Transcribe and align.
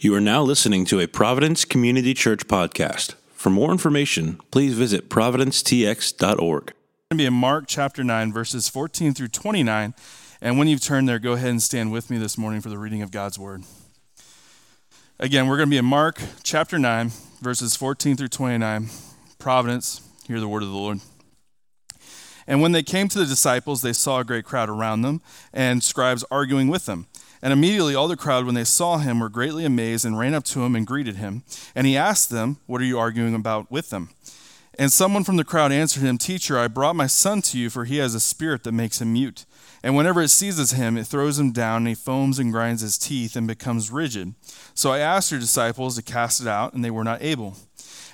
You 0.00 0.14
are 0.14 0.20
now 0.20 0.44
listening 0.44 0.84
to 0.84 1.00
a 1.00 1.08
Providence 1.08 1.64
Community 1.64 2.14
Church 2.14 2.46
podcast. 2.46 3.14
For 3.32 3.50
more 3.50 3.72
information, 3.72 4.38
please 4.52 4.74
visit 4.74 5.10
providencetx.org. 5.10 6.38
going 6.38 6.72
to 7.10 7.16
be 7.16 7.26
in 7.26 7.34
Mark 7.34 7.64
chapter 7.66 8.04
9, 8.04 8.32
verses 8.32 8.68
14 8.68 9.12
through 9.12 9.26
29. 9.26 9.94
And 10.40 10.56
when 10.56 10.68
you've 10.68 10.84
turned 10.84 11.08
there, 11.08 11.18
go 11.18 11.32
ahead 11.32 11.50
and 11.50 11.60
stand 11.60 11.90
with 11.90 12.10
me 12.10 12.16
this 12.16 12.38
morning 12.38 12.60
for 12.60 12.68
the 12.68 12.78
reading 12.78 13.02
of 13.02 13.10
God's 13.10 13.40
word. 13.40 13.64
Again, 15.18 15.48
we're 15.48 15.56
going 15.56 15.68
to 15.68 15.70
be 15.72 15.78
in 15.78 15.84
Mark 15.84 16.20
chapter 16.44 16.78
9, 16.78 17.10
verses 17.40 17.74
14 17.74 18.16
through 18.16 18.28
29. 18.28 18.90
Providence, 19.40 20.00
hear 20.28 20.38
the 20.38 20.46
word 20.46 20.62
of 20.62 20.68
the 20.68 20.76
Lord. 20.76 21.00
And 22.46 22.62
when 22.62 22.70
they 22.70 22.84
came 22.84 23.08
to 23.08 23.18
the 23.18 23.26
disciples, 23.26 23.82
they 23.82 23.92
saw 23.92 24.20
a 24.20 24.24
great 24.24 24.44
crowd 24.44 24.68
around 24.68 25.02
them 25.02 25.22
and 25.52 25.82
scribes 25.82 26.24
arguing 26.30 26.68
with 26.68 26.86
them. 26.86 27.08
And 27.42 27.52
immediately 27.52 27.94
all 27.94 28.08
the 28.08 28.16
crowd, 28.16 28.46
when 28.46 28.54
they 28.54 28.64
saw 28.64 28.98
him, 28.98 29.20
were 29.20 29.28
greatly 29.28 29.64
amazed 29.64 30.04
and 30.04 30.18
ran 30.18 30.34
up 30.34 30.44
to 30.44 30.64
him 30.64 30.74
and 30.74 30.86
greeted 30.86 31.16
him. 31.16 31.44
And 31.74 31.86
he 31.86 31.96
asked 31.96 32.30
them, 32.30 32.58
What 32.66 32.80
are 32.80 32.86
you 32.86 32.98
arguing 32.98 33.34
about 33.34 33.70
with 33.70 33.90
them? 33.90 34.10
And 34.78 34.92
someone 34.92 35.24
from 35.24 35.36
the 35.36 35.44
crowd 35.44 35.72
answered 35.72 36.04
him, 36.04 36.18
Teacher, 36.18 36.56
I 36.56 36.68
brought 36.68 36.94
my 36.94 37.08
son 37.08 37.42
to 37.42 37.58
you, 37.58 37.68
for 37.68 37.84
he 37.84 37.96
has 37.96 38.14
a 38.14 38.20
spirit 38.20 38.62
that 38.62 38.72
makes 38.72 39.00
him 39.00 39.12
mute. 39.12 39.44
And 39.82 39.96
whenever 39.96 40.22
it 40.22 40.28
seizes 40.28 40.72
him, 40.72 40.96
it 40.96 41.06
throws 41.06 41.38
him 41.38 41.50
down, 41.50 41.78
and 41.78 41.88
he 41.88 41.94
foams 41.94 42.38
and 42.38 42.52
grinds 42.52 42.82
his 42.82 42.96
teeth 42.96 43.34
and 43.34 43.46
becomes 43.46 43.90
rigid. 43.90 44.34
So 44.74 44.92
I 44.92 44.98
asked 44.98 45.32
your 45.32 45.40
disciples 45.40 45.96
to 45.96 46.02
cast 46.02 46.40
it 46.40 46.46
out, 46.46 46.74
and 46.74 46.84
they 46.84 46.90
were 46.90 47.04
not 47.04 47.22
able. 47.22 47.56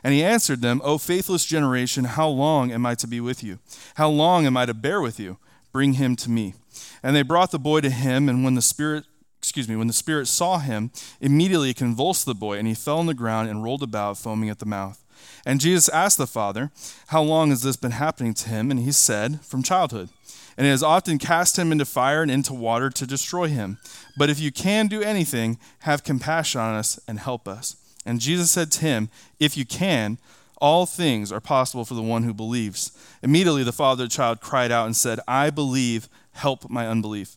And 0.03 0.15
he 0.15 0.23
answered 0.23 0.63
them, 0.63 0.81
O 0.85 0.97
faithless 0.99 1.45
generation, 1.45 2.05
how 2.05 2.29
long 2.29 2.73
am 2.73 2.85
I 2.87 2.95
to 2.97 3.07
be 3.07 3.21
with 3.21 3.43
you? 3.43 3.59
How 3.95 4.09
long 4.09 4.47
am 4.47 4.57
I 4.57 4.67
to 4.67 4.75
bear 4.75 5.01
with 5.01 5.21
you? 5.21 5.39
Bring 5.73 5.95
him 5.95 6.17
to 6.17 6.31
me. 6.31 6.55
And 7.03 7.15
they 7.15 7.23
brought 7.23 7.51
the 7.51 7.59
boy 7.59 7.81
to 7.83 7.91
him, 7.91 8.29
and 8.29 8.45
when 8.45 8.55
the 8.55 8.63
spirit 8.63 9.05
excuse 9.45 9.69
me, 9.69 9.77
when 9.77 9.87
the 9.87 9.93
spirit 9.93 10.27
saw 10.27 10.59
him, 10.59 10.91
immediately 11.21 11.71
it 11.71 11.77
convulsed 11.77 12.25
the 12.25 12.35
boy, 12.35 12.57
and 12.57 12.67
he 12.67 12.75
fell 12.75 12.99
on 12.99 13.07
the 13.07 13.13
ground 13.13 13.51
and 13.51 13.63
rolled 13.63 13.83
about, 13.83 14.17
foaming 14.17 14.49
at 14.49 14.59
the 14.59 14.65
mouth. 14.65 15.05
And 15.45 15.61
Jesus 15.61 15.91
asked 15.91 16.17
the 16.17 16.27
father, 16.27 16.71
How 17.09 17.23
long 17.23 17.51
has 17.51 17.63
this 17.63 17.77
been 17.77 17.91
happening 17.91 18.33
to 18.35 18.49
him? 18.49 18.71
And 18.71 18.81
he 18.81 18.91
said, 18.91 19.43
From 19.43 19.63
childhood. 19.63 20.09
And 20.57 20.67
it 20.67 20.71
has 20.71 20.83
often 20.83 21.19
cast 21.19 21.59
him 21.59 21.73
into 21.73 21.85
fire 21.85 22.23
and 22.23 22.31
into 22.31 22.55
water 22.55 22.89
to 22.89 23.07
destroy 23.07 23.49
him. 23.49 23.79
But 24.17 24.31
if 24.31 24.41
you 24.41 24.51
can 24.51 24.87
do 24.87 25.03
anything, 25.03 25.59
have 25.81 26.05
compassion 26.05 26.61
on 26.61 26.75
us 26.75 26.99
and 27.07 27.19
help 27.19 27.47
us. 27.47 27.77
And 28.07 28.21
Jesus 28.21 28.51
said 28.51 28.73
to 28.73 28.81
him, 28.81 29.11
If 29.39 29.57
you 29.57 29.67
can, 29.67 30.19
all 30.59 30.87
things 30.87 31.31
are 31.31 31.41
possible 31.41 31.85
for 31.85 31.95
the 31.95 32.03
one 32.03 32.23
who 32.23 32.33
believes. 32.33 32.93
Immediately 33.23 33.65
the 33.65 33.73
father 33.73 34.05
of 34.05 34.11
the 34.11 34.15
child 34.15 34.41
cried 34.41 34.73
out 34.73 34.87
and 34.87 34.97
said, 34.97 35.21
I 35.29 35.51
believe, 35.51 36.09
help 36.33 36.71
my 36.71 36.87
unbelief. 36.87 37.37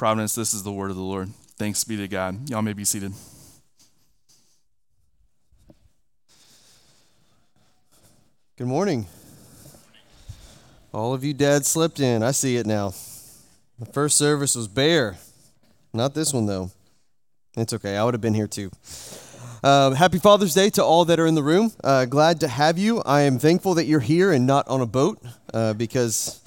Providence, 0.00 0.34
this 0.34 0.54
is 0.54 0.62
the 0.62 0.72
word 0.72 0.88
of 0.88 0.96
the 0.96 1.02
Lord. 1.02 1.28
Thanks 1.58 1.84
be 1.84 1.94
to 1.98 2.08
God. 2.08 2.48
Y'all 2.48 2.62
may 2.62 2.72
be 2.72 2.86
seated. 2.86 3.12
Good 8.56 8.66
morning. 8.66 9.04
All 10.94 11.12
of 11.12 11.22
you 11.22 11.34
dads 11.34 11.68
slept 11.68 12.00
in. 12.00 12.22
I 12.22 12.30
see 12.30 12.56
it 12.56 12.64
now. 12.64 12.94
The 13.78 13.84
first 13.92 14.16
service 14.16 14.56
was 14.56 14.68
bare. 14.68 15.18
Not 15.92 16.14
this 16.14 16.32
one, 16.32 16.46
though. 16.46 16.70
It's 17.58 17.74
okay. 17.74 17.98
I 17.98 18.02
would 18.02 18.14
have 18.14 18.22
been 18.22 18.32
here 18.32 18.48
too. 18.48 18.70
Uh, 19.62 19.90
happy 19.90 20.18
Father's 20.18 20.54
Day 20.54 20.70
to 20.70 20.82
all 20.82 21.04
that 21.04 21.20
are 21.20 21.26
in 21.26 21.34
the 21.34 21.42
room. 21.42 21.72
Uh, 21.84 22.06
glad 22.06 22.40
to 22.40 22.48
have 22.48 22.78
you. 22.78 23.02
I 23.02 23.20
am 23.20 23.38
thankful 23.38 23.74
that 23.74 23.84
you're 23.84 24.00
here 24.00 24.32
and 24.32 24.46
not 24.46 24.66
on 24.66 24.80
a 24.80 24.86
boat 24.86 25.22
uh, 25.52 25.74
because 25.74 26.39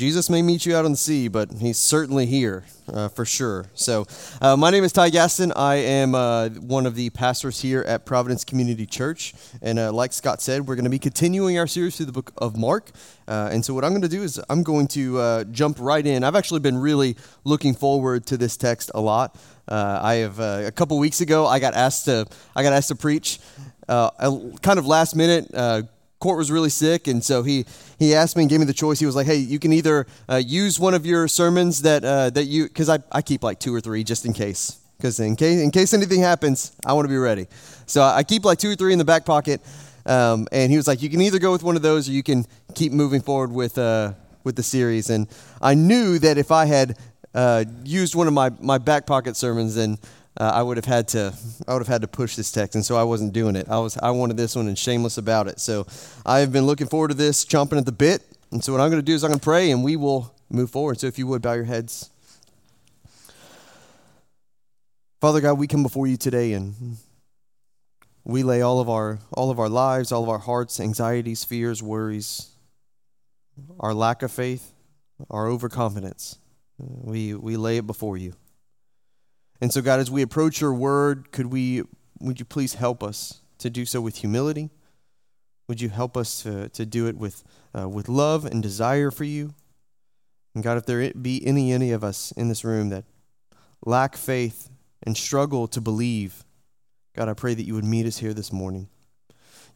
Jesus 0.00 0.30
may 0.30 0.40
meet 0.40 0.64
you 0.64 0.74
out 0.74 0.86
on 0.86 0.92
the 0.92 0.96
sea, 0.96 1.28
but 1.28 1.52
he's 1.52 1.76
certainly 1.76 2.24
here 2.24 2.64
uh, 2.90 3.08
for 3.08 3.26
sure. 3.26 3.66
So, 3.74 4.06
uh, 4.40 4.56
my 4.56 4.70
name 4.70 4.82
is 4.82 4.92
Ty 4.92 5.10
Gaston. 5.10 5.52
I 5.52 5.74
am 5.74 6.14
uh, 6.14 6.48
one 6.48 6.86
of 6.86 6.94
the 6.94 7.10
pastors 7.10 7.60
here 7.60 7.82
at 7.82 8.06
Providence 8.06 8.42
Community 8.42 8.86
Church. 8.86 9.34
And 9.60 9.78
uh, 9.78 9.92
like 9.92 10.14
Scott 10.14 10.40
said, 10.40 10.66
we're 10.66 10.76
going 10.76 10.84
to 10.84 10.90
be 10.90 10.98
continuing 10.98 11.58
our 11.58 11.66
series 11.66 11.98
through 11.98 12.06
the 12.06 12.12
book 12.12 12.32
of 12.38 12.56
Mark. 12.56 12.92
Uh, 13.28 13.50
and 13.52 13.62
so, 13.62 13.74
what 13.74 13.84
I'm 13.84 13.90
going 13.90 14.00
to 14.00 14.08
do 14.08 14.22
is 14.22 14.40
I'm 14.48 14.62
going 14.62 14.88
to 14.88 15.18
uh, 15.18 15.44
jump 15.44 15.76
right 15.78 16.06
in. 16.06 16.24
I've 16.24 16.34
actually 16.34 16.60
been 16.60 16.78
really 16.78 17.14
looking 17.44 17.74
forward 17.74 18.24
to 18.28 18.38
this 18.38 18.56
text 18.56 18.90
a 18.94 19.02
lot. 19.02 19.36
I 19.68 20.14
have 20.14 20.40
a 20.40 20.72
couple 20.74 20.98
weeks 20.98 21.20
ago, 21.20 21.46
I 21.46 21.58
got 21.58 21.74
asked 21.74 22.06
to 22.06 22.26
I 22.56 22.62
got 22.62 22.72
asked 22.72 22.88
to 22.88 22.94
preach. 22.94 23.38
kind 23.86 24.78
of 24.78 24.86
last 24.86 25.14
minute, 25.14 25.50
Court 26.20 26.36
was 26.36 26.50
really 26.50 26.68
sick, 26.68 27.08
and 27.08 27.24
so 27.24 27.42
he 27.42 27.64
he 27.98 28.14
asked 28.14 28.36
me 28.36 28.42
and 28.42 28.50
gave 28.50 28.60
me 28.60 28.66
the 28.66 28.74
choice. 28.74 29.00
He 29.00 29.06
was 29.06 29.16
like, 29.16 29.26
"Hey, 29.26 29.36
you 29.36 29.58
can 29.58 29.72
either 29.72 30.06
uh, 30.28 30.36
use 30.36 30.78
one 30.78 30.92
of 30.92 31.06
your 31.06 31.26
sermons 31.28 31.80
that 31.80 32.04
uh, 32.04 32.28
that 32.30 32.44
you 32.44 32.64
because 32.64 32.90
I, 32.90 32.98
I 33.10 33.22
keep 33.22 33.42
like 33.42 33.58
two 33.58 33.74
or 33.74 33.80
three 33.80 34.04
just 34.04 34.26
in 34.26 34.34
case 34.34 34.78
because 34.98 35.18
in 35.18 35.34
case 35.34 35.58
in 35.60 35.70
case 35.70 35.94
anything 35.94 36.20
happens, 36.20 36.72
I 36.84 36.92
want 36.92 37.06
to 37.06 37.08
be 37.08 37.16
ready. 37.16 37.46
So 37.86 38.02
I 38.02 38.22
keep 38.22 38.44
like 38.44 38.58
two 38.58 38.70
or 38.70 38.76
three 38.76 38.92
in 38.92 38.98
the 38.98 39.04
back 39.04 39.24
pocket." 39.24 39.62
Um, 40.04 40.46
and 40.52 40.70
he 40.70 40.76
was 40.76 40.86
like, 40.86 41.00
"You 41.00 41.08
can 41.08 41.22
either 41.22 41.38
go 41.38 41.52
with 41.52 41.62
one 41.62 41.74
of 41.74 41.82
those, 41.82 42.06
or 42.06 42.12
you 42.12 42.22
can 42.22 42.44
keep 42.74 42.92
moving 42.92 43.22
forward 43.22 43.50
with 43.50 43.78
uh, 43.78 44.12
with 44.44 44.56
the 44.56 44.62
series." 44.62 45.08
And 45.08 45.26
I 45.62 45.72
knew 45.72 46.18
that 46.18 46.36
if 46.36 46.50
I 46.50 46.66
had 46.66 46.98
uh, 47.34 47.64
used 47.82 48.14
one 48.14 48.26
of 48.26 48.34
my 48.34 48.50
my 48.60 48.76
back 48.76 49.06
pocket 49.06 49.36
sermons, 49.36 49.74
then 49.74 49.96
uh, 50.40 50.52
I 50.54 50.62
would 50.62 50.78
have 50.78 50.86
had 50.86 51.06
to 51.08 51.34
I 51.68 51.74
would 51.74 51.80
have 51.80 51.88
had 51.88 52.00
to 52.00 52.08
push 52.08 52.34
this 52.34 52.50
text, 52.50 52.74
and 52.74 52.84
so 52.84 52.96
I 52.96 53.02
wasn't 53.02 53.34
doing 53.34 53.56
it. 53.56 53.68
I 53.68 53.78
was 53.78 53.98
I 53.98 54.10
wanted 54.10 54.38
this 54.38 54.56
one 54.56 54.68
and 54.68 54.78
shameless 54.78 55.18
about 55.18 55.48
it. 55.48 55.60
So 55.60 55.86
I 56.24 56.38
have 56.38 56.50
been 56.50 56.64
looking 56.64 56.86
forward 56.86 57.08
to 57.08 57.14
this, 57.14 57.44
chomping 57.44 57.76
at 57.76 57.84
the 57.84 57.92
bit. 57.92 58.22
And 58.50 58.64
so 58.64 58.72
what 58.72 58.80
I'm 58.80 58.90
going 58.90 59.02
to 59.02 59.06
do 59.06 59.14
is 59.14 59.22
I'm 59.22 59.30
going 59.30 59.38
to 59.38 59.44
pray, 59.44 59.70
and 59.70 59.84
we 59.84 59.96
will 59.96 60.34
move 60.48 60.70
forward. 60.70 60.98
So 60.98 61.06
if 61.06 61.18
you 61.18 61.26
would 61.26 61.42
bow 61.42 61.52
your 61.52 61.64
heads, 61.64 62.10
Father 65.20 65.42
God, 65.42 65.58
we 65.58 65.66
come 65.66 65.82
before 65.82 66.06
you 66.06 66.16
today, 66.16 66.54
and 66.54 66.96
we 68.24 68.42
lay 68.42 68.62
all 68.62 68.80
of 68.80 68.88
our 68.88 69.18
all 69.32 69.50
of 69.50 69.60
our 69.60 69.68
lives, 69.68 70.10
all 70.10 70.22
of 70.22 70.30
our 70.30 70.38
hearts, 70.38 70.80
anxieties, 70.80 71.44
fears, 71.44 71.82
worries, 71.82 72.48
our 73.78 73.92
lack 73.92 74.22
of 74.22 74.32
faith, 74.32 74.72
our 75.28 75.48
overconfidence. 75.48 76.38
We 76.78 77.34
we 77.34 77.58
lay 77.58 77.76
it 77.76 77.86
before 77.86 78.16
you. 78.16 78.32
And 79.60 79.72
so, 79.72 79.82
God, 79.82 80.00
as 80.00 80.10
we 80.10 80.22
approach 80.22 80.60
your 80.60 80.72
word, 80.72 81.32
could 81.32 81.46
we, 81.46 81.82
would 82.18 82.38
you 82.38 82.46
please 82.46 82.74
help 82.74 83.02
us 83.02 83.40
to 83.58 83.68
do 83.68 83.84
so 83.84 84.00
with 84.00 84.16
humility? 84.16 84.70
Would 85.68 85.80
you 85.80 85.90
help 85.90 86.16
us 86.16 86.42
to, 86.42 86.68
to 86.70 86.86
do 86.86 87.06
it 87.06 87.16
with, 87.16 87.44
uh, 87.78 87.88
with 87.88 88.08
love 88.08 88.44
and 88.44 88.62
desire 88.62 89.10
for 89.10 89.24
you? 89.24 89.54
And 90.54 90.64
God, 90.64 90.78
if 90.78 90.86
there 90.86 91.12
be 91.12 91.46
any, 91.46 91.72
any 91.72 91.92
of 91.92 92.02
us 92.02 92.32
in 92.32 92.48
this 92.48 92.64
room 92.64 92.88
that 92.88 93.04
lack 93.84 94.16
faith 94.16 94.70
and 95.02 95.16
struggle 95.16 95.68
to 95.68 95.80
believe, 95.80 96.44
God, 97.14 97.28
I 97.28 97.34
pray 97.34 97.54
that 97.54 97.62
you 97.62 97.74
would 97.74 97.84
meet 97.84 98.06
us 98.06 98.18
here 98.18 98.34
this 98.34 98.52
morning. 98.52 98.88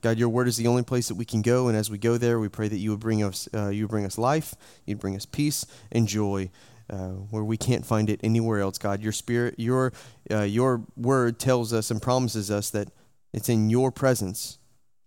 God, 0.00 0.18
your 0.18 0.28
word 0.28 0.48
is 0.48 0.56
the 0.56 0.66
only 0.66 0.82
place 0.82 1.08
that 1.08 1.14
we 1.14 1.24
can 1.24 1.40
go, 1.40 1.68
and 1.68 1.76
as 1.76 1.90
we 1.90 1.96
go 1.96 2.18
there, 2.18 2.38
we 2.38 2.48
pray 2.48 2.68
that 2.68 2.76
you 2.76 2.90
would 2.90 3.00
bring 3.00 3.22
us, 3.22 3.48
uh, 3.54 3.68
you 3.68 3.84
would 3.84 3.90
bring 3.90 4.04
us 4.04 4.18
life, 4.18 4.54
you'd 4.84 4.98
bring 4.98 5.16
us 5.16 5.24
peace 5.24 5.64
and 5.92 6.06
joy, 6.06 6.50
uh, 6.90 7.08
where 7.30 7.44
we 7.44 7.56
can't 7.56 7.84
find 7.86 8.10
it 8.10 8.20
anywhere 8.22 8.60
else. 8.60 8.78
God, 8.78 9.02
your 9.02 9.12
spirit, 9.12 9.54
your 9.58 9.92
uh, 10.30 10.42
your 10.42 10.84
word 10.96 11.38
tells 11.38 11.72
us 11.72 11.90
and 11.90 12.00
promises 12.00 12.50
us 12.50 12.70
that 12.70 12.88
it's 13.32 13.48
in 13.48 13.70
your 13.70 13.90
presence 13.90 14.58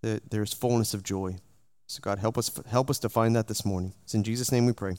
that 0.02 0.30
there's 0.30 0.54
fullness 0.54 0.94
of 0.94 1.04
joy. 1.04 1.38
So 1.88 2.00
God, 2.02 2.20
help 2.20 2.38
us 2.38 2.52
help 2.70 2.90
us 2.90 3.00
to 3.00 3.10
find 3.10 3.36
that 3.36 3.48
this 3.48 3.66
morning. 3.66 3.94
It's 4.04 4.14
in 4.14 4.24
Jesus' 4.24 4.52
name 4.52 4.66
we 4.66 4.74
pray. 4.74 4.98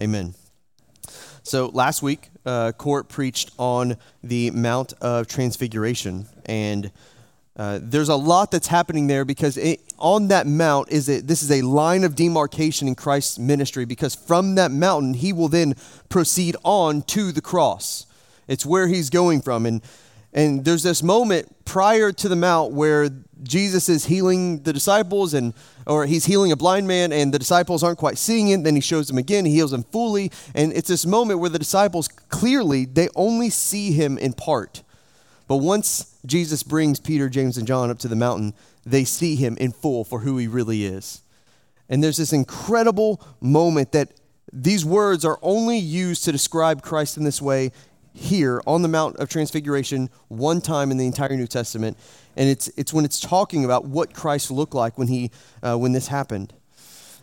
Amen. 0.00 0.34
So 1.42 1.66
last 1.66 2.02
week, 2.02 2.30
uh, 2.44 2.72
Court 2.72 3.08
preached 3.08 3.52
on 3.58 3.96
the 4.22 4.50
Mount 4.50 4.92
of 5.00 5.28
Transfiguration, 5.28 6.26
and 6.44 6.90
uh, 7.56 7.78
there's 7.82 8.10
a 8.10 8.16
lot 8.16 8.50
that's 8.50 8.66
happening 8.66 9.06
there 9.06 9.24
because 9.24 9.56
it, 9.56 9.80
on 9.98 10.28
that 10.28 10.46
mount 10.46 10.90
is 10.90 11.08
a, 11.08 11.20
this 11.20 11.42
is 11.42 11.50
a 11.50 11.62
line 11.62 12.04
of 12.04 12.14
demarcation 12.14 12.86
in 12.86 12.94
Christ's 12.94 13.38
ministry 13.38 13.86
because 13.86 14.14
from 14.14 14.56
that 14.56 14.70
mountain 14.70 15.14
he 15.14 15.32
will 15.32 15.48
then 15.48 15.74
proceed 16.10 16.54
on 16.64 17.02
to 17.02 17.32
the 17.32 17.40
cross. 17.40 18.06
It's 18.46 18.66
where 18.66 18.88
he's 18.88 19.10
going 19.10 19.40
from, 19.40 19.64
and 19.64 19.82
and 20.36 20.66
there's 20.66 20.82
this 20.82 21.02
moment 21.02 21.64
prior 21.64 22.12
to 22.12 22.28
the 22.28 22.36
mount 22.36 22.72
where 22.72 23.08
Jesus 23.42 23.88
is 23.88 24.04
healing 24.04 24.62
the 24.62 24.72
disciples 24.72 25.32
and 25.32 25.54
or 25.86 26.04
he's 26.04 26.26
healing 26.26 26.52
a 26.52 26.56
blind 26.56 26.86
man 26.86 27.10
and 27.10 27.32
the 27.32 27.38
disciples 27.38 27.82
aren't 27.82 27.98
quite 27.98 28.18
seeing 28.18 28.48
it. 28.48 28.62
Then 28.62 28.74
he 28.74 28.82
shows 28.82 29.08
them 29.08 29.16
again. 29.16 29.46
He 29.46 29.52
heals 29.52 29.70
them 29.70 29.84
fully. 29.84 30.30
And 30.54 30.74
it's 30.74 30.88
this 30.88 31.06
moment 31.06 31.40
where 31.40 31.48
the 31.48 31.58
disciples 31.58 32.08
clearly 32.08 32.84
they 32.84 33.08
only 33.16 33.48
see 33.48 33.92
him 33.92 34.18
in 34.18 34.34
part 34.34 34.82
But 35.48 35.56
once 35.56 36.18
Jesus 36.26 36.62
brings 36.62 36.98
Peter, 36.98 37.28
James, 37.28 37.56
and 37.56 37.66
John 37.66 37.90
up 37.90 37.98
to 38.00 38.08
the 38.08 38.16
mountain, 38.16 38.54
they 38.84 39.04
see 39.04 39.36
him 39.36 39.56
in 39.58 39.72
full 39.72 40.04
for 40.04 40.20
who 40.20 40.38
he 40.38 40.48
really 40.48 40.84
is. 40.84 41.22
And 41.88 42.02
there's 42.02 42.16
this 42.16 42.32
incredible 42.32 43.20
moment 43.40 43.92
that 43.92 44.12
these 44.52 44.84
words 44.84 45.24
are 45.24 45.38
only 45.42 45.78
used 45.78 46.24
to 46.24 46.32
describe 46.32 46.82
Christ 46.82 47.16
in 47.16 47.24
this 47.24 47.42
way 47.42 47.72
here 48.12 48.62
on 48.66 48.82
the 48.82 48.88
Mount 48.88 49.16
of 49.16 49.28
Transfiguration 49.28 50.08
one 50.28 50.60
time 50.60 50.90
in 50.90 50.96
the 50.96 51.06
entire 51.06 51.36
New 51.36 51.46
Testament. 51.46 51.96
And 52.36 52.48
it's, 52.48 52.68
it's 52.76 52.92
when 52.92 53.04
it's 53.04 53.20
talking 53.20 53.64
about 53.64 53.84
what 53.84 54.14
Christ 54.14 54.50
looked 54.50 54.74
like 54.74 54.96
when, 54.98 55.08
he, 55.08 55.30
uh, 55.62 55.76
when 55.76 55.92
this 55.92 56.08
happened. 56.08 56.54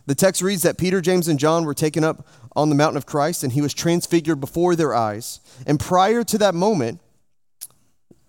The 0.06 0.16
text 0.16 0.42
reads 0.42 0.64
that 0.64 0.78
Peter, 0.78 1.02
James, 1.02 1.28
and 1.28 1.40
John 1.40 1.66
were 1.66 1.74
taken 1.74 2.04
up 2.04 2.28
on 2.56 2.70
the 2.70 2.76
mountain 2.76 2.98
of 2.98 3.06
Christ, 3.06 3.44
and 3.44 3.54
he 3.54 3.62
was 3.62 3.74
transfigured 3.74 4.40
before 4.40 4.76
their 4.76 4.94
eyes. 4.94 5.40
And 5.66 5.80
prior 5.80 6.24
to 6.26 6.38
that 6.40 6.54
moment, 6.54 7.00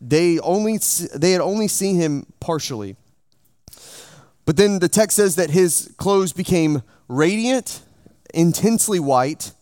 they, 0.08 0.38
only, 0.40 0.78
they 1.14 1.32
had 1.32 1.40
only 1.40 1.68
seen 1.68 1.96
him 1.96 2.26
partially. 2.40 2.96
But 4.44 4.56
then 4.56 4.78
the 4.78 4.88
text 4.88 5.16
says 5.16 5.36
that 5.36 5.50
his 5.50 5.92
clothes 5.96 6.32
became 6.32 6.82
radiant, 7.08 7.82
intensely 8.34 9.00
white, 9.00 9.52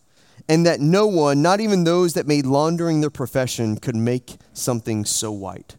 and 0.49 0.65
that 0.65 0.81
no 0.81 1.07
one, 1.07 1.41
not 1.41 1.61
even 1.61 1.83
those 1.85 2.13
that 2.13 2.27
made 2.27 2.45
laundering 2.45 2.99
their 2.99 3.09
profession, 3.09 3.77
could 3.77 3.95
make 3.95 4.37
something 4.51 5.05
so 5.05 5.31
white. 5.31 5.77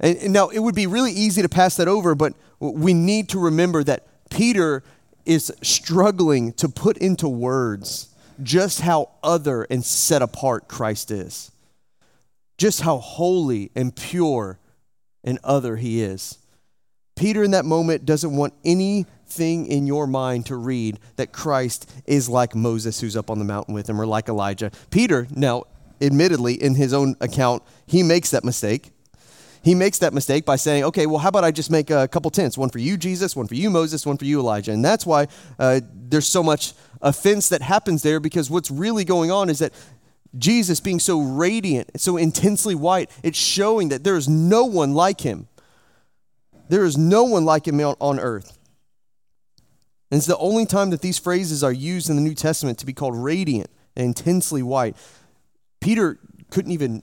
And, 0.00 0.16
and 0.18 0.32
now 0.32 0.48
it 0.48 0.60
would 0.60 0.74
be 0.74 0.86
really 0.86 1.12
easy 1.12 1.42
to 1.42 1.48
pass 1.48 1.76
that 1.76 1.88
over, 1.88 2.14
but 2.14 2.34
we 2.60 2.94
need 2.94 3.28
to 3.30 3.40
remember 3.40 3.82
that 3.84 4.06
Peter 4.30 4.84
is 5.26 5.52
struggling 5.62 6.52
to 6.54 6.68
put 6.68 6.96
into 6.98 7.28
words 7.28 8.14
just 8.42 8.80
how 8.82 9.10
other 9.22 9.64
and 9.64 9.84
set 9.84 10.22
apart 10.22 10.68
Christ 10.68 11.10
is, 11.10 11.50
just 12.60 12.82
how 12.82 12.98
holy 12.98 13.70
and 13.74 13.96
pure 13.96 14.58
and 15.24 15.38
other 15.42 15.76
he 15.76 16.02
is. 16.02 16.36
Peter, 17.16 17.42
in 17.42 17.52
that 17.52 17.64
moment, 17.64 18.04
doesn't 18.04 18.36
want 18.36 18.52
anything 18.66 19.66
in 19.66 19.86
your 19.86 20.06
mind 20.06 20.44
to 20.44 20.56
read 20.56 21.00
that 21.16 21.32
Christ 21.32 21.90
is 22.04 22.28
like 22.28 22.54
Moses, 22.54 23.00
who's 23.00 23.16
up 23.16 23.30
on 23.30 23.38
the 23.38 23.46
mountain 23.46 23.72
with 23.72 23.88
him, 23.88 23.98
or 23.98 24.04
like 24.04 24.28
Elijah. 24.28 24.70
Peter, 24.90 25.26
now, 25.34 25.64
admittedly, 26.02 26.52
in 26.52 26.74
his 26.74 26.92
own 26.92 27.16
account, 27.22 27.62
he 27.86 28.02
makes 28.02 28.30
that 28.30 28.44
mistake. 28.44 28.90
He 29.62 29.74
makes 29.74 29.98
that 30.00 30.12
mistake 30.12 30.44
by 30.44 30.56
saying, 30.56 30.84
okay, 30.84 31.06
well, 31.06 31.18
how 31.18 31.30
about 31.30 31.44
I 31.44 31.52
just 31.52 31.70
make 31.70 31.88
a 31.88 32.08
couple 32.08 32.30
tents? 32.30 32.58
One 32.58 32.68
for 32.68 32.78
you, 32.78 32.98
Jesus, 32.98 33.34
one 33.34 33.46
for 33.46 33.54
you, 33.54 33.70
Moses, 33.70 34.04
one 34.04 34.18
for 34.18 34.26
you, 34.26 34.38
Elijah. 34.38 34.72
And 34.72 34.84
that's 34.84 35.06
why 35.06 35.28
uh, 35.58 35.80
there's 35.94 36.26
so 36.26 36.42
much 36.42 36.74
offense 37.00 37.48
that 37.48 37.62
happens 37.62 38.02
there 38.02 38.20
because 38.20 38.50
what's 38.50 38.70
really 38.70 39.04
going 39.04 39.30
on 39.30 39.48
is 39.48 39.60
that 39.60 39.72
Jesus 40.38 40.80
being 40.80 41.00
so 41.00 41.20
radiant, 41.20 42.00
so 42.00 42.16
intensely 42.16 42.74
white, 42.74 43.10
it's 43.22 43.38
showing 43.38 43.88
that 43.88 44.04
there 44.04 44.16
is 44.16 44.28
no 44.28 44.64
one 44.64 44.94
like 44.94 45.20
him. 45.22 45.48
There 46.68 46.84
is 46.84 46.96
no 46.96 47.24
one 47.24 47.44
like 47.44 47.66
him 47.66 47.80
on 47.80 48.20
earth. 48.20 48.56
And 50.10 50.18
it's 50.18 50.26
the 50.26 50.38
only 50.38 50.66
time 50.66 50.90
that 50.90 51.02
these 51.02 51.18
phrases 51.18 51.62
are 51.64 51.72
used 51.72 52.10
in 52.10 52.16
the 52.16 52.22
New 52.22 52.34
Testament 52.34 52.78
to 52.78 52.86
be 52.86 52.92
called 52.92 53.16
radiant 53.16 53.70
and 53.96 54.06
intensely 54.06 54.62
white. 54.62 54.96
Peter 55.80 56.18
couldn't 56.50 56.72
even 56.72 57.02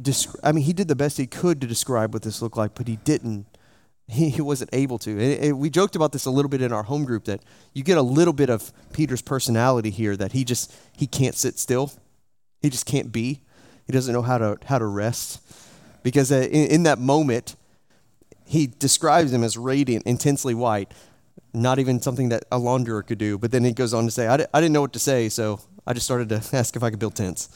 describe, 0.00 0.40
I 0.44 0.52
mean, 0.52 0.64
he 0.64 0.72
did 0.72 0.88
the 0.88 0.96
best 0.96 1.16
he 1.16 1.26
could 1.26 1.60
to 1.60 1.66
describe 1.66 2.12
what 2.12 2.22
this 2.22 2.40
looked 2.40 2.56
like, 2.56 2.74
but 2.74 2.88
he 2.88 2.96
didn't. 2.96 3.46
He, 4.10 4.40
wasn't 4.40 4.70
able 4.72 4.98
to. 5.00 5.10
And, 5.10 5.44
and 5.44 5.58
we 5.58 5.68
joked 5.68 5.94
about 5.94 6.12
this 6.12 6.24
a 6.24 6.30
little 6.30 6.48
bit 6.48 6.62
in 6.62 6.72
our 6.72 6.84
home 6.84 7.04
group 7.04 7.26
that 7.26 7.42
you 7.74 7.84
get 7.84 7.98
a 7.98 8.02
little 8.02 8.32
bit 8.32 8.48
of 8.48 8.72
Peter's 8.92 9.20
personality 9.20 9.90
here 9.90 10.16
that 10.16 10.32
he 10.32 10.44
just, 10.44 10.72
he 10.96 11.06
can't 11.06 11.34
sit 11.34 11.58
still. 11.58 11.92
He 12.62 12.70
just 12.70 12.86
can't 12.86 13.12
be. 13.12 13.42
He 13.86 13.92
doesn't 13.92 14.12
know 14.12 14.22
how 14.22 14.38
to, 14.38 14.56
how 14.64 14.78
to 14.78 14.86
rest. 14.86 15.42
Because 16.02 16.32
uh, 16.32 16.36
in, 16.36 16.70
in 16.70 16.82
that 16.84 16.98
moment, 16.98 17.54
he 18.46 18.66
describes 18.66 19.30
him 19.30 19.44
as 19.44 19.58
radiant, 19.58 20.06
intensely 20.06 20.54
white, 20.54 20.90
not 21.52 21.78
even 21.78 22.00
something 22.00 22.30
that 22.30 22.44
a 22.50 22.58
launderer 22.58 23.06
could 23.06 23.18
do. 23.18 23.36
But 23.36 23.50
then 23.50 23.62
he 23.62 23.72
goes 23.72 23.92
on 23.92 24.06
to 24.06 24.10
say, 24.10 24.26
I, 24.26 24.34
I 24.54 24.60
didn't 24.60 24.72
know 24.72 24.80
what 24.80 24.94
to 24.94 24.98
say, 24.98 25.28
so 25.28 25.60
I 25.86 25.92
just 25.92 26.06
started 26.06 26.30
to 26.30 26.36
ask 26.56 26.74
if 26.76 26.82
I 26.82 26.88
could 26.88 26.98
build 26.98 27.14
tents. 27.14 27.48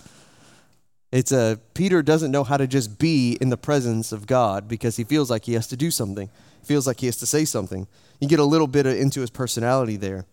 It's 1.13 1.31
a 1.31 1.61
Peter 1.75 2.03
doesn't 2.03 2.31
know 2.31 2.43
how 2.43 2.57
to 2.57 2.67
just 2.67 2.99
be 2.99 3.37
in 3.41 3.51
the 3.51 3.59
presence 3.59 4.13
of 4.13 4.27
God 4.27 4.67
because 4.67 4.97
he 4.97 5.05
feels 5.05 5.31
like 5.31 5.45
he 5.45 5.53
has 5.53 5.67
to 5.69 5.77
do 5.77 5.91
something. 5.91 6.31
Feels 6.65 6.87
like 6.87 7.01
he 7.01 7.07
has 7.07 7.17
to 7.19 7.27
say 7.27 7.45
something. 7.45 7.87
You 8.19 8.29
get 8.29 8.39
a 8.39 8.45
little 8.45 8.67
bit 8.67 8.87
into 8.87 9.21
his 9.21 9.31
personality 9.31 9.97
there. 9.97 10.25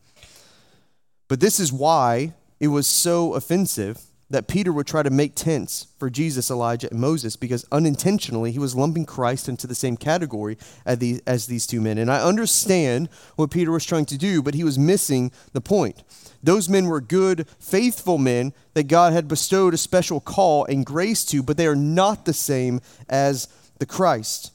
But 1.28 1.42
this 1.42 1.60
is 1.60 1.74
why 1.74 2.34
it 2.60 2.70
was 2.70 2.88
so 2.88 3.34
offensive 3.34 4.09
that 4.30 4.48
Peter 4.48 4.72
would 4.72 4.86
try 4.86 5.02
to 5.02 5.10
make 5.10 5.34
tents 5.36 5.88
for 5.98 6.10
Jesus, 6.10 6.52
Elijah, 6.52 6.90
and 6.92 7.00
Moses 7.00 7.36
because 7.36 7.66
unintentionally 7.72 8.52
he 8.52 8.60
was 8.60 8.76
lumping 8.76 9.06
Christ 9.06 9.50
into 9.50 9.66
the 9.66 9.76
same 9.76 9.98
category 9.98 10.58
as 10.86 11.00
these, 11.00 11.22
as 11.26 11.48
these 11.48 11.66
two 11.66 11.82
men. 11.82 11.98
And 11.98 12.12
I 12.12 12.22
understand 12.22 13.10
what 13.36 13.52
Peter 13.52 13.72
was 13.72 13.86
trying 13.86 14.06
to 14.06 14.18
do, 14.18 14.42
but 14.42 14.54
he 14.54 14.64
was 14.64 14.78
missing 14.78 15.32
the 15.54 15.62
point. 15.62 16.04
Those 16.44 16.70
men 16.70 16.86
were 16.86 17.02
good, 17.02 17.48
faithful 17.60 18.18
men 18.18 18.54
that 18.74 18.88
God 18.88 19.14
had 19.14 19.28
bestowed 19.28 19.74
a 19.74 19.78
special 19.78 20.20
call 20.20 20.66
and 20.66 20.86
grace 20.86 21.26
to, 21.26 21.44
but 21.44 21.58
they 21.58 21.68
are 21.68 21.76
not 21.76 22.26
the 22.26 22.34
same 22.34 22.82
as 23.10 23.48
the 23.80 23.86
Christ. 23.86 24.52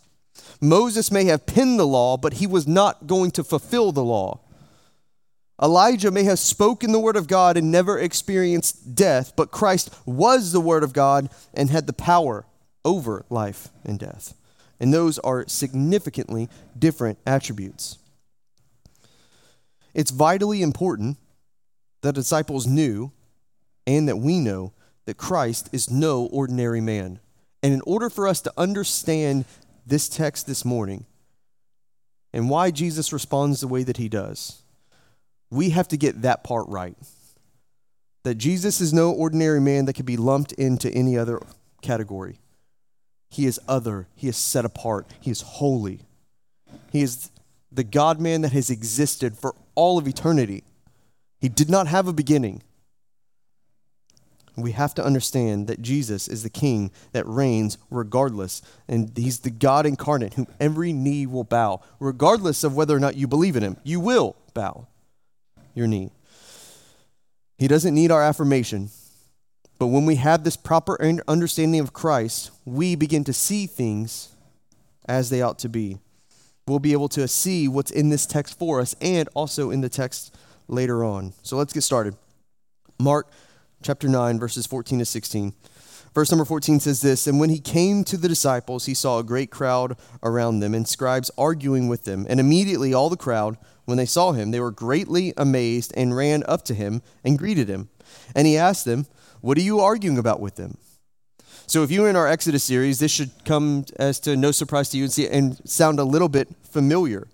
Moses 0.60 1.10
may 1.10 1.24
have 1.24 1.46
penned 1.46 1.78
the 1.78 1.86
law, 1.86 2.16
but 2.16 2.34
he 2.34 2.46
was 2.46 2.66
not 2.66 3.06
going 3.06 3.30
to 3.32 3.44
fulfill 3.44 3.92
the 3.92 4.04
law. 4.04 4.40
Elijah 5.62 6.10
may 6.10 6.24
have 6.24 6.38
spoken 6.38 6.92
the 6.92 6.98
word 6.98 7.16
of 7.16 7.28
God 7.28 7.56
and 7.56 7.70
never 7.70 7.98
experienced 7.98 8.94
death, 8.94 9.34
but 9.36 9.52
Christ 9.52 9.94
was 10.04 10.52
the 10.52 10.60
word 10.60 10.82
of 10.82 10.92
God 10.92 11.30
and 11.52 11.70
had 11.70 11.86
the 11.86 11.92
power 11.92 12.44
over 12.84 13.24
life 13.30 13.68
and 13.84 13.98
death. 13.98 14.34
And 14.80 14.92
those 14.92 15.18
are 15.20 15.46
significantly 15.46 16.48
different 16.76 17.18
attributes. 17.26 17.98
It's 19.94 20.10
vitally 20.10 20.60
important 20.60 21.18
that 22.02 22.16
disciples 22.16 22.66
knew 22.66 23.12
and 23.86 24.08
that 24.08 24.16
we 24.16 24.40
know 24.40 24.72
that 25.04 25.16
Christ 25.16 25.68
is 25.72 25.90
no 25.90 26.26
ordinary 26.26 26.80
man. 26.80 27.20
And 27.62 27.72
in 27.72 27.80
order 27.86 28.10
for 28.10 28.26
us 28.26 28.40
to 28.42 28.52
understand 28.56 29.44
this 29.86 30.08
text 30.08 30.46
this 30.46 30.64
morning 30.64 31.06
and 32.32 32.50
why 32.50 32.72
Jesus 32.72 33.12
responds 33.12 33.60
the 33.60 33.68
way 33.68 33.84
that 33.84 33.98
he 33.98 34.08
does, 34.08 34.63
we 35.54 35.70
have 35.70 35.88
to 35.88 35.96
get 35.96 36.22
that 36.22 36.44
part 36.44 36.68
right. 36.68 36.96
That 38.24 38.36
Jesus 38.36 38.80
is 38.80 38.92
no 38.92 39.12
ordinary 39.12 39.60
man 39.60 39.84
that 39.84 39.94
can 39.94 40.06
be 40.06 40.16
lumped 40.16 40.52
into 40.52 40.90
any 40.90 41.16
other 41.16 41.40
category. 41.82 42.38
He 43.30 43.46
is 43.46 43.60
other, 43.68 44.08
he 44.14 44.28
is 44.28 44.36
set 44.36 44.64
apart, 44.64 45.06
he 45.20 45.30
is 45.30 45.42
holy. 45.42 46.00
He 46.90 47.02
is 47.02 47.30
the 47.70 47.84
God 47.84 48.20
man 48.20 48.42
that 48.42 48.52
has 48.52 48.70
existed 48.70 49.36
for 49.36 49.54
all 49.74 49.98
of 49.98 50.06
eternity. 50.06 50.64
He 51.40 51.48
did 51.48 51.68
not 51.68 51.86
have 51.86 52.08
a 52.08 52.12
beginning. 52.12 52.62
We 54.56 54.70
have 54.72 54.94
to 54.94 55.04
understand 55.04 55.66
that 55.66 55.82
Jesus 55.82 56.28
is 56.28 56.44
the 56.44 56.50
king 56.50 56.92
that 57.12 57.26
reigns 57.26 57.76
regardless. 57.90 58.62
And 58.86 59.10
he's 59.16 59.40
the 59.40 59.50
God 59.50 59.84
incarnate 59.84 60.34
whom 60.34 60.46
every 60.60 60.92
knee 60.92 61.26
will 61.26 61.42
bow, 61.42 61.80
regardless 61.98 62.62
of 62.62 62.76
whether 62.76 62.96
or 62.96 63.00
not 63.00 63.16
you 63.16 63.26
believe 63.26 63.56
in 63.56 63.64
him. 63.64 63.76
You 63.82 63.98
will 63.98 64.36
bow 64.54 64.86
your 65.74 65.86
knee. 65.86 66.10
He 67.58 67.68
doesn't 67.68 67.94
need 67.94 68.10
our 68.10 68.22
affirmation. 68.22 68.90
But 69.78 69.88
when 69.88 70.06
we 70.06 70.16
have 70.16 70.44
this 70.44 70.56
proper 70.56 71.00
understanding 71.26 71.80
of 71.80 71.92
Christ, 71.92 72.50
we 72.64 72.94
begin 72.94 73.24
to 73.24 73.32
see 73.32 73.66
things 73.66 74.34
as 75.06 75.30
they 75.30 75.42
ought 75.42 75.58
to 75.60 75.68
be. 75.68 75.98
We'll 76.66 76.78
be 76.78 76.92
able 76.92 77.08
to 77.10 77.28
see 77.28 77.68
what's 77.68 77.90
in 77.90 78.08
this 78.08 78.24
text 78.24 78.58
for 78.58 78.80
us 78.80 78.94
and 79.00 79.28
also 79.34 79.70
in 79.70 79.80
the 79.82 79.88
text 79.88 80.34
later 80.68 81.04
on. 81.04 81.34
So 81.42 81.56
let's 81.56 81.72
get 81.72 81.82
started. 81.82 82.16
Mark 82.98 83.30
chapter 83.82 84.08
9, 84.08 84.38
verses 84.38 84.66
14 84.66 85.00
to 85.00 85.04
16. 85.04 85.52
Verse 86.14 86.30
number 86.30 86.44
14 86.44 86.78
says 86.78 87.00
this 87.00 87.26
And 87.26 87.40
when 87.40 87.50
he 87.50 87.58
came 87.58 88.04
to 88.04 88.16
the 88.16 88.28
disciples, 88.28 88.86
he 88.86 88.94
saw 88.94 89.18
a 89.18 89.24
great 89.24 89.50
crowd 89.50 89.96
around 90.22 90.60
them 90.60 90.72
and 90.72 90.86
scribes 90.86 91.30
arguing 91.36 91.88
with 91.88 92.04
them. 92.04 92.24
And 92.28 92.38
immediately 92.38 92.94
all 92.94 93.10
the 93.10 93.16
crowd, 93.16 93.58
when 93.84 93.98
they 93.98 94.06
saw 94.06 94.32
him, 94.32 94.50
they 94.50 94.60
were 94.60 94.70
greatly 94.70 95.34
amazed 95.36 95.92
and 95.96 96.16
ran 96.16 96.44
up 96.46 96.62
to 96.66 96.74
him 96.74 97.02
and 97.24 97.38
greeted 97.38 97.68
him. 97.68 97.88
And 98.34 98.46
he 98.46 98.56
asked 98.56 98.84
them, 98.84 99.06
What 99.40 99.58
are 99.58 99.62
you 99.62 99.80
arguing 99.80 100.16
about 100.16 100.40
with 100.40 100.54
them? 100.54 100.78
So 101.66 101.82
if 101.82 101.90
you're 101.90 102.08
in 102.08 102.16
our 102.16 102.28
Exodus 102.28 102.62
series, 102.62 102.98
this 102.98 103.10
should 103.10 103.30
come 103.44 103.86
as 103.98 104.20
to 104.20 104.36
no 104.36 104.52
surprise 104.52 104.90
to 104.90 104.98
you 104.98 105.04
and, 105.04 105.12
see, 105.12 105.26
and 105.26 105.68
sound 105.68 105.98
a 105.98 106.04
little 106.04 106.28
bit 106.28 106.48
familiar. 106.62 107.26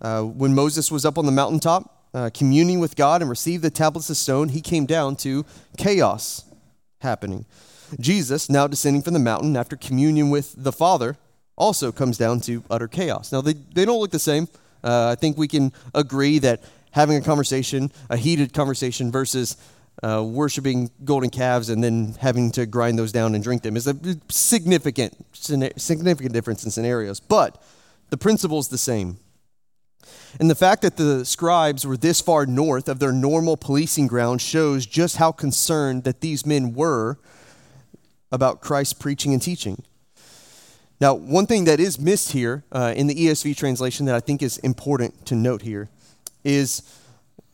Uh, 0.00 0.22
when 0.22 0.54
Moses 0.54 0.90
was 0.90 1.04
up 1.04 1.18
on 1.18 1.26
the 1.26 1.32
mountaintop, 1.32 1.92
uh, 2.14 2.30
communing 2.32 2.80
with 2.80 2.96
God 2.96 3.20
and 3.20 3.30
received 3.30 3.62
the 3.62 3.70
tablets 3.70 4.08
of 4.08 4.16
stone, 4.16 4.48
he 4.48 4.60
came 4.60 4.86
down 4.86 5.16
to 5.16 5.44
chaos 5.76 6.44
happening. 7.00 7.44
Jesus, 8.00 8.50
now 8.50 8.66
descending 8.66 9.02
from 9.02 9.14
the 9.14 9.20
mountain 9.20 9.56
after 9.56 9.76
communion 9.76 10.30
with 10.30 10.54
the 10.56 10.72
Father, 10.72 11.16
also 11.56 11.90
comes 11.90 12.18
down 12.18 12.40
to 12.40 12.62
utter 12.70 12.88
chaos. 12.88 13.32
Now, 13.32 13.40
they, 13.40 13.54
they 13.54 13.84
don't 13.84 13.98
look 13.98 14.10
the 14.10 14.18
same. 14.18 14.48
Uh, 14.84 15.08
I 15.08 15.14
think 15.14 15.36
we 15.38 15.48
can 15.48 15.72
agree 15.94 16.38
that 16.40 16.62
having 16.92 17.16
a 17.16 17.20
conversation, 17.20 17.90
a 18.10 18.16
heated 18.16 18.52
conversation, 18.52 19.10
versus 19.10 19.56
uh, 20.02 20.22
worshiping 20.22 20.90
golden 21.04 21.30
calves 21.30 21.70
and 21.70 21.82
then 21.82 22.14
having 22.20 22.50
to 22.52 22.66
grind 22.66 22.98
those 22.98 23.12
down 23.12 23.34
and 23.34 23.42
drink 23.42 23.62
them 23.62 23.76
is 23.76 23.86
a 23.86 23.96
significant, 24.28 25.14
significant 25.32 26.32
difference 26.32 26.64
in 26.64 26.70
scenarios. 26.70 27.20
But 27.20 27.62
the 28.10 28.18
principle 28.18 28.58
is 28.58 28.68
the 28.68 28.78
same. 28.78 29.18
And 30.38 30.50
the 30.50 30.54
fact 30.54 30.82
that 30.82 30.96
the 30.96 31.24
scribes 31.24 31.86
were 31.86 31.96
this 31.96 32.20
far 32.20 32.46
north 32.46 32.88
of 32.88 32.98
their 32.98 33.12
normal 33.12 33.56
policing 33.56 34.06
ground 34.06 34.42
shows 34.42 34.84
just 34.84 35.16
how 35.16 35.32
concerned 35.32 36.04
that 36.04 36.20
these 36.20 36.44
men 36.44 36.74
were 36.74 37.18
about 38.32 38.60
Christ's 38.60 38.94
preaching 38.94 39.32
and 39.32 39.42
teaching. 39.42 39.82
Now, 41.00 41.14
one 41.14 41.46
thing 41.46 41.64
that 41.64 41.78
is 41.78 41.98
missed 41.98 42.32
here 42.32 42.64
uh, 42.72 42.94
in 42.96 43.06
the 43.06 43.14
ESV 43.14 43.56
translation 43.56 44.06
that 44.06 44.14
I 44.14 44.20
think 44.20 44.42
is 44.42 44.56
important 44.58 45.26
to 45.26 45.34
note 45.34 45.62
here 45.62 45.88
is 46.42 46.82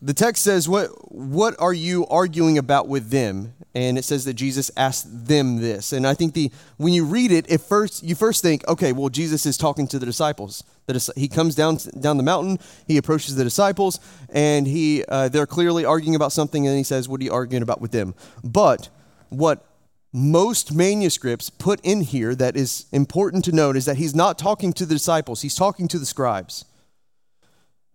the 0.00 0.14
text 0.14 0.44
says, 0.44 0.68
what, 0.68 0.88
what 1.12 1.54
are 1.60 1.72
you 1.72 2.06
arguing 2.06 2.58
about 2.58 2.88
with 2.88 3.10
them? 3.10 3.54
And 3.74 3.96
it 3.96 4.04
says 4.04 4.24
that 4.26 4.34
Jesus 4.34 4.70
asked 4.76 5.26
them 5.28 5.60
this. 5.60 5.92
And 5.92 6.06
I 6.06 6.14
think 6.14 6.34
the 6.34 6.52
when 6.76 6.92
you 6.92 7.06
read 7.06 7.32
it, 7.32 7.50
at 7.50 7.62
first 7.62 8.02
you 8.02 8.14
first 8.14 8.42
think, 8.42 8.68
okay, 8.68 8.92
well, 8.92 9.08
Jesus 9.08 9.46
is 9.46 9.56
talking 9.56 9.86
to 9.88 9.98
the 9.98 10.04
disciples. 10.04 10.62
The, 10.86 11.12
he 11.16 11.26
comes 11.26 11.54
down 11.54 11.78
down 11.98 12.18
the 12.18 12.22
mountain, 12.22 12.58
he 12.86 12.98
approaches 12.98 13.34
the 13.34 13.44
disciples, 13.44 13.98
and 14.28 14.66
he 14.66 15.04
uh, 15.08 15.28
they're 15.28 15.46
clearly 15.46 15.86
arguing 15.86 16.14
about 16.14 16.32
something, 16.32 16.66
and 16.66 16.76
he 16.76 16.82
says, 16.82 17.08
"What 17.08 17.20
are 17.22 17.24
you 17.24 17.32
arguing 17.32 17.62
about 17.62 17.80
with 17.80 17.92
them?" 17.92 18.14
But 18.44 18.90
what 19.30 19.64
most 20.12 20.74
manuscripts 20.74 21.48
put 21.48 21.80
in 21.82 22.02
here 22.02 22.34
that 22.34 22.56
is 22.56 22.86
important 22.92 23.44
to 23.46 23.52
note 23.52 23.76
is 23.76 23.86
that 23.86 23.96
he's 23.96 24.14
not 24.14 24.38
talking 24.38 24.72
to 24.74 24.86
the 24.86 24.94
disciples; 24.94 25.42
he's 25.42 25.54
talking 25.54 25.88
to 25.88 25.98
the 25.98 26.06
scribes. 26.06 26.64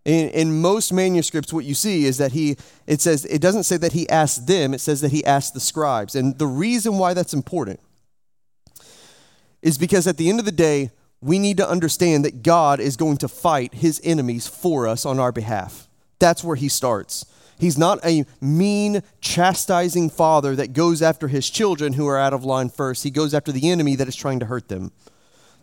In, 0.04 0.30
in, 0.30 0.62
most 0.62 0.94
manuscripts, 0.94 1.52
what 1.52 1.66
you 1.66 1.74
see 1.74 2.06
is 2.06 2.18
that 2.18 2.32
he, 2.32 2.56
it 2.88 3.02
says, 3.02 3.26
it 3.26 3.42
doesn't 3.42 3.64
say 3.64 3.76
that 3.76 3.92
he 3.92 4.08
asked 4.10 4.48
them, 4.48 4.74
it 4.74 4.80
says 4.80 5.02
that 5.02 5.12
he 5.12 5.26
asked 5.26 5.54
the 5.54 5.60
scribes. 5.60 6.16
And 6.16 6.38
the 6.40 6.48
reason 6.48 6.98
why 6.98 7.14
that's 7.14 7.34
important 7.34 7.82
is 9.62 9.78
because 9.78 10.08
at 10.08 10.16
the 10.16 10.30
end 10.30 10.40
of 10.40 10.46
the 10.46 10.52
day, 10.54 10.92
we 11.20 11.40
need 11.40 11.58
to 11.58 11.70
understand 11.70 12.24
that 12.24 12.42
God 12.42 12.80
is 12.80 12.96
going 12.96 13.18
to 13.18 13.28
fight 13.28 13.74
his 13.74 14.00
enemies 14.02 14.48
for 14.48 14.88
us 14.88 15.06
on 15.06 15.20
our 15.20 15.34
behalf. 15.34 15.90
That's 16.20 16.42
where 16.42 16.56
he 16.56 16.70
starts. 16.70 17.26
He's 17.60 17.78
not 17.78 18.04
a 18.06 18.26
mean, 18.40 19.02
chastising 19.22 20.10
father 20.10 20.56
that 20.56 20.74
goes 20.74 21.02
after 21.02 21.28
his 21.28 21.50
children 21.50 21.94
who 21.94 22.08
are 22.08 22.18
out 22.18 22.34
of 22.34 22.44
line 22.44 22.70
first. 22.70 23.04
He 23.04 23.10
goes 23.10 23.34
after 23.34 23.52
the 23.52 23.70
enemy 23.70 23.96
that 23.96 24.08
is 24.08 24.16
trying 24.16 24.40
to 24.40 24.46
hurt 24.46 24.68
them. 24.68 24.92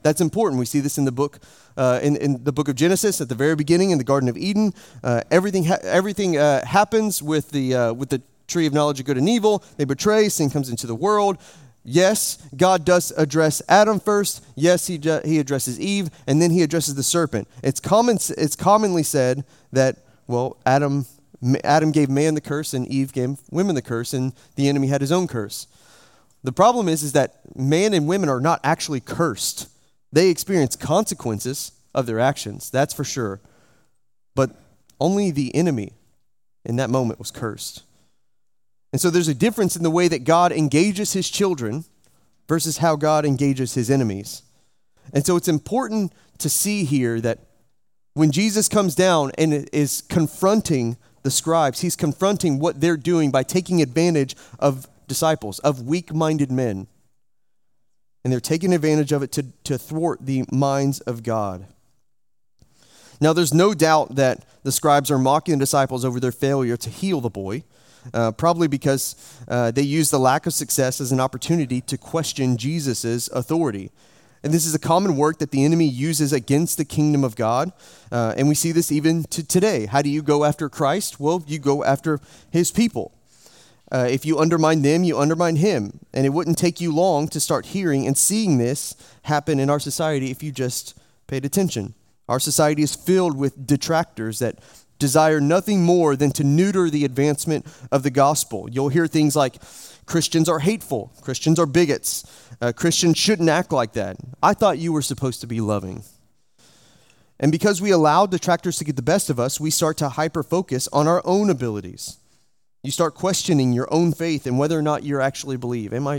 That's 0.03 0.21
important. 0.21 0.59
We 0.59 0.67
see 0.67 0.81
this 0.81 0.99
in 0.99 1.07
the 1.07 1.13
book, 1.13 1.39
uh, 1.77 2.01
in, 2.03 2.17
in, 2.17 2.45
the 2.45 2.53
book 2.53 2.69
of 2.69 2.75
Genesis 2.75 3.21
at 3.23 3.31
the 3.31 3.35
very 3.35 3.57
beginning 3.57 3.91
in 3.91 3.97
the 3.97 4.05
Garden 4.05 4.29
of 4.29 4.37
Eden. 4.37 4.75
Uh, 5.03 5.23
everything 5.31 5.65
ha- 5.65 5.79
everything 5.83 6.37
uh, 6.37 6.65
happens 6.67 7.23
with 7.23 7.51
the 7.53 7.75
uh, 7.75 7.93
with 7.95 8.11
the 8.11 8.21
tree 8.47 8.67
of 8.67 8.75
knowledge 8.75 9.01
of 9.01 9.07
good 9.07 9.17
and 9.17 9.29
evil. 9.29 9.65
They 9.79 9.85
betray. 9.85 10.29
Sin 10.29 10.51
comes 10.51 10.69
into 10.69 10.87
the 10.87 10.95
world. 10.95 11.39
Yes, 11.85 12.39
God 12.57 12.87
does 12.87 13.13
address 13.13 13.61
Adam 13.69 14.01
first. 14.01 14.45
Yes, 14.55 14.87
he, 14.87 14.99
he 15.25 15.39
addresses 15.39 15.79
Eve, 15.79 16.09
and 16.27 16.41
then 16.41 16.51
he 16.51 16.63
addresses 16.63 16.95
the 16.95 17.03
serpent. 17.03 17.47
It's, 17.63 17.79
common, 17.79 18.17
it's 18.39 18.57
commonly 18.57 19.03
said 19.03 19.45
that, 19.71 19.99
well, 20.27 20.57
Adam, 20.65 21.05
Adam 21.63 21.93
gave 21.93 22.09
man 22.09 22.35
the 22.35 22.41
curse, 22.41 22.75
and 22.75 22.87
Eve 22.89 23.13
gave 23.13 23.39
women 23.51 23.75
the 23.75 23.83
curse, 23.83 24.13
and 24.13 24.33
the 24.57 24.69
enemy 24.69 24.89
had 24.89 25.01
his 25.01 25.13
own 25.13 25.27
curse. 25.27 25.67
The 26.43 26.53
problem 26.53 26.89
is, 26.89 27.03
is 27.03 27.13
that 27.13 27.57
man 27.57 27.95
and 27.95 28.07
women 28.07 28.29
are 28.29 28.41
not 28.41 28.61
actually 28.63 29.01
cursed. 29.01 29.69
They 30.13 30.31
experience 30.31 30.77
consequences 30.77 31.73
of 31.95 32.07
their 32.07 32.21
actions, 32.21 32.71
that's 32.71 32.95
for 32.95 33.05
sure. 33.05 33.41
But 34.35 34.51
only 35.01 35.31
the 35.31 35.55
enemy 35.55 35.93
in 36.65 36.77
that 36.77 36.91
moment 36.91 37.19
was 37.19 37.31
cursed. 37.31 37.83
And 38.93 39.01
so 39.01 39.11
there's 39.11 39.29
a 39.29 39.35
difference 39.35 39.77
in 39.77 39.83
the 39.83 39.91
way 39.91 40.09
that 40.09 40.25
God 40.25 40.53
engages 40.53 41.13
his 41.13 41.29
children 41.29 41.85
versus 42.49 42.79
how 42.79 42.97
God 42.97 43.25
engages 43.25 43.75
his 43.75 43.91
enemies. 43.91 44.43
And 45.13 45.25
so 45.27 45.37
it's 45.37 45.49
important 45.49 46.13
to 46.39 46.49
see 46.49 46.85
here 46.85 47.21
that 47.21 47.41
when 48.15 48.31
Jesus 48.31 48.69
comes 48.69 48.95
down 48.95 49.33
and 49.37 49.69
is 49.73 50.03
confronting 50.03 50.97
the 51.25 51.31
scribes, 51.31 51.81
he's 51.81 51.97
confronting 51.97 52.61
what 52.61 52.81
they're 52.81 52.97
doing 52.97 53.33
by 53.33 53.43
taking 53.43 53.83
advantage 53.83 54.37
of 54.61 54.87
disciples, 55.09 55.59
of 55.61 55.83
weak 55.83 56.15
minded 56.15 56.53
men. 56.53 56.87
And 58.23 58.33
they're 58.33 58.41
taking 58.41 58.73
advantage 58.73 59.11
of 59.11 59.23
it 59.23 59.33
to, 59.33 59.47
to 59.65 59.77
thwart 59.77 60.21
the 60.25 60.45
minds 60.53 61.01
of 61.01 61.25
God. 61.25 61.67
Now, 63.21 63.33
there's 63.33 63.53
no 63.53 63.75
doubt 63.75 64.15
that 64.15 64.47
the 64.63 64.73
scribes 64.73 65.11
are 65.11 65.19
mocking 65.19 65.59
the 65.59 65.65
disciples 65.65 66.05
over 66.05 66.21
their 66.21 66.33
failure 66.33 66.77
to 66.77 66.89
heal 66.89 67.21
the 67.21 67.29
boy 67.29 67.65
uh, 68.13 68.33
probably 68.33 68.69
because 68.69 69.17
uh, 69.49 69.71
they 69.71 69.83
use 69.83 70.11
the 70.11 70.19
lack 70.19 70.47
of 70.47 70.53
success 70.53 71.01
as 71.01 71.13
an 71.13 71.21
opportunity 71.21 71.81
to 71.81 71.97
question 71.97 72.57
Jesus' 72.57 73.29
authority. 73.29 73.91
And 74.45 74.53
this 74.53 74.67
is 74.67 74.75
a 74.75 74.79
common 74.79 75.17
work 75.17 75.39
that 75.39 75.53
the 75.53 75.65
enemy 75.65 75.87
uses 75.87 76.31
against 76.35 76.77
the 76.77 76.85
kingdom 76.85 77.25
of 77.25 77.35
God. 77.35 77.73
Uh, 78.13 78.35
and 78.37 78.47
we 78.47 78.55
see 78.55 78.73
this 78.73 78.93
even 78.93 79.25
to 79.25 79.43
today. 79.43 79.87
How 79.87 80.03
do 80.03 80.11
you 80.11 80.21
go 80.21 80.45
after 80.45 80.69
Christ? 80.69 81.19
Well, 81.19 81.43
you 81.47 81.59
go 81.59 81.83
after 81.83 82.21
his 82.51 82.71
people. 82.71 83.13
Uh, 83.91 84.07
if 84.11 84.27
you 84.27 84.39
undermine 84.39 84.83
them, 84.83 85.03
you 85.03 85.19
undermine 85.19 85.57
him. 85.57 85.99
And 86.13 86.27
it 86.27 86.29
wouldn't 86.29 86.59
take 86.59 86.79
you 86.79 86.95
long 86.95 87.27
to 87.29 87.41
start 87.41 87.67
hearing 87.67 88.07
and 88.07 88.19
seeing 88.19 88.59
this 88.59 88.95
happen 89.23 89.59
in 89.59 89.71
our 89.71 89.81
society 89.81 90.31
if 90.31 90.43
you 90.43 90.53
just 90.53 90.95
paid 91.27 91.47
attention. 91.47 91.95
Our 92.29 92.39
society 92.39 92.83
is 92.83 92.95
filled 92.95 93.39
with 93.39 93.67
detractors 93.67 94.41
that 94.41 94.59
desire 94.99 95.41
nothing 95.41 95.85
more 95.85 96.17
than 96.17 96.31
to 96.33 96.45
neuter 96.45 96.91
the 96.91 97.07
advancement 97.07 97.67
of 97.91 98.03
the 98.03 98.11
gospel. 98.11 98.69
You'll 98.71 98.91
hear 98.91 99.07
things 99.07 99.35
like 99.35 99.57
Christians 100.07 100.49
are 100.49 100.59
hateful, 100.59 101.13
Christians 101.23 101.59
are 101.59 101.67
bigots, 101.67 102.25
uh, 102.61 102.73
Christians 102.73 103.17
shouldn't 103.17 103.49
act 103.49 103.73
like 103.73 103.93
that. 103.93 104.17
I 104.43 104.55
thought 104.55 104.79
you 104.79 104.93
were 104.93 105.03
supposed 105.03 105.41
to 105.41 105.47
be 105.47 105.61
loving. 105.61 106.05
And 107.41 107.51
because 107.51 107.83
we 107.83 107.91
allow 107.91 108.27
detractors 108.27 108.79
to 108.79 108.85
get 108.85 108.97
the 108.97 109.03
best 109.03 109.29
of 109.29 109.41
us, 109.41 109.59
we 109.59 109.71
start 109.71 109.97
to 109.99 110.09
hyper 110.11 110.43
focus 110.43 110.89
on 110.93 111.09
our 111.09 111.21
own 111.25 111.51
abilities. 111.51 112.19
You 112.83 112.91
start 112.91 113.15
questioning 113.15 113.73
your 113.73 113.93
own 113.93 114.13
faith 114.13 114.47
and 114.47 114.59
whether 114.59 114.79
or 114.79 114.83
not 114.83 115.03
you 115.03 115.21
actually 115.21 115.57
believe. 115.57 115.93
Am 115.93 116.07
I, 116.07 116.19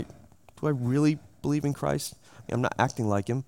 do 0.60 0.66
I 0.66 0.70
really 0.70 1.18
believe 1.40 1.64
in 1.64 1.72
Christ? 1.72 2.14
I'm 2.50 2.60
not 2.60 2.74
acting 2.78 3.08
like 3.08 3.28
him. 3.28 3.44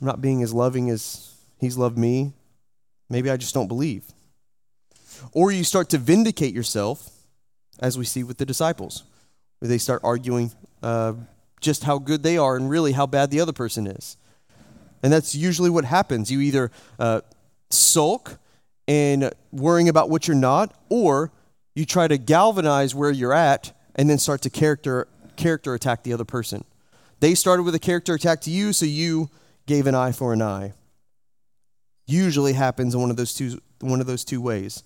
I'm 0.00 0.06
not 0.06 0.20
being 0.20 0.42
as 0.42 0.52
loving 0.52 0.90
as 0.90 1.34
he's 1.58 1.76
loved 1.76 1.96
me. 1.96 2.32
Maybe 3.08 3.30
I 3.30 3.36
just 3.36 3.54
don't 3.54 3.68
believe. 3.68 4.04
Or 5.32 5.50
you 5.52 5.64
start 5.64 5.90
to 5.90 5.98
vindicate 5.98 6.54
yourself, 6.54 7.10
as 7.80 7.98
we 7.98 8.04
see 8.04 8.22
with 8.22 8.38
the 8.38 8.46
disciples, 8.46 9.04
where 9.58 9.68
they 9.68 9.78
start 9.78 10.00
arguing 10.04 10.52
uh, 10.82 11.14
just 11.60 11.84
how 11.84 11.98
good 11.98 12.22
they 12.22 12.38
are 12.38 12.56
and 12.56 12.70
really 12.70 12.92
how 12.92 13.06
bad 13.06 13.30
the 13.30 13.40
other 13.40 13.52
person 13.52 13.86
is. 13.86 14.16
And 15.02 15.12
that's 15.12 15.34
usually 15.34 15.70
what 15.70 15.84
happens. 15.84 16.30
You 16.30 16.40
either 16.40 16.70
uh, 16.98 17.20
sulk 17.70 18.38
and 18.88 19.32
worrying 19.52 19.88
about 19.88 20.10
what 20.10 20.26
you're 20.26 20.36
not, 20.36 20.74
or 20.88 21.32
you 21.74 21.84
try 21.84 22.08
to 22.08 22.18
galvanize 22.18 22.94
where 22.94 23.10
you're 23.10 23.34
at 23.34 23.72
and 23.94 24.08
then 24.08 24.18
start 24.18 24.42
to 24.42 24.50
character, 24.50 25.08
character 25.36 25.74
attack 25.74 26.02
the 26.02 26.12
other 26.12 26.24
person. 26.24 26.64
They 27.20 27.34
started 27.34 27.62
with 27.62 27.74
a 27.74 27.78
character 27.78 28.14
attack 28.14 28.42
to 28.42 28.50
you, 28.50 28.72
so 28.72 28.86
you 28.86 29.30
gave 29.66 29.86
an 29.86 29.94
eye 29.94 30.12
for 30.12 30.32
an 30.32 30.42
eye 30.42 30.72
usually 32.06 32.52
happens 32.52 32.94
in 32.94 33.00
one 33.00 33.10
of 33.10 33.16
those 33.16 33.34
two, 33.34 33.60
one 33.80 34.00
of 34.00 34.06
those 34.06 34.24
two 34.24 34.40
ways. 34.40 34.82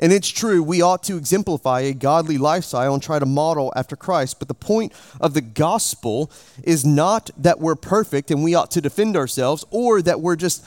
And 0.00 0.12
it's 0.12 0.28
true, 0.28 0.62
we 0.62 0.80
ought 0.80 1.02
to 1.04 1.16
exemplify 1.16 1.80
a 1.80 1.92
godly 1.92 2.38
lifestyle 2.38 2.94
and 2.94 3.02
try 3.02 3.18
to 3.18 3.26
model 3.26 3.72
after 3.74 3.96
Christ. 3.96 4.38
But 4.38 4.48
the 4.48 4.54
point 4.54 4.92
of 5.20 5.34
the 5.34 5.40
gospel 5.40 6.30
is 6.62 6.84
not 6.84 7.30
that 7.36 7.58
we're 7.58 7.74
perfect 7.74 8.30
and 8.30 8.44
we 8.44 8.54
ought 8.54 8.70
to 8.72 8.80
defend 8.80 9.16
ourselves 9.16 9.64
or 9.70 10.00
that 10.02 10.20
we're 10.20 10.36
just 10.36 10.64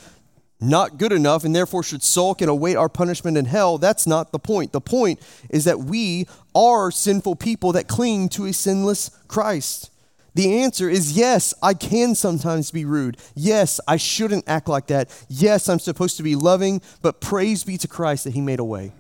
not 0.59 0.97
good 0.97 1.11
enough 1.11 1.43
and 1.43 1.55
therefore 1.55 1.81
should 1.81 2.03
sulk 2.03 2.41
and 2.41 2.50
await 2.50 2.75
our 2.75 2.89
punishment 2.89 3.38
in 3.38 3.45
hell. 3.45 3.77
That's 3.77 4.05
not 4.05 4.31
the 4.31 4.39
point. 4.39 4.73
The 4.73 4.81
point 4.81 5.19
is 5.50 5.63
that 5.63 5.79
we 5.79 6.27
are 6.53 6.91
sinful 6.91 7.38
people 7.38 7.71
that 7.71 7.88
cling 7.88 8.29
to 8.29 8.45
a 8.45 8.53
sinless 8.53 9.09
Christ. 9.27 9.89
The 10.33 10.61
answer 10.61 10.89
is 10.89 11.17
yes, 11.17 11.53
I 11.61 11.73
can 11.73 12.15
sometimes 12.15 12.71
be 12.71 12.85
rude. 12.85 13.17
Yes, 13.35 13.79
I 13.88 13.97
shouldn't 13.97 14.47
act 14.47 14.69
like 14.69 14.88
that. 14.88 15.09
Yes, 15.27 15.67
I'm 15.67 15.79
supposed 15.79 16.17
to 16.17 16.23
be 16.23 16.35
loving, 16.35 16.81
but 17.01 17.19
praise 17.19 17.63
be 17.63 17.77
to 17.79 17.88
Christ 17.88 18.23
that 18.25 18.33
He 18.33 18.41
made 18.41 18.59
a 18.59 18.63
way. 18.63 18.93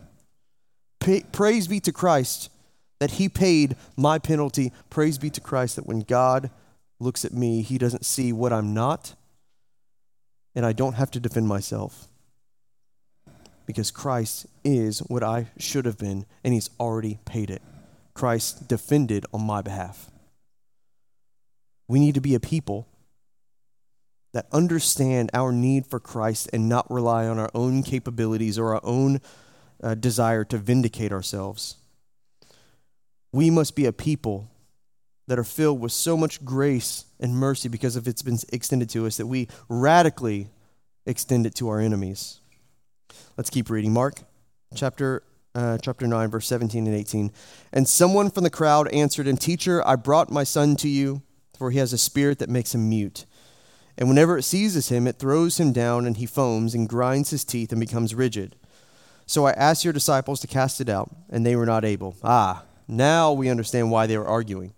Praise 1.31 1.67
be 1.67 1.79
to 1.81 1.91
Christ 1.91 2.49
that 2.99 3.11
He 3.11 3.27
paid 3.27 3.75
my 3.97 4.19
penalty. 4.19 4.71
Praise 4.89 5.17
be 5.17 5.29
to 5.31 5.41
Christ 5.41 5.75
that 5.75 5.87
when 5.87 6.01
God 6.01 6.51
looks 6.99 7.25
at 7.25 7.33
me, 7.33 7.61
He 7.61 7.77
doesn't 7.77 8.05
see 8.05 8.31
what 8.31 8.53
I'm 8.53 8.73
not, 8.73 9.15
and 10.55 10.65
I 10.65 10.73
don't 10.73 10.93
have 10.93 11.11
to 11.11 11.19
defend 11.19 11.47
myself. 11.47 12.07
Because 13.65 13.91
Christ 13.91 14.45
is 14.63 14.99
what 14.99 15.23
I 15.23 15.47
should 15.57 15.85
have 15.85 15.97
been, 15.97 16.25
and 16.43 16.53
He's 16.53 16.69
already 16.79 17.19
paid 17.25 17.49
it. 17.49 17.61
Christ 18.13 18.67
defended 18.67 19.25
on 19.33 19.41
my 19.41 19.61
behalf. 19.61 20.11
We 21.87 21.99
need 21.99 22.15
to 22.15 22.21
be 22.21 22.35
a 22.35 22.39
people 22.39 22.87
that 24.33 24.45
understand 24.51 25.29
our 25.33 25.51
need 25.51 25.85
for 25.85 25.99
Christ 25.99 26.49
and 26.53 26.69
not 26.69 26.89
rely 26.89 27.27
on 27.27 27.37
our 27.37 27.49
own 27.53 27.83
capabilities 27.83 28.57
or 28.57 28.75
our 28.75 28.81
own 28.83 29.19
uh, 29.81 29.95
desire 29.95 30.43
to 30.45 30.57
vindicate 30.57 31.11
ourselves. 31.11 31.75
we 33.33 33.49
must 33.49 33.75
be 33.75 33.85
a 33.85 33.93
people 33.93 34.49
that 35.27 35.39
are 35.39 35.45
filled 35.45 35.79
with 35.79 35.93
so 35.93 36.17
much 36.17 36.43
grace 36.43 37.05
and 37.19 37.33
mercy 37.33 37.69
because 37.69 37.95
of 37.95 38.05
it's 38.07 38.21
been 38.21 38.37
extended 38.51 38.89
to 38.89 39.05
us 39.07 39.15
that 39.15 39.27
we 39.27 39.47
radically 39.69 40.49
extend 41.05 41.45
it 41.45 41.55
to 41.55 41.69
our 41.69 41.79
enemies. 41.79 42.41
Let's 43.37 43.49
keep 43.49 43.69
reading. 43.69 43.93
Mark 43.93 44.23
chapter 44.75 45.23
uh, 45.55 45.77
chapter 45.77 46.07
9 46.07 46.29
verse 46.29 46.47
17 46.47 46.87
and 46.87 46.95
18. 46.95 47.31
And 47.71 47.87
someone 47.87 48.29
from 48.29 48.43
the 48.43 48.49
crowd 48.49 48.87
answered, 48.89 49.27
"And 49.27 49.39
teacher, 49.39 49.85
I 49.87 49.95
brought 49.95 50.31
my 50.31 50.43
son 50.43 50.75
to 50.77 50.89
you, 50.89 51.21
for 51.57 51.71
he 51.71 51.77
has 51.79 51.93
a 51.93 51.97
spirit 51.97 52.39
that 52.39 52.49
makes 52.49 52.75
him 52.75 52.89
mute." 52.89 53.25
And 53.97 54.07
whenever 54.09 54.37
it 54.37 54.43
seizes 54.43 54.89
him, 54.89 55.07
it 55.07 55.19
throws 55.19 55.59
him 55.59 55.73
down, 55.73 56.05
and 56.05 56.17
he 56.17 56.25
foams 56.25 56.73
and 56.73 56.87
grinds 56.87 57.29
his 57.29 57.43
teeth 57.43 57.71
and 57.71 57.79
becomes 57.79 58.15
rigid. 58.15 58.55
So 59.25 59.45
I 59.45 59.51
asked 59.51 59.83
your 59.83 59.93
disciples 59.93 60.39
to 60.41 60.47
cast 60.47 60.81
it 60.81 60.89
out, 60.89 61.09
and 61.29 61.45
they 61.45 61.55
were 61.55 61.65
not 61.65 61.85
able. 61.85 62.15
Ah, 62.23 62.63
now 62.87 63.31
we 63.31 63.49
understand 63.49 63.91
why 63.91 64.07
they 64.07 64.17
were 64.17 64.27
arguing. 64.27 64.73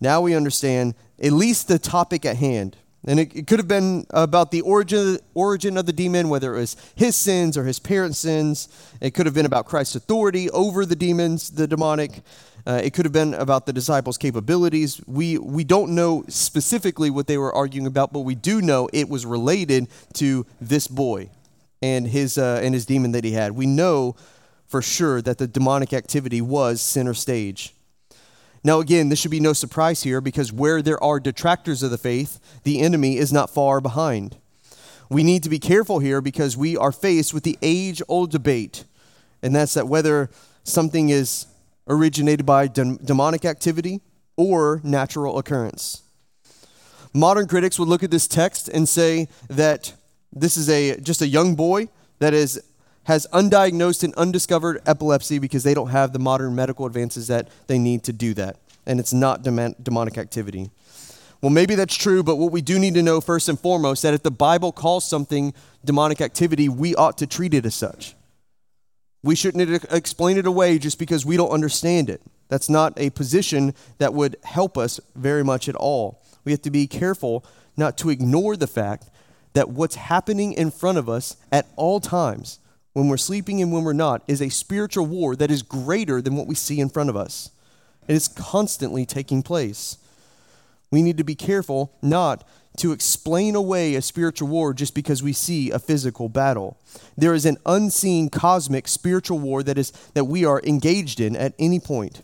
Now 0.00 0.20
we 0.20 0.34
understand 0.34 0.94
at 1.22 1.32
least 1.32 1.68
the 1.68 1.78
topic 1.78 2.24
at 2.24 2.36
hand. 2.36 2.76
And 3.04 3.18
it, 3.18 3.34
it 3.34 3.46
could 3.48 3.58
have 3.58 3.68
been 3.68 4.06
about 4.10 4.52
the 4.52 4.60
origin, 4.60 5.18
origin 5.34 5.76
of 5.76 5.86
the 5.86 5.92
demon, 5.92 6.28
whether 6.28 6.54
it 6.54 6.60
was 6.60 6.76
his 6.94 7.16
sins 7.16 7.58
or 7.58 7.64
his 7.64 7.80
parents' 7.80 8.18
sins. 8.18 8.68
It 9.00 9.12
could 9.12 9.26
have 9.26 9.34
been 9.34 9.46
about 9.46 9.66
Christ's 9.66 9.96
authority 9.96 10.48
over 10.50 10.86
the 10.86 10.94
demons, 10.94 11.50
the 11.50 11.66
demonic. 11.66 12.22
Uh, 12.64 12.80
it 12.82 12.94
could 12.94 13.04
have 13.04 13.12
been 13.12 13.34
about 13.34 13.66
the 13.66 13.72
disciples' 13.72 14.18
capabilities. 14.18 15.00
We, 15.06 15.38
we 15.38 15.64
don't 15.64 15.96
know 15.96 16.24
specifically 16.28 17.10
what 17.10 17.26
they 17.26 17.38
were 17.38 17.52
arguing 17.52 17.88
about, 17.88 18.12
but 18.12 18.20
we 18.20 18.36
do 18.36 18.62
know 18.62 18.88
it 18.92 19.08
was 19.08 19.26
related 19.26 19.88
to 20.14 20.46
this 20.60 20.86
boy 20.86 21.28
and 21.82 22.06
his, 22.06 22.38
uh, 22.38 22.60
and 22.62 22.72
his 22.72 22.86
demon 22.86 23.12
that 23.12 23.24
he 23.24 23.32
had. 23.32 23.52
We 23.52 23.66
know 23.66 24.16
for 24.66 24.80
sure 24.80 25.20
that 25.20 25.38
the 25.38 25.46
demonic 25.46 25.92
activity 25.92 26.40
was 26.40 26.80
center 26.80 27.12
stage. 27.12 27.74
Now, 28.64 28.78
again, 28.78 29.08
this 29.08 29.18
should 29.18 29.30
be 29.30 29.40
no 29.40 29.52
surprise 29.52 30.04
here 30.04 30.20
because 30.20 30.52
where 30.52 30.80
there 30.80 31.02
are 31.02 31.18
detractors 31.18 31.82
of 31.82 31.90
the 31.90 31.98
faith, 31.98 32.38
the 32.62 32.80
enemy 32.80 33.18
is 33.18 33.32
not 33.32 33.50
far 33.50 33.80
behind. 33.80 34.36
We 35.10 35.24
need 35.24 35.42
to 35.42 35.50
be 35.50 35.58
careful 35.58 35.98
here 35.98 36.20
because 36.20 36.56
we 36.56 36.76
are 36.76 36.92
faced 36.92 37.34
with 37.34 37.42
the 37.42 37.58
age 37.60 38.00
old 38.08 38.30
debate, 38.30 38.84
and 39.42 39.54
that's 39.54 39.74
that 39.74 39.88
whether 39.88 40.30
something 40.64 41.10
is 41.10 41.46
originated 41.88 42.46
by 42.46 42.68
de- 42.68 42.96
demonic 42.96 43.44
activity 43.44 44.00
or 44.36 44.80
natural 44.84 45.38
occurrence. 45.38 46.02
Modern 47.12 47.46
critics 47.46 47.78
would 47.78 47.88
look 47.88 48.02
at 48.02 48.10
this 48.10 48.26
text 48.26 48.68
and 48.68 48.88
say 48.88 49.28
that 49.48 49.92
this 50.32 50.56
is 50.56 50.68
a 50.68 50.98
just 51.00 51.22
a 51.22 51.26
young 51.26 51.54
boy 51.54 51.88
that 52.18 52.34
is 52.34 52.62
has 53.04 53.26
undiagnosed 53.32 54.04
and 54.04 54.14
undiscovered 54.14 54.80
epilepsy 54.86 55.38
because 55.38 55.64
they 55.64 55.74
don't 55.74 55.88
have 55.88 56.12
the 56.12 56.18
modern 56.18 56.54
medical 56.54 56.86
advances 56.86 57.26
that 57.26 57.48
they 57.66 57.78
need 57.78 58.04
to 58.04 58.12
do 58.12 58.32
that. 58.34 58.56
And 58.86 59.00
it's 59.00 59.12
not 59.12 59.42
demonic 59.42 60.18
activity. 60.18 60.70
Well, 61.40 61.50
maybe 61.50 61.74
that's 61.74 61.96
true, 61.96 62.22
but 62.22 62.36
what 62.36 62.52
we 62.52 62.62
do 62.62 62.78
need 62.78 62.94
to 62.94 63.02
know 63.02 63.20
first 63.20 63.48
and 63.48 63.58
foremost 63.58 64.02
that 64.02 64.14
if 64.14 64.22
the 64.22 64.30
Bible 64.30 64.70
calls 64.70 65.04
something 65.04 65.52
demonic 65.84 66.20
activity, 66.20 66.68
we 66.68 66.94
ought 66.94 67.18
to 67.18 67.26
treat 67.26 67.54
it 67.54 67.66
as 67.66 67.74
such. 67.74 68.14
We 69.24 69.34
shouldn't 69.34 69.84
explain 69.92 70.36
it 70.36 70.46
away 70.46 70.78
just 70.78 70.98
because 71.00 71.26
we 71.26 71.36
don't 71.36 71.50
understand 71.50 72.08
it. 72.08 72.22
That's 72.48 72.68
not 72.68 72.92
a 72.96 73.10
position 73.10 73.74
that 73.98 74.14
would 74.14 74.36
help 74.44 74.78
us 74.78 75.00
very 75.16 75.42
much 75.42 75.68
at 75.68 75.74
all. 75.74 76.22
We 76.44 76.52
have 76.52 76.62
to 76.62 76.70
be 76.70 76.86
careful 76.86 77.44
not 77.76 77.96
to 77.98 78.10
ignore 78.10 78.56
the 78.56 78.66
fact 78.66 79.08
that 79.54 79.68
what's 79.68 79.94
happening 79.94 80.52
in 80.52 80.70
front 80.70 80.98
of 80.98 81.08
us 81.08 81.36
at 81.50 81.66
all 81.76 82.00
times 82.00 82.58
when 82.92 83.08
we're 83.08 83.16
sleeping 83.16 83.60
and 83.62 83.72
when 83.72 83.84
we're 83.84 83.92
not 83.92 84.22
is 84.26 84.42
a 84.42 84.48
spiritual 84.48 85.06
war 85.06 85.34
that 85.36 85.50
is 85.50 85.62
greater 85.62 86.20
than 86.20 86.36
what 86.36 86.46
we 86.46 86.54
see 86.54 86.80
in 86.80 86.88
front 86.88 87.10
of 87.10 87.16
us. 87.16 87.50
It 88.08 88.14
is 88.14 88.28
constantly 88.28 89.06
taking 89.06 89.42
place. 89.42 89.96
We 90.90 91.02
need 91.02 91.16
to 91.18 91.24
be 91.24 91.34
careful 91.34 91.92
not 92.02 92.46
to 92.78 92.92
explain 92.92 93.54
away 93.54 93.94
a 93.94 94.02
spiritual 94.02 94.48
war 94.48 94.72
just 94.72 94.94
because 94.94 95.22
we 95.22 95.32
see 95.32 95.70
a 95.70 95.78
physical 95.78 96.28
battle. 96.28 96.78
There 97.16 97.34
is 97.34 97.44
an 97.44 97.58
unseen 97.66 98.30
cosmic 98.30 98.88
spiritual 98.88 99.38
war 99.38 99.62
that 99.62 99.78
is 99.78 99.90
that 100.14 100.24
we 100.24 100.44
are 100.44 100.60
engaged 100.64 101.20
in 101.20 101.36
at 101.36 101.54
any 101.58 101.80
point. 101.80 102.22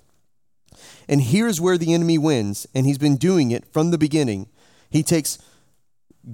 And 1.08 1.22
here's 1.22 1.60
where 1.60 1.78
the 1.78 1.94
enemy 1.94 2.18
wins, 2.18 2.66
and 2.74 2.86
he's 2.86 2.98
been 2.98 3.16
doing 3.16 3.50
it 3.50 3.66
from 3.72 3.90
the 3.90 3.98
beginning. 3.98 4.48
He 4.90 5.02
takes 5.02 5.38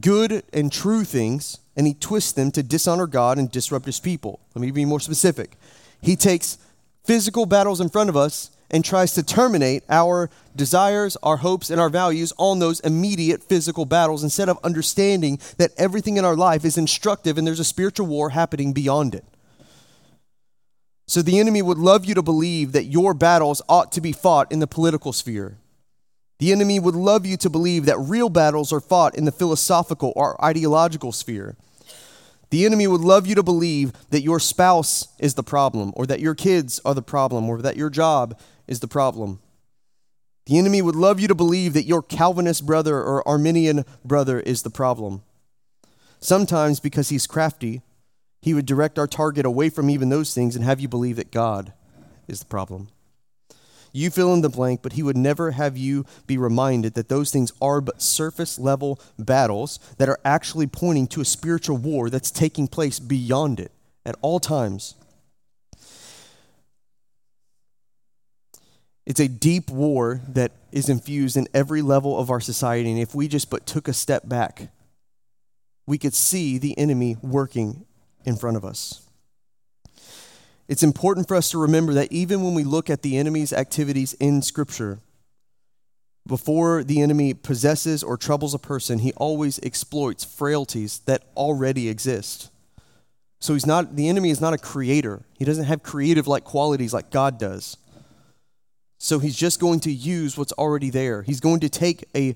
good 0.00 0.42
and 0.52 0.72
true 0.72 1.04
things 1.04 1.58
and 1.76 1.86
he 1.86 1.94
twists 1.94 2.32
them 2.32 2.50
to 2.52 2.62
dishonor 2.62 3.06
God 3.06 3.38
and 3.38 3.50
disrupt 3.50 3.86
his 3.86 4.00
people. 4.00 4.40
Let 4.54 4.62
me 4.62 4.70
be 4.70 4.84
more 4.84 5.00
specific. 5.00 5.56
He 6.00 6.16
takes 6.16 6.58
physical 7.04 7.46
battles 7.46 7.80
in 7.80 7.88
front 7.88 8.08
of 8.08 8.16
us 8.16 8.50
and 8.70 8.84
tries 8.84 9.12
to 9.12 9.22
terminate 9.22 9.84
our 9.88 10.30
desires, 10.56 11.16
our 11.22 11.36
hopes, 11.38 11.70
and 11.70 11.80
our 11.80 11.90
values 11.90 12.32
on 12.38 12.58
those 12.58 12.80
immediate 12.80 13.42
physical 13.42 13.84
battles 13.84 14.22
instead 14.24 14.48
of 14.48 14.58
understanding 14.64 15.38
that 15.58 15.72
everything 15.76 16.16
in 16.16 16.24
our 16.24 16.36
life 16.36 16.64
is 16.64 16.78
instructive 16.78 17.38
and 17.38 17.46
there's 17.46 17.60
a 17.60 17.64
spiritual 17.64 18.06
war 18.06 18.30
happening 18.30 18.72
beyond 18.72 19.14
it. 19.14 19.24
So 21.06 21.20
the 21.20 21.38
enemy 21.38 21.60
would 21.60 21.78
love 21.78 22.06
you 22.06 22.14
to 22.14 22.22
believe 22.22 22.72
that 22.72 22.84
your 22.84 23.12
battles 23.12 23.60
ought 23.68 23.92
to 23.92 24.00
be 24.00 24.12
fought 24.12 24.50
in 24.50 24.60
the 24.60 24.66
political 24.66 25.12
sphere. 25.12 25.58
The 26.44 26.52
enemy 26.52 26.78
would 26.78 26.94
love 26.94 27.24
you 27.24 27.38
to 27.38 27.48
believe 27.48 27.86
that 27.86 27.98
real 27.98 28.28
battles 28.28 28.70
are 28.70 28.78
fought 28.78 29.14
in 29.14 29.24
the 29.24 29.32
philosophical 29.32 30.12
or 30.14 30.38
ideological 30.44 31.10
sphere. 31.10 31.56
The 32.50 32.66
enemy 32.66 32.86
would 32.86 33.00
love 33.00 33.26
you 33.26 33.34
to 33.36 33.42
believe 33.42 33.94
that 34.10 34.20
your 34.20 34.38
spouse 34.38 35.08
is 35.18 35.36
the 35.36 35.42
problem, 35.42 35.94
or 35.96 36.04
that 36.04 36.20
your 36.20 36.34
kids 36.34 36.82
are 36.84 36.92
the 36.92 37.00
problem, 37.00 37.48
or 37.48 37.62
that 37.62 37.78
your 37.78 37.88
job 37.88 38.38
is 38.66 38.80
the 38.80 38.86
problem. 38.86 39.38
The 40.44 40.58
enemy 40.58 40.82
would 40.82 40.96
love 40.96 41.18
you 41.18 41.28
to 41.28 41.34
believe 41.34 41.72
that 41.72 41.86
your 41.86 42.02
Calvinist 42.02 42.66
brother 42.66 42.98
or 42.98 43.26
Arminian 43.26 43.86
brother 44.04 44.38
is 44.38 44.64
the 44.64 44.68
problem. 44.68 45.22
Sometimes, 46.20 46.78
because 46.78 47.08
he's 47.08 47.26
crafty, 47.26 47.80
he 48.42 48.52
would 48.52 48.66
direct 48.66 48.98
our 48.98 49.06
target 49.06 49.46
away 49.46 49.70
from 49.70 49.88
even 49.88 50.10
those 50.10 50.34
things 50.34 50.54
and 50.54 50.62
have 50.62 50.78
you 50.78 50.88
believe 50.88 51.16
that 51.16 51.32
God 51.32 51.72
is 52.28 52.40
the 52.40 52.44
problem. 52.44 52.88
You 53.96 54.10
fill 54.10 54.34
in 54.34 54.40
the 54.40 54.48
blank, 54.48 54.82
but 54.82 54.94
he 54.94 55.04
would 55.04 55.16
never 55.16 55.52
have 55.52 55.76
you 55.76 56.04
be 56.26 56.36
reminded 56.36 56.94
that 56.94 57.08
those 57.08 57.30
things 57.30 57.52
are 57.62 57.80
but 57.80 58.02
surface 58.02 58.58
level 58.58 59.00
battles 59.20 59.78
that 59.98 60.08
are 60.08 60.18
actually 60.24 60.66
pointing 60.66 61.06
to 61.06 61.20
a 61.20 61.24
spiritual 61.24 61.76
war 61.76 62.10
that's 62.10 62.32
taking 62.32 62.66
place 62.66 62.98
beyond 62.98 63.60
it 63.60 63.70
at 64.04 64.16
all 64.20 64.40
times. 64.40 64.96
It's 69.06 69.20
a 69.20 69.28
deep 69.28 69.70
war 69.70 70.20
that 70.28 70.50
is 70.72 70.88
infused 70.88 71.36
in 71.36 71.46
every 71.54 71.80
level 71.80 72.18
of 72.18 72.30
our 72.30 72.40
society. 72.40 72.90
And 72.90 72.98
if 72.98 73.14
we 73.14 73.28
just 73.28 73.48
but 73.48 73.64
took 73.64 73.86
a 73.86 73.92
step 73.92 74.28
back, 74.28 74.72
we 75.86 75.98
could 75.98 76.14
see 76.14 76.58
the 76.58 76.76
enemy 76.76 77.16
working 77.22 77.86
in 78.24 78.34
front 78.34 78.56
of 78.56 78.64
us. 78.64 79.03
It's 80.66 80.82
important 80.82 81.28
for 81.28 81.36
us 81.36 81.50
to 81.50 81.58
remember 81.58 81.92
that 81.94 82.10
even 82.10 82.42
when 82.42 82.54
we 82.54 82.64
look 82.64 82.88
at 82.88 83.02
the 83.02 83.18
enemy's 83.18 83.52
activities 83.52 84.14
in 84.14 84.40
Scripture, 84.40 85.00
before 86.26 86.82
the 86.82 87.02
enemy 87.02 87.34
possesses 87.34 88.02
or 88.02 88.16
troubles 88.16 88.54
a 88.54 88.58
person, 88.58 89.00
he 89.00 89.12
always 89.12 89.60
exploits 89.62 90.24
frailties 90.24 91.00
that 91.00 91.22
already 91.36 91.88
exist. 91.88 92.50
So 93.40 93.52
he's 93.52 93.66
not 93.66 93.94
the 93.96 94.08
enemy 94.08 94.30
is 94.30 94.40
not 94.40 94.54
a 94.54 94.58
creator. 94.58 95.22
He 95.38 95.44
doesn't 95.44 95.64
have 95.64 95.82
creative 95.82 96.26
like 96.26 96.44
qualities 96.44 96.94
like 96.94 97.10
God 97.10 97.38
does. 97.38 97.76
So 98.96 99.18
he's 99.18 99.36
just 99.36 99.60
going 99.60 99.80
to 99.80 99.92
use 99.92 100.38
what's 100.38 100.52
already 100.52 100.88
there. 100.88 101.22
He's 101.22 101.40
going 101.40 101.60
to 101.60 101.68
take 101.68 102.04
a 102.16 102.34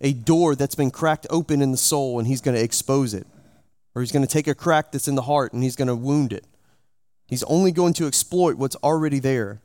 a 0.00 0.12
door 0.12 0.54
that's 0.54 0.76
been 0.76 0.92
cracked 0.92 1.26
open 1.28 1.60
in 1.60 1.72
the 1.72 1.76
soul 1.76 2.20
and 2.20 2.28
he's 2.28 2.40
going 2.40 2.56
to 2.56 2.62
expose 2.62 3.14
it. 3.14 3.26
Or 3.96 4.02
he's 4.02 4.12
going 4.12 4.24
to 4.24 4.32
take 4.32 4.46
a 4.46 4.54
crack 4.54 4.92
that's 4.92 5.08
in 5.08 5.16
the 5.16 5.22
heart 5.22 5.52
and 5.52 5.64
he's 5.64 5.74
going 5.74 5.88
to 5.88 5.96
wound 5.96 6.32
it. 6.32 6.44
He's 7.28 7.42
only 7.44 7.72
going 7.72 7.92
to 7.94 8.06
exploit 8.06 8.56
what's 8.56 8.76
already 8.76 9.18
there. 9.18 9.60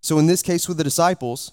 So, 0.00 0.18
in 0.18 0.26
this 0.26 0.42
case 0.42 0.66
with 0.66 0.78
the 0.78 0.84
disciples, 0.84 1.52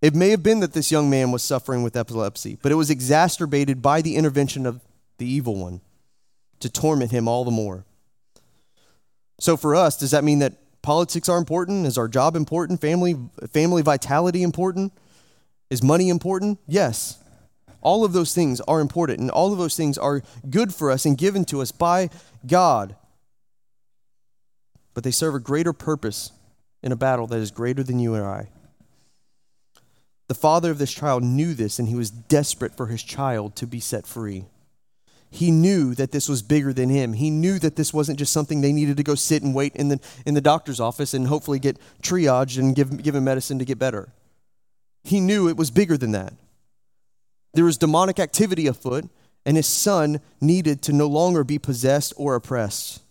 it 0.00 0.14
may 0.14 0.30
have 0.30 0.42
been 0.42 0.60
that 0.60 0.72
this 0.72 0.90
young 0.90 1.10
man 1.10 1.30
was 1.30 1.42
suffering 1.42 1.82
with 1.82 1.96
epilepsy, 1.96 2.58
but 2.62 2.72
it 2.72 2.76
was 2.76 2.90
exacerbated 2.90 3.82
by 3.82 4.00
the 4.00 4.16
intervention 4.16 4.64
of 4.64 4.80
the 5.18 5.26
evil 5.26 5.54
one 5.54 5.82
to 6.60 6.70
torment 6.70 7.10
him 7.10 7.28
all 7.28 7.44
the 7.44 7.50
more. 7.50 7.84
So, 9.38 9.56
for 9.56 9.76
us, 9.76 9.98
does 9.98 10.12
that 10.12 10.24
mean 10.24 10.38
that 10.38 10.54
politics 10.80 11.28
are 11.28 11.36
important? 11.36 11.86
Is 11.86 11.98
our 11.98 12.08
job 12.08 12.36
important? 12.36 12.80
Family, 12.80 13.16
family 13.52 13.82
vitality 13.82 14.42
important? 14.42 14.94
Is 15.68 15.82
money 15.82 16.08
important? 16.08 16.58
Yes. 16.66 17.18
All 17.82 18.02
of 18.02 18.14
those 18.14 18.34
things 18.34 18.62
are 18.62 18.80
important, 18.80 19.20
and 19.20 19.30
all 19.30 19.52
of 19.52 19.58
those 19.58 19.76
things 19.76 19.98
are 19.98 20.22
good 20.48 20.74
for 20.74 20.90
us 20.90 21.04
and 21.04 21.18
given 21.18 21.44
to 21.46 21.60
us 21.60 21.70
by 21.70 22.08
God 22.46 22.96
but 24.96 25.04
they 25.04 25.10
serve 25.10 25.34
a 25.34 25.38
greater 25.38 25.74
purpose 25.74 26.32
in 26.82 26.90
a 26.90 26.96
battle 26.96 27.26
that 27.26 27.36
is 27.36 27.50
greater 27.50 27.82
than 27.82 27.98
you 27.98 28.14
and 28.14 28.24
I. 28.24 28.48
The 30.28 30.34
father 30.34 30.70
of 30.70 30.78
this 30.78 30.94
child 30.94 31.22
knew 31.22 31.52
this, 31.52 31.78
and 31.78 31.86
he 31.86 31.94
was 31.94 32.10
desperate 32.10 32.74
for 32.74 32.86
his 32.86 33.02
child 33.02 33.56
to 33.56 33.66
be 33.66 33.78
set 33.78 34.06
free. 34.06 34.46
he 35.30 35.50
knew 35.50 35.94
that 35.96 36.12
this 36.12 36.30
was 36.30 36.40
bigger 36.40 36.72
than 36.72 36.88
him. 36.88 37.12
He 37.12 37.28
knew 37.28 37.58
that 37.58 37.76
this 37.76 37.92
wasn't 37.92 38.18
just 38.18 38.32
something 38.32 38.62
they 38.62 38.72
needed 38.72 38.96
to 38.96 39.02
go 39.02 39.14
sit 39.14 39.42
and 39.42 39.54
wait 39.54 39.76
in 39.76 39.88
the, 39.88 40.00
in 40.24 40.32
the 40.32 40.40
doctor's 40.40 40.80
office 40.80 41.12
and 41.12 41.26
hopefully 41.26 41.58
get 41.58 41.78
triaged 42.02 42.58
and 42.58 42.74
give, 42.74 43.02
give 43.02 43.14
him 43.14 43.24
medicine 43.24 43.58
to 43.58 43.66
get 43.66 43.78
better. 43.78 44.08
He 45.04 45.20
knew 45.20 45.46
it 45.46 45.58
was 45.58 45.70
bigger 45.70 45.98
than 45.98 46.12
that. 46.12 46.32
There 47.52 47.66
was 47.66 47.76
demonic 47.76 48.18
activity 48.18 48.66
afoot, 48.66 49.10
and 49.44 49.58
his 49.58 49.66
son 49.66 50.22
needed 50.40 50.80
to 50.84 50.94
no 50.94 51.06
longer 51.06 51.44
be 51.44 51.58
possessed 51.58 52.14
or 52.16 52.34
oppressed. 52.34 53.02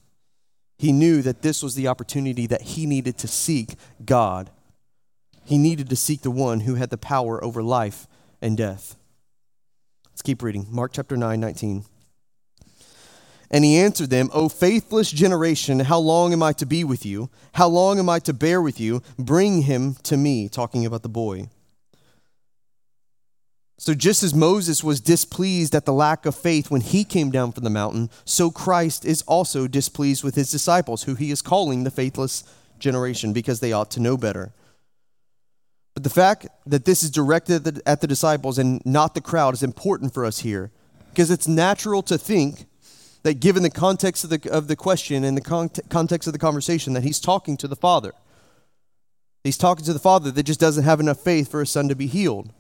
He 0.78 0.92
knew 0.92 1.22
that 1.22 1.42
this 1.42 1.64
was 1.64 1.76
the 1.76 1.88
opportunity 1.88 2.48
that 2.48 2.62
he 2.62 2.86
needed 2.86 3.18
to 3.20 3.28
seek 3.28 3.76
God. 4.04 4.50
He 5.46 5.58
needed 5.58 5.90
to 5.90 5.96
seek 5.96 6.22
the 6.22 6.32
one 6.32 6.62
who 6.62 6.76
had 6.76 6.90
the 6.90 6.98
power 6.98 7.44
over 7.44 7.64
life 7.64 8.08
and 8.42 8.58
death. 8.58 8.96
Let's 10.08 10.22
keep 10.22 10.42
reading. 10.42 10.68
Mark 10.70 10.92
chapter 10.94 11.16
9, 11.16 11.40
19. 11.40 11.86
And 13.52 13.64
he 13.64 13.78
answered 13.78 14.10
them, 14.10 14.30
O 14.34 14.50
faithless 14.50 15.12
generation, 15.12 15.80
how 15.82 16.00
long 16.00 16.34
am 16.34 16.42
I 16.42 16.52
to 16.54 16.66
be 16.66 16.84
with 16.84 17.06
you? 17.06 17.30
How 17.54 17.68
long 17.68 18.00
am 18.00 18.10
I 18.10 18.20
to 18.20 18.34
bear 18.34 18.62
with 18.62 18.80
you? 18.80 19.02
Bring 19.20 19.62
him 19.62 19.96
to 20.04 20.18
me, 20.18 20.50
talking 20.50 20.86
about 20.86 21.04
the 21.04 21.10
boy. 21.10 21.50
So, 23.78 23.94
just 23.94 24.24
as 24.24 24.34
Moses 24.34 24.84
was 24.84 25.02
displeased 25.02 25.76
at 25.76 25.86
the 25.86 25.94
lack 25.94 26.26
of 26.26 26.34
faith 26.34 26.72
when 26.72 26.82
he 26.82 27.04
came 27.04 27.30
down 27.30 27.52
from 27.52 27.66
the 27.66 27.70
mountain, 27.70 28.10
so 28.24 28.50
Christ 28.50 29.04
is 29.04 29.22
also 29.24 29.68
displeased 29.68 30.24
with 30.24 30.36
his 30.36 30.50
disciples, 30.50 31.04
who 31.04 31.16
he 31.16 31.30
is 31.30 31.42
calling 31.42 31.84
the 31.84 31.92
faithless 31.92 32.46
generation, 32.80 33.34
because 33.34 33.60
they 33.60 33.74
ought 33.74 33.92
to 33.92 34.00
know 34.00 34.16
better. 34.16 34.54
But 35.94 36.04
the 36.04 36.10
fact 36.10 36.48
that 36.66 36.86
this 36.86 37.04
is 37.04 37.12
directed 37.12 37.82
at 37.86 38.00
the 38.00 38.08
disciples 38.08 38.58
and 38.58 38.86
not 38.86 39.14
the 39.14 39.22
crowd 39.22 39.54
is 39.54 39.64
important 39.64 40.14
for 40.14 40.26
us 40.26 40.40
here, 40.40 40.72
because 41.10 41.30
it's 41.30 41.48
natural 41.48 42.02
to 42.04 42.18
think 42.18 42.66
that 43.24 43.40
given 43.40 43.64
the 43.64 43.70
context 43.70 44.24
of 44.24 44.30
the, 44.30 44.52
of 44.52 44.68
the 44.68 44.76
question 44.76 45.24
and 45.24 45.38
the 45.38 45.82
context 45.90 46.28
of 46.28 46.34
the 46.34 46.40
conversation, 46.40 46.94
that 46.94 47.04
he's 47.04 47.20
talking 47.20 47.58
to 47.58 47.68
the 47.68 47.76
Father. 47.76 48.14
He's 49.44 49.58
talking 49.58 49.84
to 49.86 49.94
the 49.94 50.00
Father 50.00 50.32
that 50.32 50.44
just 50.44 50.60
doesn't 50.60 50.84
have 50.84 51.00
enough 51.00 51.20
faith 51.20 51.50
for 51.50 51.60
his 51.60 51.72
son 51.72 51.90
to 51.90 51.96
be 51.96 52.08
healed. 52.08 52.54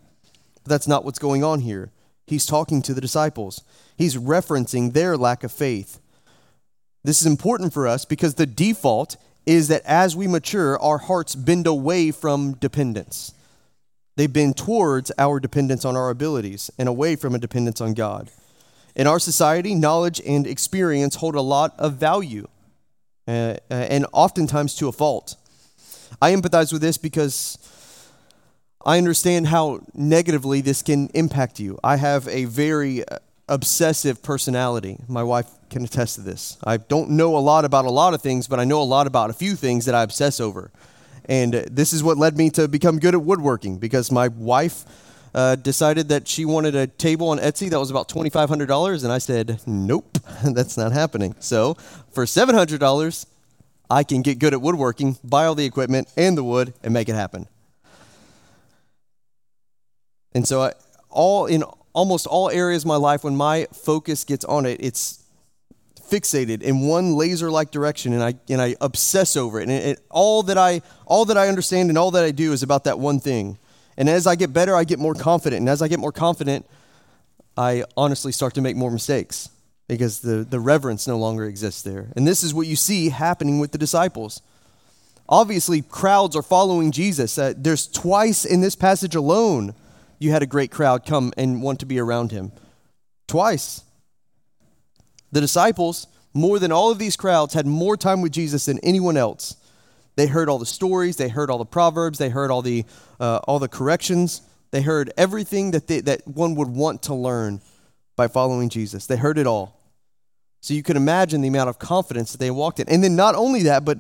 But 0.65 0.71
that's 0.71 0.87
not 0.87 1.05
what's 1.05 1.19
going 1.19 1.43
on 1.43 1.61
here. 1.61 1.91
He's 2.27 2.45
talking 2.45 2.81
to 2.81 2.93
the 2.93 3.01
disciples, 3.01 3.63
he's 3.97 4.17
referencing 4.17 4.91
their 4.91 5.15
lack 5.15 5.43
of 5.43 5.51
faith. 5.51 6.01
This 7.03 7.21
is 7.21 7.27
important 7.27 7.71
for 7.71 7.87
us 7.87 8.03
because 8.03 8.33
the 8.33 8.47
default 8.47 9.15
is 9.45 9.67
that 9.67 9.83
as 9.85 10.15
we 10.15 10.27
mature, 10.27 10.81
our 10.81 10.97
hearts 10.97 11.35
bend 11.35 11.67
away 11.67 12.09
from 12.09 12.53
dependence. 12.53 13.31
They 14.15 14.25
bend 14.25 14.57
towards 14.57 15.11
our 15.19 15.39
dependence 15.39 15.85
on 15.85 15.95
our 15.95 16.09
abilities 16.09 16.71
and 16.79 16.89
away 16.89 17.15
from 17.15 17.35
a 17.35 17.37
dependence 17.37 17.79
on 17.79 17.93
God. 17.93 18.31
In 18.95 19.05
our 19.05 19.19
society, 19.19 19.75
knowledge 19.75 20.19
and 20.25 20.47
experience 20.47 21.17
hold 21.17 21.35
a 21.35 21.41
lot 21.41 21.75
of 21.77 21.93
value, 21.93 22.47
uh, 23.27 23.57
uh 23.69 23.73
and 23.73 24.07
oftentimes 24.11 24.73
to 24.75 24.87
a 24.87 24.91
fault. 24.91 25.35
I 26.21 26.31
empathize 26.33 26.73
with 26.73 26.81
this 26.81 26.97
because 26.97 27.59
I 28.85 28.99
understand 28.99 29.47
how 29.47 29.79
negatively 29.95 30.61
this 30.61 30.83
can 30.83 31.07
impact 31.15 31.59
you. 31.59 31.79
I 31.83 31.95
have 31.95 32.27
a 32.27 32.45
very 32.45 33.07
uh, 33.07 33.17
obsessive 33.49 34.21
personality. 34.21 34.99
My 35.07 35.23
wife 35.23 35.49
can 35.71 35.83
attest 35.83 36.15
to 36.15 36.21
this. 36.21 36.57
I 36.63 36.77
don't 36.77 37.11
know 37.11 37.35
a 37.35 37.39
lot 37.39 37.65
about 37.65 37.85
a 37.85 37.89
lot 37.89 38.13
of 38.13 38.21
things, 38.21 38.47
but 38.47 38.59
I 38.59 38.63
know 38.63 38.79
a 38.79 38.83
lot 38.83 39.07
about 39.07 39.31
a 39.31 39.33
few 39.33 39.55
things 39.55 39.85
that 39.85 39.95
I 39.95 40.03
obsess 40.03 40.39
over. 40.39 40.71
And 41.27 41.55
uh, 41.55 41.63
this 41.71 41.93
is 41.93 42.03
what 42.03 42.17
led 42.17 42.37
me 42.37 42.51
to 42.51 42.67
become 42.67 42.99
good 42.99 43.15
at 43.15 43.21
woodworking 43.23 43.79
because 43.79 44.11
my 44.11 44.27
wife 44.27 44.83
uh, 45.33 45.55
decided 45.55 46.09
that 46.09 46.27
she 46.27 46.45
wanted 46.45 46.75
a 46.75 46.85
table 46.85 47.29
on 47.29 47.39
Etsy 47.39 47.71
that 47.71 47.79
was 47.79 47.89
about 47.89 48.07
$2,500. 48.07 49.03
And 49.03 49.11
I 49.11 49.17
said, 49.17 49.61
nope, 49.65 50.19
that's 50.43 50.77
not 50.77 50.91
happening. 50.91 51.35
So 51.39 51.73
for 52.11 52.25
$700, 52.25 53.25
I 53.89 54.03
can 54.03 54.21
get 54.21 54.37
good 54.37 54.53
at 54.53 54.61
woodworking, 54.61 55.17
buy 55.23 55.45
all 55.45 55.55
the 55.55 55.65
equipment 55.65 56.07
and 56.15 56.37
the 56.37 56.43
wood, 56.43 56.75
and 56.83 56.93
make 56.93 57.09
it 57.09 57.15
happen. 57.15 57.47
And 60.35 60.47
so, 60.47 60.61
I, 60.61 60.73
all 61.09 61.47
in 61.47 61.63
almost 61.93 62.27
all 62.27 62.51
areas 62.51 62.83
of 62.83 62.87
my 62.87 62.97
life, 62.97 63.23
when 63.23 63.35
my 63.35 63.67
focus 63.73 64.23
gets 64.23 64.45
on 64.45 64.67
it, 64.67 64.79
it's 64.81 65.23
fixated 66.11 66.61
in 66.61 66.81
one 66.81 67.15
laser-like 67.15 67.71
direction, 67.71 68.13
and 68.13 68.21
I 68.21 68.35
and 68.49 68.61
I 68.61 68.75
obsess 68.81 69.35
over 69.35 69.59
it. 69.59 69.63
And 69.63 69.71
it, 69.71 69.85
it, 69.85 70.05
all 70.11 70.43
that 70.43 70.57
I 70.57 70.81
all 71.07 71.25
that 71.25 71.37
I 71.37 71.47
understand 71.47 71.89
and 71.89 71.97
all 71.97 72.11
that 72.11 72.23
I 72.23 72.31
do 72.31 72.51
is 72.53 72.61
about 72.61 72.83
that 72.83 72.99
one 72.99 73.19
thing. 73.19 73.57
And 73.97 74.09
as 74.09 74.27
I 74.27 74.35
get 74.35 74.51
better, 74.51 74.75
I 74.75 74.83
get 74.83 74.99
more 74.99 75.13
confident. 75.13 75.61
And 75.61 75.69
as 75.69 75.81
I 75.81 75.87
get 75.87 75.99
more 75.99 76.11
confident, 76.11 76.65
I 77.57 77.85
honestly 77.95 78.33
start 78.33 78.53
to 78.55 78.61
make 78.61 78.75
more 78.75 78.91
mistakes 78.91 79.49
because 79.87 80.19
the, 80.19 80.43
the 80.43 80.59
reverence 80.59 81.07
no 81.07 81.17
longer 81.17 81.45
exists 81.45 81.81
there. 81.81 82.11
And 82.15 82.27
this 82.27 82.43
is 82.43 82.53
what 82.53 82.67
you 82.67 82.75
see 82.75 83.07
happening 83.09 83.59
with 83.59 83.71
the 83.71 83.77
disciples. 83.77 84.41
Obviously, 85.29 85.81
crowds 85.81 86.35
are 86.35 86.41
following 86.41 86.91
Jesus. 86.91 87.37
Uh, 87.37 87.53
there's 87.55 87.87
twice 87.87 88.43
in 88.43 88.59
this 88.59 88.75
passage 88.75 89.15
alone 89.15 89.73
you 90.19 90.31
had 90.31 90.43
a 90.43 90.47
great 90.47 90.71
crowd 90.71 91.05
come 91.05 91.33
and 91.37 91.61
want 91.61 91.79
to 91.79 91.85
be 91.85 91.99
around 91.99 92.31
him. 92.31 92.51
Twice. 93.27 93.83
The 95.31 95.41
disciples, 95.41 96.07
more 96.33 96.59
than 96.59 96.71
all 96.71 96.91
of 96.91 96.99
these 96.99 97.17
crowds, 97.17 97.53
had 97.53 97.65
more 97.65 97.97
time 97.97 98.21
with 98.21 98.31
Jesus 98.31 98.65
than 98.65 98.79
anyone 98.79 99.17
else. 99.17 99.57
They 100.15 100.27
heard 100.27 100.47
all 100.47 100.59
the 100.59 100.65
stories, 100.65 101.17
they 101.17 101.27
heard 101.27 101.49
all 101.49 101.57
the 101.57 101.65
proverbs, 101.65 102.17
they 102.17 102.29
heard 102.29 102.51
all 102.51 102.61
the, 102.61 102.85
uh, 103.19 103.39
all 103.43 103.59
the 103.59 103.67
corrections, 103.67 104.41
they 104.71 104.81
heard 104.81 105.11
everything 105.17 105.71
that, 105.71 105.87
they, 105.87 106.01
that 106.01 106.25
one 106.27 106.55
would 106.55 106.69
want 106.69 107.03
to 107.03 107.13
learn 107.13 107.61
by 108.15 108.27
following 108.27 108.69
Jesus. 108.69 109.07
They 109.07 109.17
heard 109.17 109.37
it 109.37 109.47
all. 109.47 109.79
So 110.61 110.73
you 110.73 110.83
can 110.83 110.97
imagine 110.97 111.41
the 111.41 111.47
amount 111.47 111.69
of 111.69 111.79
confidence 111.79 112.31
that 112.31 112.39
they 112.39 112.49
walked 112.49 112.79
in. 112.79 112.89
And 112.89 113.03
then 113.03 113.15
not 113.15 113.35
only 113.35 113.63
that, 113.63 113.85
but 113.85 113.99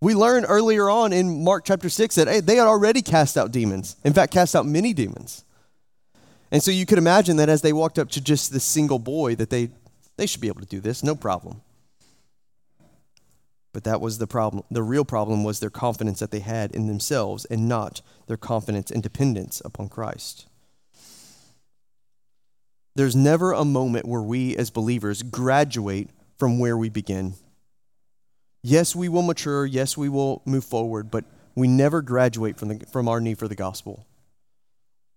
we 0.00 0.14
learned 0.14 0.46
earlier 0.48 0.90
on 0.90 1.12
in 1.12 1.42
Mark 1.42 1.64
chapter 1.64 1.88
6 1.88 2.14
that 2.16 2.28
hey, 2.28 2.40
they 2.40 2.56
had 2.56 2.66
already 2.66 3.02
cast 3.02 3.36
out 3.36 3.52
demons. 3.52 3.96
In 4.04 4.12
fact, 4.12 4.32
cast 4.32 4.54
out 4.54 4.66
many 4.66 4.92
demons. 4.92 5.44
And 6.50 6.62
so 6.62 6.70
you 6.70 6.86
could 6.86 6.98
imagine 6.98 7.36
that 7.36 7.48
as 7.48 7.62
they 7.62 7.72
walked 7.72 7.98
up 7.98 8.10
to 8.10 8.20
just 8.20 8.52
this 8.52 8.64
single 8.64 8.98
boy, 8.98 9.34
that 9.36 9.50
they, 9.50 9.70
they 10.16 10.26
should 10.26 10.40
be 10.40 10.48
able 10.48 10.60
to 10.60 10.66
do 10.66 10.80
this, 10.80 11.02
no 11.02 11.14
problem. 11.14 11.62
But 13.72 13.84
that 13.84 14.00
was 14.00 14.18
the 14.18 14.26
problem. 14.26 14.64
The 14.70 14.82
real 14.82 15.04
problem 15.04 15.44
was 15.44 15.60
their 15.60 15.70
confidence 15.70 16.20
that 16.20 16.30
they 16.30 16.40
had 16.40 16.72
in 16.72 16.86
themselves 16.86 17.44
and 17.46 17.68
not 17.68 18.00
their 18.26 18.36
confidence 18.36 18.90
and 18.90 19.02
dependence 19.02 19.60
upon 19.64 19.88
Christ. 19.88 20.46
There's 22.94 23.14
never 23.14 23.52
a 23.52 23.64
moment 23.64 24.06
where 24.06 24.22
we 24.22 24.56
as 24.56 24.70
believers 24.70 25.22
graduate 25.22 26.08
from 26.38 26.58
where 26.58 26.76
we 26.76 26.88
begin. 26.88 27.34
Yes, 28.68 28.96
we 28.96 29.08
will 29.08 29.22
mature. 29.22 29.64
Yes, 29.64 29.96
we 29.96 30.08
will 30.08 30.42
move 30.44 30.64
forward, 30.64 31.08
but 31.08 31.24
we 31.54 31.68
never 31.68 32.02
graduate 32.02 32.58
from, 32.58 32.70
the, 32.70 32.86
from 32.86 33.08
our 33.08 33.20
need 33.20 33.38
for 33.38 33.46
the 33.46 33.54
gospel. 33.54 34.04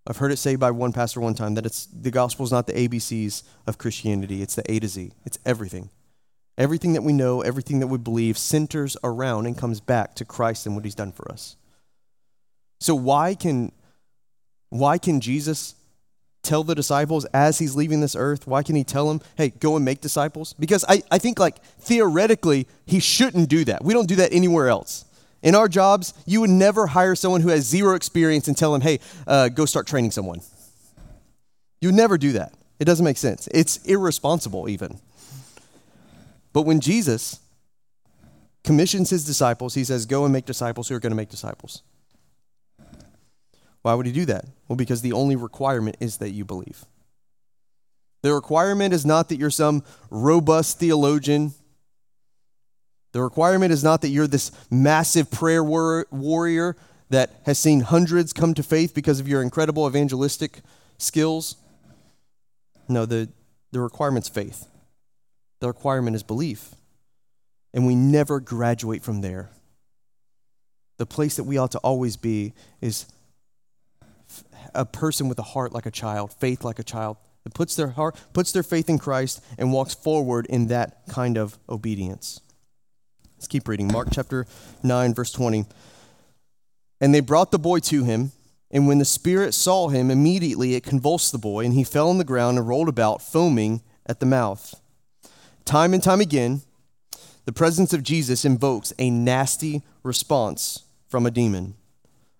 I've 0.06 0.18
heard 0.18 0.30
it 0.30 0.36
say 0.36 0.54
by 0.54 0.70
one 0.70 0.92
pastor 0.92 1.18
one 1.18 1.34
time 1.34 1.54
that 1.54 1.66
it's 1.66 1.86
the 1.86 2.12
gospel 2.12 2.44
is 2.44 2.52
not 2.52 2.68
the 2.68 2.74
ABCs 2.74 3.42
of 3.66 3.76
Christianity, 3.76 4.40
it's 4.40 4.54
the 4.54 4.70
A 4.70 4.78
to 4.78 4.86
Z. 4.86 5.10
It's 5.24 5.40
everything. 5.44 5.90
Everything 6.56 6.92
that 6.92 7.02
we 7.02 7.12
know, 7.12 7.40
everything 7.40 7.80
that 7.80 7.88
we 7.88 7.98
believe 7.98 8.38
centers 8.38 8.96
around 9.02 9.46
and 9.46 9.58
comes 9.58 9.80
back 9.80 10.14
to 10.14 10.24
Christ 10.24 10.64
and 10.64 10.76
what 10.76 10.84
he's 10.84 10.94
done 10.94 11.10
for 11.10 11.28
us. 11.28 11.56
So 12.78 12.94
why 12.94 13.34
can 13.34 13.72
why 14.68 14.96
can 14.98 15.20
Jesus 15.20 15.74
tell 16.42 16.64
the 16.64 16.74
disciples 16.74 17.24
as 17.26 17.58
he's 17.58 17.76
leaving 17.76 18.00
this 18.00 18.16
earth? 18.16 18.46
Why 18.46 18.62
can 18.62 18.76
he 18.76 18.84
tell 18.84 19.08
them, 19.08 19.20
hey, 19.36 19.50
go 19.50 19.76
and 19.76 19.84
make 19.84 20.00
disciples? 20.00 20.54
Because 20.58 20.84
I, 20.88 21.02
I 21.10 21.18
think, 21.18 21.38
like, 21.38 21.62
theoretically, 21.80 22.66
he 22.86 23.00
shouldn't 23.00 23.48
do 23.48 23.64
that. 23.64 23.84
We 23.84 23.92
don't 23.92 24.08
do 24.08 24.16
that 24.16 24.32
anywhere 24.32 24.68
else. 24.68 25.04
In 25.42 25.54
our 25.54 25.68
jobs, 25.68 26.12
you 26.26 26.40
would 26.42 26.50
never 26.50 26.86
hire 26.86 27.14
someone 27.14 27.40
who 27.40 27.48
has 27.48 27.66
zero 27.66 27.94
experience 27.94 28.48
and 28.48 28.56
tell 28.56 28.72
them, 28.72 28.82
hey, 28.82 29.00
uh, 29.26 29.48
go 29.48 29.64
start 29.64 29.86
training 29.86 30.10
someone. 30.10 30.40
You 31.80 31.88
would 31.88 31.94
never 31.94 32.18
do 32.18 32.32
that. 32.32 32.54
It 32.78 32.84
doesn't 32.84 33.04
make 33.04 33.16
sense. 33.16 33.48
It's 33.52 33.78
irresponsible, 33.84 34.68
even. 34.68 35.00
But 36.52 36.62
when 36.62 36.80
Jesus 36.80 37.40
commissions 38.64 39.10
his 39.10 39.24
disciples, 39.24 39.74
he 39.74 39.84
says, 39.84 40.04
go 40.04 40.24
and 40.24 40.32
make 40.32 40.44
disciples 40.44 40.88
who 40.88 40.94
are 40.94 41.00
going 41.00 41.12
to 41.12 41.16
make 41.16 41.30
disciples. 41.30 41.82
Why 43.82 43.94
would 43.94 44.06
he 44.06 44.12
do 44.12 44.26
that? 44.26 44.44
Well, 44.68 44.76
because 44.76 45.02
the 45.02 45.12
only 45.12 45.36
requirement 45.36 45.96
is 46.00 46.18
that 46.18 46.30
you 46.30 46.44
believe. 46.44 46.84
The 48.22 48.34
requirement 48.34 48.92
is 48.92 49.06
not 49.06 49.28
that 49.28 49.38
you're 49.38 49.50
some 49.50 49.82
robust 50.10 50.78
theologian. 50.78 51.54
The 53.12 53.22
requirement 53.22 53.72
is 53.72 53.82
not 53.82 54.02
that 54.02 54.08
you're 54.08 54.26
this 54.26 54.52
massive 54.70 55.30
prayer 55.30 55.64
war- 55.64 56.06
warrior 56.10 56.76
that 57.08 57.30
has 57.46 57.58
seen 57.58 57.80
hundreds 57.80 58.32
come 58.32 58.54
to 58.54 58.62
faith 58.62 58.94
because 58.94 59.18
of 59.18 59.26
your 59.26 59.42
incredible 59.42 59.86
evangelistic 59.88 60.60
skills. 60.98 61.56
No, 62.88 63.06
the, 63.06 63.28
the 63.72 63.80
requirement's 63.80 64.28
faith. 64.28 64.66
The 65.60 65.68
requirement 65.68 66.14
is 66.14 66.22
belief. 66.22 66.74
And 67.72 67.86
we 67.86 67.94
never 67.94 68.40
graduate 68.40 69.02
from 69.02 69.22
there. 69.22 69.50
The 70.98 71.06
place 71.06 71.36
that 71.36 71.44
we 71.44 71.56
ought 71.56 71.72
to 71.72 71.78
always 71.78 72.16
be 72.16 72.52
is 72.80 73.06
a 74.74 74.84
person 74.84 75.28
with 75.28 75.38
a 75.38 75.42
heart 75.42 75.72
like 75.72 75.86
a 75.86 75.90
child, 75.90 76.32
faith 76.32 76.64
like 76.64 76.78
a 76.78 76.84
child, 76.84 77.16
that 77.44 77.54
puts 77.54 77.76
their 77.76 77.88
heart, 77.88 78.16
puts 78.32 78.52
their 78.52 78.62
faith 78.62 78.88
in 78.88 78.98
Christ 78.98 79.42
and 79.58 79.72
walks 79.72 79.94
forward 79.94 80.46
in 80.46 80.68
that 80.68 81.06
kind 81.08 81.38
of 81.38 81.58
obedience. 81.68 82.40
Let's 83.36 83.48
keep 83.48 83.68
reading. 83.68 83.90
Mark 83.90 84.08
chapter 84.12 84.46
9, 84.82 85.14
verse 85.14 85.32
20. 85.32 85.64
And 87.00 87.14
they 87.14 87.20
brought 87.20 87.50
the 87.50 87.58
boy 87.58 87.78
to 87.80 88.04
him, 88.04 88.32
and 88.70 88.86
when 88.86 88.98
the 88.98 89.04
spirit 89.06 89.54
saw 89.54 89.88
him, 89.88 90.10
immediately 90.10 90.74
it 90.74 90.82
convulsed 90.82 91.32
the 91.32 91.38
boy, 91.38 91.64
and 91.64 91.72
he 91.72 91.82
fell 91.82 92.10
on 92.10 92.18
the 92.18 92.24
ground 92.24 92.58
and 92.58 92.68
rolled 92.68 92.88
about, 92.90 93.22
foaming 93.22 93.80
at 94.06 94.20
the 94.20 94.26
mouth. 94.26 94.74
Time 95.64 95.94
and 95.94 96.02
time 96.02 96.20
again, 96.20 96.60
the 97.46 97.52
presence 97.52 97.92
of 97.92 98.02
Jesus 98.02 98.44
invokes 98.44 98.92
a 98.98 99.08
nasty 99.08 99.82
response 100.02 100.84
from 101.08 101.24
a 101.24 101.30
demon. 101.30 101.74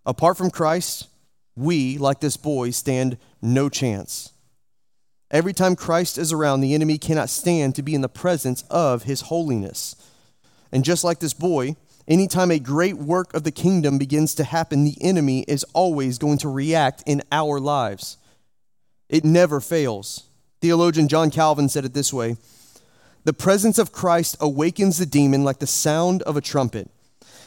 Apart 0.05 0.37
from 0.37 0.51
Christ, 0.51 1.09
we, 1.57 1.99
like 1.99 2.21
this 2.21 2.37
boy, 2.37 2.71
stand 2.71 3.19
no 3.43 3.69
chance. 3.69 4.33
Every 5.31 5.53
time 5.53 5.77
Christ 5.77 6.19
is 6.19 6.33
around, 6.33 6.61
the 6.61 6.75
enemy 6.75 6.99
cannot 6.99 7.31
stand 7.31 7.75
to 7.77 7.83
be 7.83 7.95
in 7.95 8.01
the 8.01 8.09
presence 8.09 8.63
of 8.71 9.05
his 9.05 9.23
holiness. 9.23 9.95
And 10.73 10.85
just 10.85 11.05
like 11.05 11.21
this 11.21 11.35
boy, 11.35 11.77
anytime 12.09 12.51
a 12.51 12.59
great 12.59 12.97
work 12.97 13.33
of 13.35 13.45
the 13.45 13.53
kingdom 13.53 13.99
begins 13.99 14.35
to 14.37 14.45
happen, 14.45 14.85
the 14.85 14.97
enemy 15.01 15.45
is 15.47 15.65
always 15.73 16.19
going 16.19 16.39
to 16.39 16.49
react 16.49 17.05
in 17.07 17.23
our 17.31 17.61
lives. 17.61 18.17
It 19.09 19.25
never 19.25 19.61
fails. 19.61 20.25
Theologian 20.61 21.09
John 21.09 21.31
Calvin 21.31 21.69
said 21.69 21.85
it 21.85 21.95
this 21.95 22.13
way 22.13 22.37
The 23.25 23.33
presence 23.33 23.79
of 23.79 23.93
Christ 23.93 24.37
awakens 24.41 24.99
the 24.99 25.07
demon 25.07 25.45
like 25.45 25.59
the 25.59 25.67
sound 25.67 26.23
of 26.23 26.37
a 26.37 26.41
trumpet. 26.41 26.91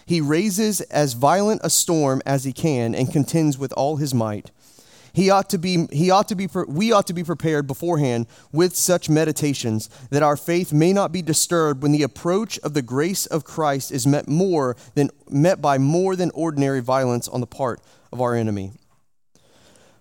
He 0.06 0.22
raises 0.22 0.82
as 0.82 1.14
violent 1.14 1.62
a 1.64 1.70
storm 1.70 2.22
as 2.26 2.44
he 2.44 2.54
can 2.54 2.94
and 2.94 3.12
contends 3.12 3.58
with 3.58 3.74
all 3.74 3.98
his 3.98 4.14
might. 4.14 4.52
He 5.14 5.30
ought 5.30 5.48
to 5.52 5.60
be, 5.60 5.88
he 5.92 6.10
ought 6.10 6.28
to 6.30 6.36
be, 6.36 6.48
we 6.68 6.92
ought 6.92 7.06
to 7.06 7.14
be 7.14 7.24
prepared 7.24 7.68
beforehand 7.68 8.26
with 8.52 8.76
such 8.76 9.10
meditations 9.10 9.88
that 10.10 10.24
our 10.24 10.36
faith 10.36 10.74
may 10.74 10.92
not 10.92 11.12
be 11.12 11.22
disturbed 11.22 11.84
when 11.84 11.92
the 11.92 12.02
approach 12.02 12.58
of 12.60 12.74
the 12.74 12.82
grace 12.82 13.28
of 13.28 13.44
Christ 13.44 13.92
is 13.92 14.08
met 14.08 14.28
more 14.28 14.76
than 14.96 15.12
met 15.30 15.62
by 15.62 15.78
more 15.78 16.16
than 16.16 16.32
ordinary 16.32 16.82
violence 16.82 17.28
on 17.28 17.42
the 17.42 17.48
part 17.48 17.80
of 18.12 18.22
our 18.22 18.34
enemy. 18.34 18.72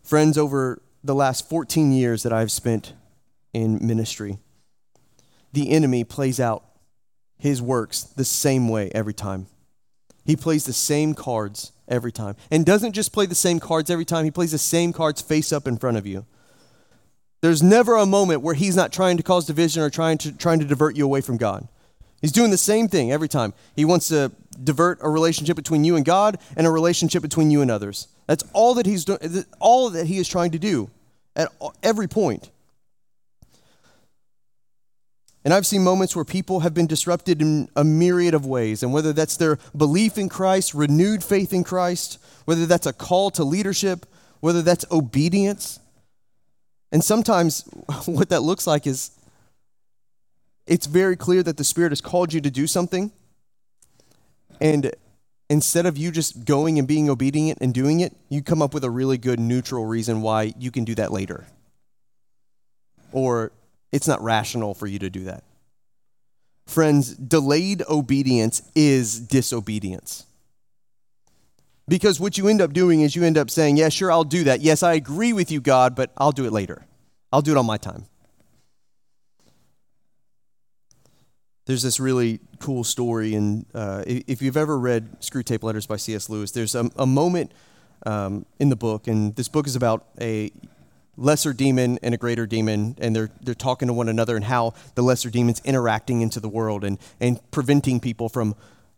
Friends, 0.02 0.38
over 0.38 0.80
the 1.04 1.14
last 1.14 1.46
14 1.46 1.92
years 1.92 2.22
that 2.22 2.32
I've 2.32 2.50
spent 2.50 2.94
in 3.52 3.86
ministry, 3.86 4.38
the 5.52 5.70
enemy 5.70 6.04
plays 6.04 6.40
out 6.40 6.64
his 7.38 7.60
works 7.60 8.02
the 8.02 8.24
same 8.24 8.68
way 8.68 8.90
every 8.94 9.12
time. 9.12 9.46
He 10.24 10.36
plays 10.36 10.64
the 10.64 10.72
same 10.72 11.14
cards 11.14 11.72
every 11.88 12.12
time. 12.12 12.36
And 12.50 12.64
doesn't 12.64 12.92
just 12.92 13.12
play 13.12 13.26
the 13.26 13.34
same 13.34 13.60
cards 13.60 13.90
every 13.90 14.04
time, 14.04 14.24
he 14.24 14.30
plays 14.30 14.52
the 14.52 14.58
same 14.58 14.92
cards 14.92 15.20
face 15.20 15.52
up 15.52 15.66
in 15.66 15.76
front 15.76 15.96
of 15.96 16.06
you. 16.06 16.24
There's 17.40 17.62
never 17.62 17.96
a 17.96 18.06
moment 18.06 18.42
where 18.42 18.54
he's 18.54 18.76
not 18.76 18.92
trying 18.92 19.16
to 19.16 19.22
cause 19.22 19.46
division 19.46 19.82
or 19.82 19.90
trying 19.90 20.18
to, 20.18 20.32
trying 20.32 20.60
to 20.60 20.64
divert 20.64 20.96
you 20.96 21.04
away 21.04 21.20
from 21.20 21.36
God. 21.36 21.66
He's 22.20 22.30
doing 22.30 22.52
the 22.52 22.56
same 22.56 22.86
thing 22.86 23.10
every 23.10 23.28
time. 23.28 23.52
He 23.74 23.84
wants 23.84 24.08
to 24.08 24.30
divert 24.62 25.00
a 25.02 25.08
relationship 25.08 25.56
between 25.56 25.82
you 25.82 25.96
and 25.96 26.04
God 26.04 26.38
and 26.56 26.68
a 26.68 26.70
relationship 26.70 27.20
between 27.20 27.50
you 27.50 27.60
and 27.60 27.70
others. 27.70 28.06
That's 28.28 28.44
all 28.52 28.74
that 28.74 28.86
he's 28.86 29.04
doing, 29.04 29.44
all 29.58 29.90
that 29.90 30.06
he 30.06 30.18
is 30.18 30.28
trying 30.28 30.52
to 30.52 30.58
do 30.58 30.88
at 31.34 31.48
every 31.82 32.06
point. 32.06 32.50
And 35.44 35.52
I've 35.52 35.66
seen 35.66 35.82
moments 35.82 36.14
where 36.14 36.24
people 36.24 36.60
have 36.60 36.72
been 36.72 36.86
disrupted 36.86 37.42
in 37.42 37.68
a 37.74 37.82
myriad 37.82 38.34
of 38.34 38.46
ways. 38.46 38.82
And 38.82 38.92
whether 38.92 39.12
that's 39.12 39.36
their 39.36 39.58
belief 39.76 40.16
in 40.16 40.28
Christ, 40.28 40.72
renewed 40.72 41.24
faith 41.24 41.52
in 41.52 41.64
Christ, 41.64 42.18
whether 42.44 42.64
that's 42.64 42.86
a 42.86 42.92
call 42.92 43.30
to 43.32 43.44
leadership, 43.44 44.06
whether 44.40 44.62
that's 44.62 44.84
obedience. 44.90 45.80
And 46.92 47.02
sometimes 47.02 47.62
what 48.06 48.28
that 48.28 48.42
looks 48.42 48.66
like 48.66 48.86
is 48.86 49.10
it's 50.66 50.86
very 50.86 51.16
clear 51.16 51.42
that 51.42 51.56
the 51.56 51.64
Spirit 51.64 51.90
has 51.90 52.00
called 52.00 52.32
you 52.32 52.40
to 52.40 52.50
do 52.50 52.68
something. 52.68 53.10
And 54.60 54.94
instead 55.50 55.86
of 55.86 55.98
you 55.98 56.12
just 56.12 56.44
going 56.44 56.78
and 56.78 56.86
being 56.86 57.10
obedient 57.10 57.58
and 57.60 57.74
doing 57.74 57.98
it, 57.98 58.16
you 58.28 58.42
come 58.42 58.62
up 58.62 58.72
with 58.72 58.84
a 58.84 58.90
really 58.90 59.18
good 59.18 59.40
neutral 59.40 59.86
reason 59.86 60.22
why 60.22 60.54
you 60.56 60.70
can 60.70 60.84
do 60.84 60.94
that 60.94 61.10
later. 61.10 61.46
Or 63.10 63.50
it's 63.92 64.08
not 64.08 64.22
rational 64.22 64.74
for 64.74 64.86
you 64.86 64.98
to 64.98 65.10
do 65.10 65.24
that. 65.24 65.44
Friends, 66.66 67.14
delayed 67.14 67.82
obedience 67.88 68.62
is 68.74 69.20
disobedience. 69.20 70.26
Because 71.88 72.20
what 72.20 72.38
you 72.38 72.48
end 72.48 72.60
up 72.60 72.72
doing 72.72 73.02
is 73.02 73.14
you 73.14 73.24
end 73.24 73.36
up 73.36 73.50
saying, 73.50 73.76
Yeah, 73.76 73.88
sure, 73.88 74.10
I'll 74.10 74.24
do 74.24 74.44
that. 74.44 74.60
Yes, 74.60 74.82
I 74.82 74.94
agree 74.94 75.32
with 75.32 75.50
you, 75.50 75.60
God, 75.60 75.94
but 75.94 76.10
I'll 76.16 76.32
do 76.32 76.46
it 76.46 76.52
later. 76.52 76.86
I'll 77.32 77.42
do 77.42 77.52
it 77.52 77.58
on 77.58 77.66
my 77.66 77.76
time. 77.76 78.06
There's 81.66 81.82
this 81.82 82.00
really 82.00 82.40
cool 82.58 82.82
story, 82.82 83.34
and 83.34 83.66
uh, 83.72 84.02
if 84.06 84.42
you've 84.42 84.56
ever 84.56 84.78
read 84.78 85.20
Screwtape 85.20 85.62
Letters 85.62 85.86
by 85.86 85.96
C.S. 85.96 86.28
Lewis, 86.28 86.50
there's 86.50 86.74
a, 86.74 86.90
a 86.96 87.06
moment 87.06 87.52
um, 88.04 88.46
in 88.58 88.68
the 88.68 88.76
book, 88.76 89.06
and 89.06 89.34
this 89.36 89.48
book 89.48 89.66
is 89.66 89.76
about 89.76 90.06
a 90.20 90.50
lesser 91.16 91.52
demon 91.52 91.98
and 92.02 92.14
a 92.14 92.18
greater 92.18 92.46
demon, 92.46 92.96
and 92.98 93.14
they're, 93.14 93.30
they're 93.40 93.54
talking 93.54 93.88
to 93.88 93.94
one 93.94 94.08
another 94.08 94.36
and 94.36 94.44
how 94.44 94.74
the 94.94 95.02
lesser 95.02 95.30
demon's 95.30 95.60
interacting 95.64 96.20
into 96.20 96.40
the 96.40 96.48
world 96.48 96.84
and, 96.84 96.98
and 97.20 97.40
preventing 97.50 98.00
people 98.00 98.28
from 98.28 98.54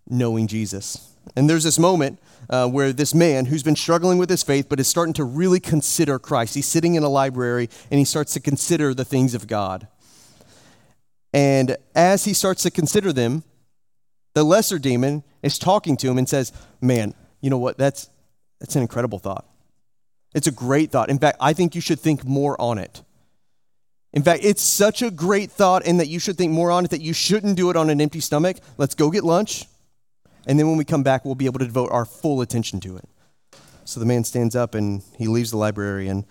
knowing 0.08 0.46
Jesus. 0.46 1.10
And 1.34 1.48
there's 1.48 1.64
this 1.64 1.78
moment 1.78 2.20
uh, 2.50 2.68
where 2.68 2.92
this 2.92 3.14
man 3.14 3.46
who's 3.46 3.62
been 3.62 3.76
struggling 3.76 4.18
with 4.18 4.28
his 4.28 4.42
faith 4.42 4.66
but 4.68 4.78
is 4.78 4.86
starting 4.86 5.14
to 5.14 5.24
really 5.24 5.60
consider 5.60 6.18
Christ. 6.18 6.54
He's 6.54 6.66
sitting 6.66 6.94
in 6.94 7.02
a 7.02 7.08
library 7.08 7.70
and 7.90 7.98
he 7.98 8.04
starts 8.04 8.34
to 8.34 8.40
consider 8.40 8.92
the 8.94 9.04
things 9.04 9.34
of 9.34 9.46
God. 9.46 9.88
And 11.32 11.76
as 11.94 12.24
he 12.26 12.34
starts 12.34 12.62
to 12.62 12.70
consider 12.70 13.12
them, 13.12 13.42
the 14.34 14.44
lesser 14.44 14.78
demon 14.78 15.24
is 15.42 15.58
talking 15.58 15.96
to 15.98 16.08
him 16.08 16.18
and 16.18 16.28
says, 16.28 16.52
Man, 16.80 17.14
you 17.40 17.50
know 17.50 17.58
what? 17.58 17.78
That's, 17.78 18.08
that's 18.60 18.76
an 18.76 18.82
incredible 18.82 19.18
thought. 19.18 19.46
It's 20.34 20.46
a 20.46 20.52
great 20.52 20.90
thought. 20.90 21.08
In 21.08 21.18
fact, 21.18 21.38
I 21.40 21.52
think 21.52 21.74
you 21.74 21.80
should 21.80 22.00
think 22.00 22.24
more 22.24 22.60
on 22.60 22.78
it. 22.78 23.02
In 24.12 24.22
fact, 24.22 24.44
it's 24.44 24.62
such 24.62 25.02
a 25.02 25.10
great 25.10 25.50
thought 25.50 25.86
and 25.86 25.98
that 25.98 26.08
you 26.08 26.18
should 26.18 26.36
think 26.36 26.52
more 26.52 26.70
on 26.70 26.84
it 26.84 26.90
that 26.90 27.00
you 27.00 27.12
shouldn't 27.12 27.56
do 27.56 27.70
it 27.70 27.76
on 27.76 27.90
an 27.90 28.00
empty 28.00 28.20
stomach. 28.20 28.58
Let's 28.76 28.94
go 28.94 29.10
get 29.10 29.24
lunch. 29.24 29.66
And 30.46 30.58
then 30.58 30.68
when 30.68 30.76
we 30.76 30.84
come 30.84 31.02
back, 31.02 31.24
we'll 31.24 31.34
be 31.34 31.46
able 31.46 31.58
to 31.60 31.64
devote 31.64 31.90
our 31.90 32.04
full 32.04 32.40
attention 32.40 32.80
to 32.80 32.96
it. 32.96 33.08
So 33.84 34.00
the 34.00 34.06
man 34.06 34.24
stands 34.24 34.54
up 34.54 34.74
and 34.74 35.02
he 35.18 35.26
leaves 35.26 35.50
the 35.50 35.56
library 35.56 36.08
and 36.08 36.24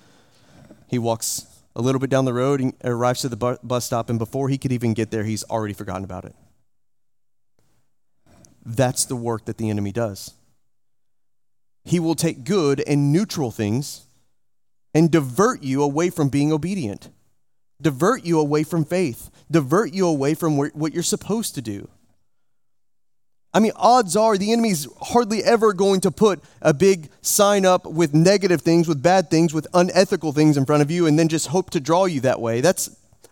he 0.87 0.99
walks 0.99 1.47
a 1.75 1.81
little 1.81 1.99
bit 1.99 2.09
down 2.09 2.25
the 2.25 2.33
road 2.33 2.61
and 2.61 2.73
arrives 2.83 3.21
to 3.21 3.29
the 3.29 3.59
bus 3.63 3.85
stop. 3.85 4.09
And 4.09 4.19
before 4.19 4.49
he 4.49 4.57
could 4.57 4.71
even 4.71 4.93
get 4.93 5.11
there, 5.11 5.23
he's 5.23 5.43
already 5.45 5.73
forgotten 5.73 6.03
about 6.03 6.25
it. 6.25 6.35
That's 8.65 9.05
the 9.05 9.15
work 9.15 9.45
that 9.45 9.57
the 9.57 9.69
enemy 9.69 9.91
does. 9.91 10.33
He 11.83 11.99
will 11.99 12.15
take 12.15 12.43
good 12.43 12.81
and 12.87 13.11
neutral 13.11 13.51
things 13.51 14.05
and 14.93 15.11
divert 15.11 15.63
you 15.63 15.83
away 15.83 16.09
from 16.09 16.29
being 16.29 16.51
obedient, 16.51 17.09
divert 17.81 18.23
you 18.23 18.39
away 18.39 18.63
from 18.63 18.85
faith, 18.85 19.29
divert 19.49 19.93
you 19.93 20.07
away 20.07 20.33
from 20.33 20.57
what 20.57 20.93
you're 20.93 21.03
supposed 21.03 21.55
to 21.55 21.61
do. 21.61 21.89
I 23.55 23.59
mean, 23.59 23.73
odds 23.75 24.15
are 24.15 24.35
the 24.35 24.51
enemy's 24.51 24.87
hardly 24.99 25.43
ever 25.43 25.73
going 25.73 26.01
to 26.01 26.11
put 26.11 26.41
a 26.61 26.73
big 26.73 27.09
sign 27.21 27.65
up 27.65 27.85
with 27.85 28.13
negative 28.13 28.61
things, 28.61 28.87
with 28.87 29.03
bad 29.03 29.29
things, 29.29 29.53
with 29.53 29.67
unethical 29.75 30.31
things 30.31 30.57
in 30.57 30.65
front 30.65 30.81
of 30.81 30.89
you, 30.89 31.05
and 31.05 31.19
then 31.19 31.27
just 31.27 31.47
hope 31.47 31.69
to 31.71 31.79
draw 31.79 32.05
you 32.05 32.19
that 32.21 32.41
way. 32.41 32.61
That's 32.61 32.89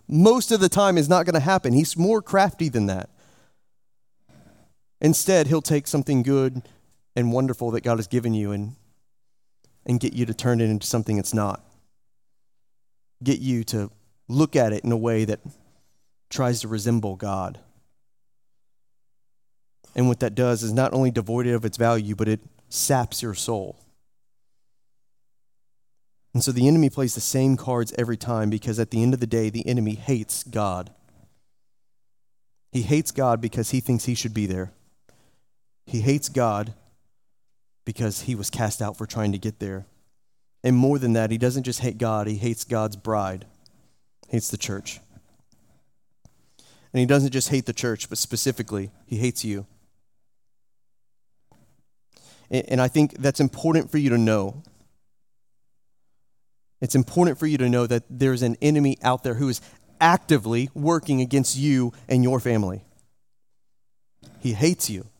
most 0.07 0.51
of 0.51 0.59
the 0.59 0.69
time 0.69 0.97
is 0.97 1.09
not 1.09 1.25
going 1.25 1.33
to 1.33 1.39
happen. 1.39 1.73
He's 1.73 1.97
more 1.97 2.21
crafty 2.21 2.69
than 2.69 2.85
that. 2.85 3.09
Instead, 4.99 5.47
he'll 5.47 5.61
take 5.61 5.87
something 5.87 6.21
good 6.21 6.61
and 7.15 7.31
wonderful 7.31 7.71
that 7.71 7.83
God 7.83 7.97
has 7.97 8.07
given 8.07 8.33
you 8.33 8.51
and, 8.51 8.75
and 9.85 9.99
get 9.99 10.13
you 10.13 10.25
to 10.25 10.33
turn 10.33 10.61
it 10.61 10.69
into 10.69 10.87
something 10.87 11.17
it's 11.17 11.33
not. 11.33 11.63
Get 13.23 13.39
you 13.39 13.63
to 13.65 13.91
look 14.27 14.55
at 14.55 14.73
it 14.73 14.83
in 14.83 14.91
a 14.91 14.97
way 14.97 15.25
that 15.25 15.39
tries 16.29 16.61
to 16.61 16.67
resemble 16.67 17.15
God. 17.15 17.59
And 19.93 20.07
what 20.07 20.21
that 20.21 20.35
does 20.35 20.63
is 20.63 20.71
not 20.71 20.93
only 20.93 21.11
devoid 21.11 21.47
it 21.47 21.53
of 21.53 21.65
its 21.65 21.77
value, 21.77 22.15
but 22.15 22.29
it 22.29 22.39
saps 22.69 23.21
your 23.21 23.33
soul. 23.33 23.77
And 26.33 26.41
so 26.41 26.53
the 26.53 26.67
enemy 26.67 26.89
plays 26.89 27.13
the 27.13 27.21
same 27.21 27.57
cards 27.57 27.93
every 27.97 28.15
time 28.15 28.49
because 28.49 28.79
at 28.79 28.91
the 28.91 29.03
end 29.03 29.13
of 29.13 29.19
the 29.19 29.27
day, 29.27 29.49
the 29.49 29.67
enemy 29.67 29.95
hates 29.95 30.43
God. 30.43 30.91
He 32.71 32.83
hates 32.83 33.11
God 33.11 33.41
because 33.41 33.71
he 33.71 33.81
thinks 33.81 34.05
he 34.05 34.15
should 34.15 34.33
be 34.33 34.45
there. 34.45 34.71
He 35.85 35.99
hates 35.99 36.29
God 36.29 36.73
because 37.91 38.21
he 38.21 38.35
was 38.35 38.49
cast 38.49 38.81
out 38.81 38.97
for 38.97 39.05
trying 39.05 39.33
to 39.33 39.37
get 39.37 39.59
there. 39.59 39.85
And 40.63 40.77
more 40.77 40.97
than 40.97 41.11
that, 41.11 41.29
he 41.29 41.37
doesn't 41.37 41.63
just 41.63 41.81
hate 41.81 41.97
God, 41.97 42.25
he 42.25 42.37
hates 42.37 42.63
God's 42.63 42.95
bride, 42.95 43.43
hates 44.29 44.49
the 44.49 44.55
church. 44.55 45.01
And 46.93 47.01
he 47.01 47.05
doesn't 47.05 47.31
just 47.31 47.49
hate 47.49 47.65
the 47.65 47.73
church, 47.73 48.07
but 48.07 48.17
specifically, 48.17 48.91
he 49.05 49.17
hates 49.17 49.43
you. 49.43 49.65
And 52.49 52.79
I 52.79 52.87
think 52.87 53.17
that's 53.17 53.41
important 53.41 53.91
for 53.91 53.97
you 53.97 54.09
to 54.09 54.17
know. 54.17 54.63
It's 56.79 56.95
important 56.95 57.37
for 57.39 57.45
you 57.45 57.57
to 57.57 57.67
know 57.67 57.87
that 57.87 58.03
there's 58.09 58.41
an 58.41 58.55
enemy 58.61 58.97
out 59.03 59.23
there 59.23 59.33
who 59.33 59.49
is 59.49 59.59
actively 59.99 60.69
working 60.73 61.19
against 61.19 61.57
you 61.57 61.91
and 62.07 62.23
your 62.23 62.39
family. 62.39 62.85
He 64.39 64.53
hates 64.53 64.89
you 64.89 65.10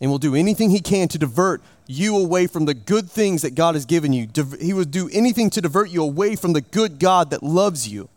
and 0.00 0.10
will 0.10 0.18
do 0.18 0.34
anything 0.34 0.70
he 0.70 0.80
can 0.80 1.08
to 1.08 1.18
divert 1.18 1.62
you 1.86 2.16
away 2.16 2.46
from 2.46 2.64
the 2.64 2.74
good 2.74 3.10
things 3.10 3.42
that 3.42 3.54
God 3.54 3.74
has 3.74 3.84
given 3.84 4.12
you. 4.12 4.28
He 4.60 4.72
will 4.72 4.84
do 4.84 5.08
anything 5.12 5.50
to 5.50 5.60
divert 5.60 5.90
you 5.90 6.02
away 6.02 6.36
from 6.36 6.52
the 6.52 6.60
good 6.60 6.98
God 6.98 7.30
that 7.30 7.42
loves 7.42 7.88
you. 7.88 8.08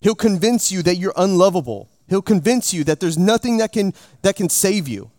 He'll 0.00 0.14
convince 0.14 0.70
you 0.72 0.82
that 0.82 0.96
you're 0.96 1.14
unlovable. 1.16 1.88
He'll 2.08 2.22
convince 2.22 2.72
you 2.72 2.84
that 2.84 3.00
there's 3.00 3.18
nothing 3.18 3.58
that 3.58 3.72
can, 3.72 3.94
that 4.22 4.36
can 4.36 4.48
save 4.48 4.88
you. 4.88 5.10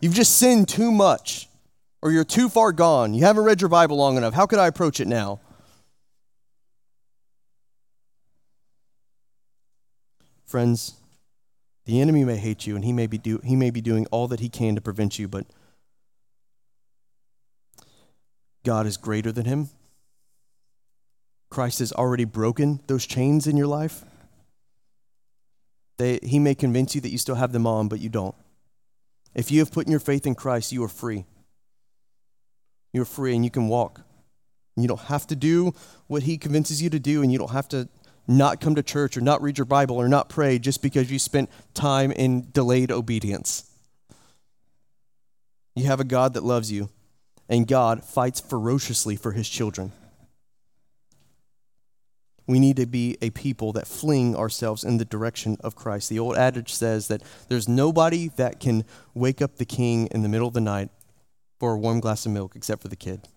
You've 0.00 0.14
just 0.14 0.36
sinned 0.36 0.68
too 0.68 0.90
much, 0.90 1.48
or 2.02 2.10
you're 2.10 2.24
too 2.24 2.48
far 2.48 2.72
gone. 2.72 3.14
You 3.14 3.24
haven't 3.24 3.44
read 3.44 3.60
your 3.60 3.70
Bible 3.70 3.96
long 3.96 4.16
enough. 4.16 4.34
How 4.34 4.46
could 4.46 4.58
I 4.58 4.66
approach 4.66 5.00
it 5.00 5.08
now? 5.08 5.40
Friends, 10.44 10.94
the 11.86 12.00
enemy 12.00 12.24
may 12.24 12.36
hate 12.36 12.66
you 12.66 12.76
and 12.76 12.84
he 12.84 12.92
may 12.92 13.06
be, 13.06 13.18
do, 13.18 13.40
he 13.44 13.56
may 13.56 13.70
be 13.70 13.80
doing 13.80 14.06
all 14.10 14.28
that 14.28 14.40
he 14.40 14.48
can 14.48 14.74
to 14.74 14.80
prevent 14.80 15.18
you, 15.18 15.28
but 15.28 15.46
God 18.64 18.86
is 18.86 18.96
greater 18.96 19.30
than 19.30 19.44
him. 19.44 19.68
Christ 21.50 21.78
has 21.80 21.92
already 21.92 22.24
broken 22.24 22.80
those 22.86 23.06
chains 23.06 23.46
in 23.46 23.56
your 23.56 23.66
life. 23.66 24.04
They, 25.98 26.18
he 26.22 26.38
may 26.38 26.54
convince 26.54 26.94
you 26.94 27.00
that 27.02 27.10
you 27.10 27.18
still 27.18 27.36
have 27.36 27.52
them 27.52 27.66
on, 27.66 27.88
but 27.88 28.00
you 28.00 28.08
don't. 28.08 28.34
If 29.34 29.50
you 29.50 29.60
have 29.60 29.70
put 29.70 29.86
your 29.86 30.00
faith 30.00 30.26
in 30.26 30.34
Christ, 30.34 30.72
you 30.72 30.82
are 30.82 30.88
free. 30.88 31.26
You're 32.92 33.04
free 33.04 33.34
and 33.34 33.44
you 33.44 33.50
can 33.50 33.68
walk. 33.68 34.00
You 34.76 34.88
don't 34.88 35.00
have 35.02 35.26
to 35.28 35.36
do 35.36 35.72
what 36.06 36.24
he 36.24 36.36
convinces 36.36 36.82
you 36.82 36.90
to 36.90 36.98
do, 36.98 37.22
and 37.22 37.30
you 37.30 37.38
don't 37.38 37.50
have 37.50 37.68
to 37.68 37.88
not 38.26 38.60
come 38.60 38.74
to 38.74 38.82
church 38.82 39.16
or 39.16 39.20
not 39.20 39.42
read 39.42 39.58
your 39.58 39.64
Bible 39.64 39.96
or 39.96 40.08
not 40.08 40.28
pray 40.28 40.58
just 40.58 40.82
because 40.82 41.10
you 41.10 41.18
spent 41.18 41.50
time 41.74 42.10
in 42.12 42.50
delayed 42.52 42.90
obedience. 42.90 43.70
You 45.74 45.86
have 45.86 46.00
a 46.00 46.04
God 46.04 46.34
that 46.34 46.44
loves 46.44 46.70
you, 46.70 46.88
and 47.48 47.66
God 47.66 48.04
fights 48.04 48.40
ferociously 48.40 49.16
for 49.16 49.32
his 49.32 49.48
children. 49.48 49.92
We 52.46 52.60
need 52.60 52.76
to 52.76 52.86
be 52.86 53.16
a 53.22 53.30
people 53.30 53.72
that 53.72 53.86
fling 53.86 54.36
ourselves 54.36 54.84
in 54.84 54.98
the 54.98 55.04
direction 55.04 55.56
of 55.60 55.74
Christ. 55.74 56.10
The 56.10 56.18
old 56.18 56.36
adage 56.36 56.72
says 56.72 57.08
that 57.08 57.22
there's 57.48 57.68
nobody 57.68 58.28
that 58.36 58.60
can 58.60 58.84
wake 59.14 59.40
up 59.40 59.56
the 59.56 59.64
king 59.64 60.08
in 60.08 60.22
the 60.22 60.28
middle 60.28 60.48
of 60.48 60.54
the 60.54 60.60
night 60.60 60.90
for 61.58 61.72
a 61.72 61.78
warm 61.78 62.00
glass 62.00 62.26
of 62.26 62.32
milk 62.32 62.54
except 62.54 62.82
for 62.82 62.88
the 62.88 62.96
kid. 62.96 63.28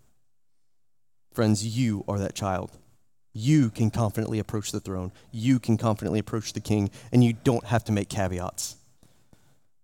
Friends, 1.31 1.77
you 1.77 2.03
are 2.07 2.19
that 2.19 2.35
child 2.35 2.71
you 3.37 3.69
can 3.69 3.91
confidently 3.91 4.39
approach 4.39 4.71
the 4.71 4.79
throne. 4.79 5.11
You 5.31 5.59
can 5.59 5.77
confidently 5.77 6.19
approach 6.19 6.53
the 6.53 6.59
king, 6.59 6.89
and 7.11 7.23
you 7.23 7.33
don't 7.33 7.65
have 7.65 7.83
to 7.85 7.91
make 7.91 8.09
caveats. 8.09 8.77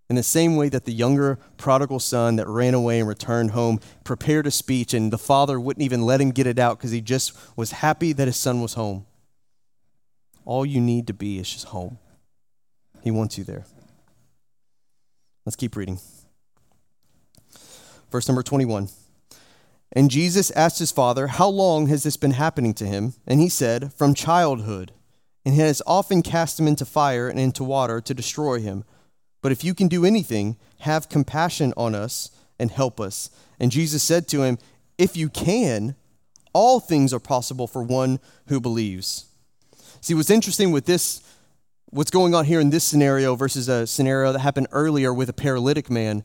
In 0.09 0.15
the 0.15 0.23
same 0.23 0.55
way 0.55 0.69
that 0.69 0.85
the 0.85 0.91
younger 0.91 1.37
prodigal 1.57 1.99
son 1.99 2.35
that 2.37 2.47
ran 2.47 2.73
away 2.73 2.99
and 2.99 3.07
returned 3.07 3.51
home 3.51 3.79
prepared 4.03 4.47
a 4.47 4.51
speech, 4.51 4.93
and 4.93 5.13
the 5.13 5.19
father 5.19 5.59
wouldn't 5.59 5.83
even 5.83 6.01
let 6.01 6.19
him 6.19 6.31
get 6.31 6.47
it 6.47 6.57
out 6.57 6.77
because 6.77 6.91
he 6.91 6.99
just 6.99 7.37
was 7.55 7.71
happy 7.71 8.11
that 8.11 8.27
his 8.27 8.37
son 8.37 8.59
was 8.59 8.73
home. 8.73 9.05
All 10.45 10.65
you 10.65 10.81
need 10.81 11.07
to 11.07 11.13
be 11.13 11.37
is 11.37 11.49
just 11.49 11.65
home. 11.65 11.99
He 13.01 13.11
wants 13.11 13.37
you 13.37 13.43
there. 13.43 13.65
Let's 15.45 15.55
keep 15.55 15.75
reading. 15.75 15.99
Verse 18.11 18.27
number 18.27 18.43
21. 18.43 18.89
And 19.95 20.09
Jesus 20.09 20.51
asked 20.51 20.79
his 20.79 20.91
father, 20.91 21.27
How 21.27 21.47
long 21.47 21.87
has 21.87 22.03
this 22.03 22.17
been 22.17 22.31
happening 22.31 22.73
to 22.75 22.85
him? 22.85 23.13
And 23.27 23.39
he 23.39 23.47
said, 23.47 23.93
From 23.93 24.13
childhood. 24.13 24.91
And 25.45 25.53
he 25.53 25.61
has 25.61 25.81
often 25.85 26.21
cast 26.21 26.59
him 26.59 26.67
into 26.67 26.85
fire 26.85 27.27
and 27.27 27.39
into 27.39 27.63
water 27.63 28.01
to 28.01 28.13
destroy 28.13 28.59
him. 28.59 28.85
But 29.41 29.51
if 29.51 29.63
you 29.63 29.75
can 29.75 29.87
do 29.87 30.05
anything, 30.05 30.57
have 30.79 31.09
compassion 31.09 31.73
on 31.77 31.93
us 31.93 32.31
and 32.57 32.71
help 32.71 32.99
us. 32.99 33.29
And 33.59 33.71
Jesus 33.71 34.01
said 34.01 34.27
to 34.29 34.41
him, 34.41 34.57
If 34.97 35.15
you 35.15 35.29
can, 35.29 35.95
all 36.53 36.79
things 36.79 37.13
are 37.13 37.19
possible 37.19 37.67
for 37.67 37.83
one 37.83 38.19
who 38.47 38.59
believes. 38.59 39.25
See, 40.01 40.13
what's 40.13 40.29
interesting 40.29 40.71
with 40.71 40.85
this, 40.85 41.21
what's 41.89 42.11
going 42.11 42.33
on 42.33 42.45
here 42.45 42.59
in 42.59 42.71
this 42.71 42.83
scenario 42.83 43.35
versus 43.35 43.69
a 43.69 43.85
scenario 43.85 44.31
that 44.31 44.39
happened 44.39 44.67
earlier 44.71 45.13
with 45.13 45.29
a 45.29 45.33
paralytic 45.33 45.89
man, 45.89 46.23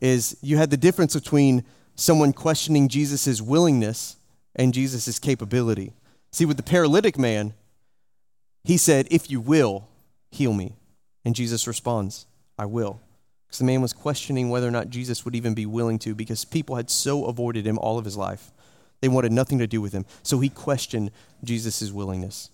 is 0.00 0.36
you 0.40 0.56
had 0.56 0.70
the 0.70 0.76
difference 0.76 1.14
between 1.14 1.64
someone 2.02 2.32
questioning 2.32 2.88
Jesus' 2.88 3.40
willingness 3.40 4.16
and 4.56 4.74
Jesus' 4.74 5.18
capability. 5.18 5.92
See, 6.32 6.44
with 6.44 6.56
the 6.56 6.62
paralytic 6.62 7.16
man, 7.16 7.54
he 8.64 8.76
said, 8.76 9.06
If 9.10 9.30
you 9.30 9.40
will, 9.40 9.88
heal 10.30 10.52
me. 10.52 10.74
And 11.24 11.36
Jesus 11.36 11.66
responds, 11.68 12.26
I 12.58 12.66
will. 12.66 13.00
Because 13.46 13.58
the 13.58 13.64
man 13.64 13.82
was 13.82 13.92
questioning 13.92 14.50
whether 14.50 14.66
or 14.66 14.72
not 14.72 14.90
Jesus 14.90 15.24
would 15.24 15.36
even 15.36 15.54
be 15.54 15.66
willing 15.66 15.98
to, 16.00 16.14
because 16.14 16.44
people 16.44 16.76
had 16.76 16.90
so 16.90 17.26
avoided 17.26 17.66
him 17.66 17.78
all 17.78 17.98
of 17.98 18.04
his 18.04 18.16
life. 18.16 18.50
They 19.00 19.08
wanted 19.08 19.32
nothing 19.32 19.58
to 19.58 19.66
do 19.66 19.80
with 19.80 19.92
him. 19.92 20.06
So 20.22 20.40
he 20.40 20.48
questioned 20.48 21.10
Jesus' 21.44 21.92
willingness. 21.92 22.50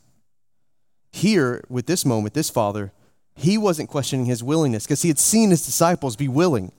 Here, 1.11 1.64
with 1.70 1.87
this 1.87 2.04
moment, 2.04 2.34
this 2.34 2.50
father, 2.50 2.92
he 3.34 3.56
wasn't 3.56 3.88
questioning 3.88 4.26
his 4.26 4.42
willingness 4.42 4.84
because 4.84 5.02
he 5.02 5.08
had 5.08 5.18
seen 5.18 5.50
his 5.50 5.64
disciples 5.64 6.16
be 6.16 6.28
willing, 6.28 6.72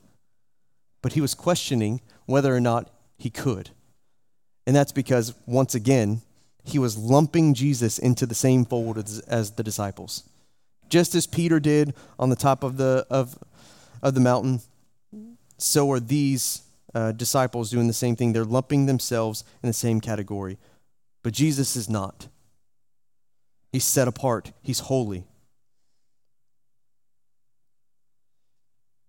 but 1.01 1.13
he 1.13 1.21
was 1.21 1.33
questioning 1.33 2.01
whether 2.29 2.55
or 2.55 2.61
not 2.61 2.89
he 3.17 3.29
could. 3.29 3.71
And 4.67 4.75
that's 4.75 4.91
because, 4.91 5.33
once 5.47 5.73
again, 5.73 6.21
he 6.63 6.77
was 6.77 6.95
lumping 6.95 7.55
Jesus 7.55 7.97
into 7.97 8.27
the 8.27 8.35
same 8.35 8.65
fold 8.65 8.99
as, 8.99 9.19
as, 9.21 9.51
the 9.53 9.63
disciples. 9.63 10.29
Just 10.89 11.15
as 11.15 11.25
Peter 11.25 11.59
did 11.59 11.95
on 12.19 12.29
the 12.29 12.35
top 12.35 12.63
of 12.63 12.77
the, 12.77 13.05
of, 13.09 13.37
of 14.03 14.13
the 14.13 14.19
mountain, 14.19 14.61
so 15.57 15.91
are 15.91 15.99
these 15.99 16.61
uh, 16.93 17.13
disciples 17.13 17.71
doing 17.71 17.87
the 17.87 17.93
same 17.93 18.15
thing. 18.15 18.33
They're 18.33 18.45
lumping 18.45 18.85
themselves 18.85 19.43
in 19.63 19.67
the 19.67 19.73
same 19.73 19.99
category. 19.99 20.59
But 21.23 21.33
Jesus 21.33 21.75
is 21.75 21.89
not. 21.89 22.27
He's 23.71 23.85
set 23.85 24.07
apart, 24.07 24.51
He's 24.61 24.79
holy. 24.79 25.25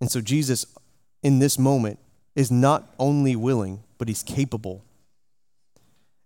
And 0.01 0.11
so, 0.11 0.23
Jesus, 0.23 0.65
in 1.23 1.39
this 1.39 1.59
moment, 1.59 1.99
is 2.35 2.51
not 2.51 2.93
only 2.99 3.37
willing, 3.37 3.83
but 3.99 4.09
he's 4.09 4.23
capable. 4.23 4.83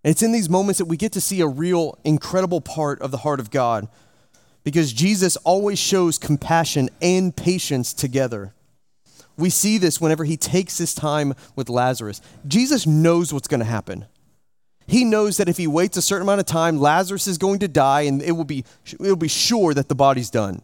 And 0.03 0.11
it's 0.11 0.21
in 0.21 0.31
these 0.31 0.49
moments 0.49 0.77
that 0.77 0.85
we 0.85 0.97
get 0.97 1.11
to 1.13 1.21
see 1.21 1.41
a 1.41 1.47
real, 1.47 1.97
incredible 2.03 2.61
part 2.61 3.01
of 3.01 3.11
the 3.11 3.17
heart 3.17 3.39
of 3.39 3.49
God 3.49 3.87
because 4.63 4.93
Jesus 4.93 5.35
always 5.37 5.79
shows 5.79 6.17
compassion 6.17 6.89
and 7.01 7.35
patience 7.35 7.93
together. 7.93 8.53
We 9.37 9.49
see 9.49 9.77
this 9.77 9.99
whenever 9.99 10.23
he 10.23 10.37
takes 10.37 10.77
his 10.77 10.93
time 10.93 11.33
with 11.55 11.69
Lazarus. 11.69 12.21
Jesus 12.47 12.87
knows 12.87 13.33
what's 13.33 13.47
going 13.47 13.59
to 13.59 13.65
happen. 13.65 14.05
He 14.87 15.03
knows 15.03 15.37
that 15.37 15.49
if 15.49 15.57
he 15.57 15.67
waits 15.67 15.97
a 15.97 16.01
certain 16.01 16.23
amount 16.23 16.39
of 16.39 16.45
time, 16.45 16.77
Lazarus 16.77 17.27
is 17.27 17.37
going 17.37 17.59
to 17.59 17.67
die 17.67 18.01
and 18.01 18.21
it 18.21 18.33
will 18.33 18.45
be, 18.45 18.63
it 18.85 18.99
will 18.99 19.15
be 19.15 19.27
sure 19.27 19.73
that 19.73 19.89
the 19.89 19.95
body's 19.95 20.29
done 20.29 20.61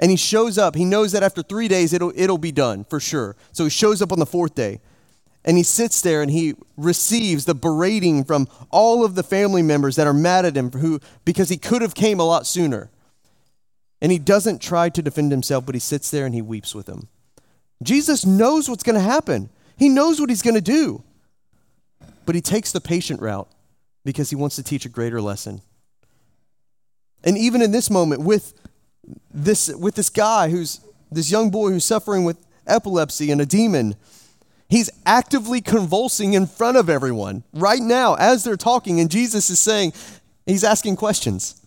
and 0.00 0.10
he 0.10 0.16
shows 0.16 0.58
up. 0.58 0.74
He 0.74 0.86
knows 0.86 1.12
that 1.12 1.22
after 1.22 1.42
three 1.42 1.68
days 1.68 1.92
it'll, 1.92 2.12
it'll 2.16 2.38
be 2.38 2.50
done 2.50 2.84
for 2.84 2.98
sure. 2.98 3.36
So 3.52 3.64
he 3.64 3.70
shows 3.70 4.00
up 4.00 4.10
on 4.10 4.18
the 4.18 4.26
fourth 4.26 4.54
day 4.54 4.80
and 5.44 5.56
he 5.58 5.62
sits 5.62 6.00
there 6.00 6.22
and 6.22 6.30
he 6.30 6.54
receives 6.76 7.44
the 7.44 7.54
berating 7.54 8.24
from 8.24 8.48
all 8.70 9.04
of 9.04 9.14
the 9.14 9.22
family 9.22 9.62
members 9.62 9.96
that 9.96 10.06
are 10.06 10.14
mad 10.14 10.46
at 10.46 10.56
him 10.56 10.70
who, 10.72 11.00
because 11.26 11.50
he 11.50 11.58
could 11.58 11.82
have 11.82 11.94
came 11.94 12.18
a 12.18 12.24
lot 12.24 12.46
sooner. 12.46 12.90
And 14.00 14.10
he 14.10 14.18
doesn't 14.18 14.62
try 14.62 14.88
to 14.88 15.02
defend 15.02 15.30
himself, 15.30 15.66
but 15.66 15.74
he 15.74 15.78
sits 15.78 16.10
there 16.10 16.24
and 16.24 16.34
he 16.34 16.40
weeps 16.40 16.74
with 16.74 16.86
them. 16.86 17.08
Jesus 17.82 18.24
knows 18.24 18.68
what's 18.68 18.82
going 18.82 18.94
to 18.94 19.00
happen. 19.00 19.50
He 19.76 19.90
knows 19.90 20.18
what 20.18 20.30
he's 20.30 20.42
going 20.42 20.54
to 20.54 20.62
do. 20.62 21.04
But 22.24 22.34
he 22.34 22.40
takes 22.40 22.72
the 22.72 22.80
patient 22.80 23.20
route 23.20 23.48
because 24.04 24.30
he 24.30 24.36
wants 24.36 24.56
to 24.56 24.62
teach 24.62 24.86
a 24.86 24.88
greater 24.88 25.20
lesson. 25.20 25.60
And 27.22 27.36
even 27.36 27.60
in 27.60 27.70
this 27.70 27.90
moment, 27.90 28.22
with 28.22 28.54
this 29.32 29.68
with 29.74 29.94
this 29.94 30.10
guy 30.10 30.50
who's 30.50 30.80
this 31.10 31.30
young 31.30 31.50
boy 31.50 31.70
who's 31.70 31.84
suffering 31.84 32.24
with 32.24 32.38
epilepsy 32.66 33.30
and 33.30 33.40
a 33.40 33.46
demon. 33.46 33.96
He's 34.68 34.88
actively 35.04 35.60
convulsing 35.60 36.34
in 36.34 36.46
front 36.46 36.76
of 36.76 36.88
everyone 36.88 37.42
right 37.52 37.80
now 37.80 38.14
as 38.14 38.44
they're 38.44 38.56
talking, 38.56 39.00
and 39.00 39.10
Jesus 39.10 39.50
is 39.50 39.58
saying, 39.58 39.92
He's 40.46 40.64
asking 40.64 40.96
questions. 40.96 41.60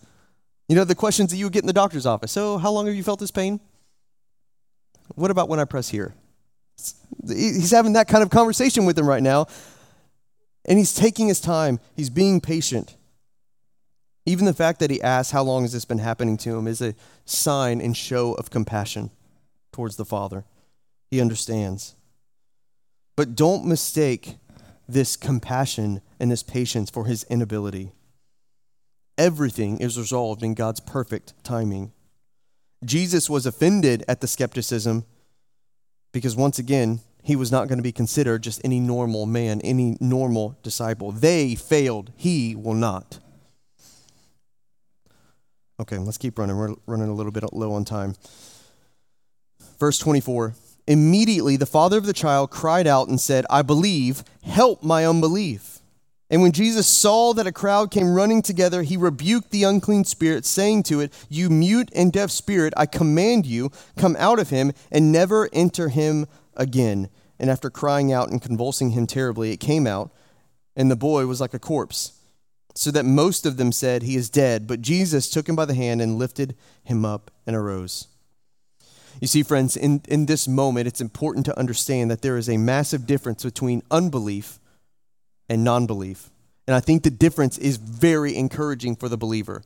You 0.68 0.76
know, 0.76 0.84
the 0.84 0.94
questions 0.94 1.30
that 1.30 1.36
you 1.36 1.46
would 1.46 1.52
get 1.52 1.62
in 1.62 1.66
the 1.66 1.72
doctor's 1.72 2.06
office. 2.06 2.32
So, 2.32 2.58
how 2.58 2.70
long 2.70 2.86
have 2.86 2.94
you 2.94 3.02
felt 3.02 3.20
this 3.20 3.30
pain? 3.30 3.60
What 5.14 5.30
about 5.30 5.48
when 5.48 5.60
I 5.60 5.64
press 5.64 5.88
here? 5.88 6.14
He's 7.26 7.70
having 7.70 7.92
that 7.92 8.08
kind 8.08 8.22
of 8.22 8.30
conversation 8.30 8.84
with 8.84 8.98
him 8.98 9.06
right 9.06 9.22
now, 9.22 9.46
and 10.64 10.78
he's 10.78 10.94
taking 10.94 11.28
his 11.28 11.40
time, 11.40 11.78
he's 11.94 12.10
being 12.10 12.40
patient. 12.40 12.96
Even 14.26 14.46
the 14.46 14.54
fact 14.54 14.80
that 14.80 14.90
he 14.90 15.02
asks, 15.02 15.32
How 15.32 15.42
long 15.42 15.62
has 15.62 15.72
this 15.72 15.84
been 15.84 15.98
happening 15.98 16.36
to 16.38 16.56
him, 16.56 16.66
is 16.66 16.80
a 16.80 16.94
sign 17.24 17.80
and 17.80 17.96
show 17.96 18.32
of 18.34 18.50
compassion 18.50 19.10
towards 19.72 19.96
the 19.96 20.04
Father. 20.04 20.44
He 21.10 21.20
understands. 21.20 21.94
But 23.16 23.36
don't 23.36 23.66
mistake 23.66 24.36
this 24.88 25.16
compassion 25.16 26.00
and 26.18 26.30
this 26.30 26.42
patience 26.42 26.90
for 26.90 27.06
his 27.06 27.24
inability. 27.24 27.92
Everything 29.16 29.78
is 29.78 29.98
resolved 29.98 30.42
in 30.42 30.54
God's 30.54 30.80
perfect 30.80 31.34
timing. 31.44 31.92
Jesus 32.84 33.30
was 33.30 33.46
offended 33.46 34.04
at 34.08 34.20
the 34.20 34.26
skepticism 34.26 35.04
because, 36.12 36.36
once 36.36 36.58
again, 36.58 37.00
he 37.22 37.36
was 37.36 37.50
not 37.50 37.68
going 37.68 37.78
to 37.78 37.82
be 37.82 37.92
considered 37.92 38.42
just 38.42 38.60
any 38.64 38.80
normal 38.80 39.24
man, 39.24 39.60
any 39.62 39.96
normal 40.00 40.58
disciple. 40.62 41.10
They 41.10 41.54
failed, 41.54 42.12
he 42.16 42.54
will 42.54 42.74
not. 42.74 43.18
Okay, 45.80 45.98
let's 45.98 46.18
keep 46.18 46.38
running. 46.38 46.56
We're 46.56 46.74
running 46.86 47.08
a 47.08 47.14
little 47.14 47.32
bit 47.32 47.44
low 47.52 47.72
on 47.72 47.84
time. 47.84 48.14
Verse 49.78 49.98
24 49.98 50.54
Immediately 50.86 51.56
the 51.56 51.66
father 51.66 51.96
of 51.96 52.06
the 52.06 52.12
child 52.12 52.50
cried 52.50 52.86
out 52.86 53.08
and 53.08 53.20
said, 53.20 53.46
I 53.48 53.62
believe, 53.62 54.22
help 54.42 54.82
my 54.82 55.06
unbelief. 55.06 55.80
And 56.30 56.42
when 56.42 56.52
Jesus 56.52 56.86
saw 56.86 57.32
that 57.34 57.46
a 57.46 57.52
crowd 57.52 57.90
came 57.90 58.14
running 58.14 58.42
together, 58.42 58.82
he 58.82 58.96
rebuked 58.96 59.50
the 59.50 59.64
unclean 59.64 60.04
spirit, 60.04 60.44
saying 60.44 60.82
to 60.84 61.00
it, 61.00 61.12
You 61.28 61.48
mute 61.50 61.90
and 61.94 62.12
deaf 62.12 62.30
spirit, 62.30 62.74
I 62.76 62.86
command 62.86 63.46
you, 63.46 63.70
come 63.96 64.16
out 64.18 64.38
of 64.38 64.50
him 64.50 64.72
and 64.90 65.12
never 65.12 65.48
enter 65.52 65.88
him 65.88 66.26
again. 66.54 67.08
And 67.38 67.50
after 67.50 67.70
crying 67.70 68.12
out 68.12 68.30
and 68.30 68.40
convulsing 68.40 68.90
him 68.90 69.06
terribly, 69.06 69.52
it 69.52 69.58
came 69.58 69.86
out, 69.86 70.10
and 70.76 70.90
the 70.90 70.96
boy 70.96 71.26
was 71.26 71.40
like 71.40 71.54
a 71.54 71.58
corpse, 71.58 72.12
so 72.74 72.90
that 72.90 73.04
most 73.04 73.46
of 73.46 73.56
them 73.56 73.72
said, 73.72 74.02
He 74.02 74.16
is 74.16 74.30
dead. 74.30 74.66
But 74.66 74.82
Jesus 74.82 75.30
took 75.30 75.48
him 75.48 75.56
by 75.56 75.64
the 75.64 75.74
hand 75.74 76.00
and 76.00 76.18
lifted 76.18 76.56
him 76.82 77.04
up 77.04 77.30
and 77.46 77.54
arose. 77.54 78.08
You 79.20 79.28
see, 79.28 79.42
friends, 79.42 79.76
in, 79.76 80.02
in 80.08 80.26
this 80.26 80.48
moment, 80.48 80.88
it's 80.88 81.00
important 81.00 81.46
to 81.46 81.58
understand 81.58 82.10
that 82.10 82.22
there 82.22 82.36
is 82.36 82.48
a 82.48 82.56
massive 82.56 83.06
difference 83.06 83.44
between 83.44 83.82
unbelief 83.90 84.58
and 85.48 85.62
non 85.62 85.86
belief. 85.86 86.30
And 86.66 86.74
I 86.74 86.80
think 86.80 87.02
the 87.02 87.10
difference 87.10 87.58
is 87.58 87.76
very 87.76 88.36
encouraging 88.36 88.96
for 88.96 89.08
the 89.08 89.18
believer. 89.18 89.62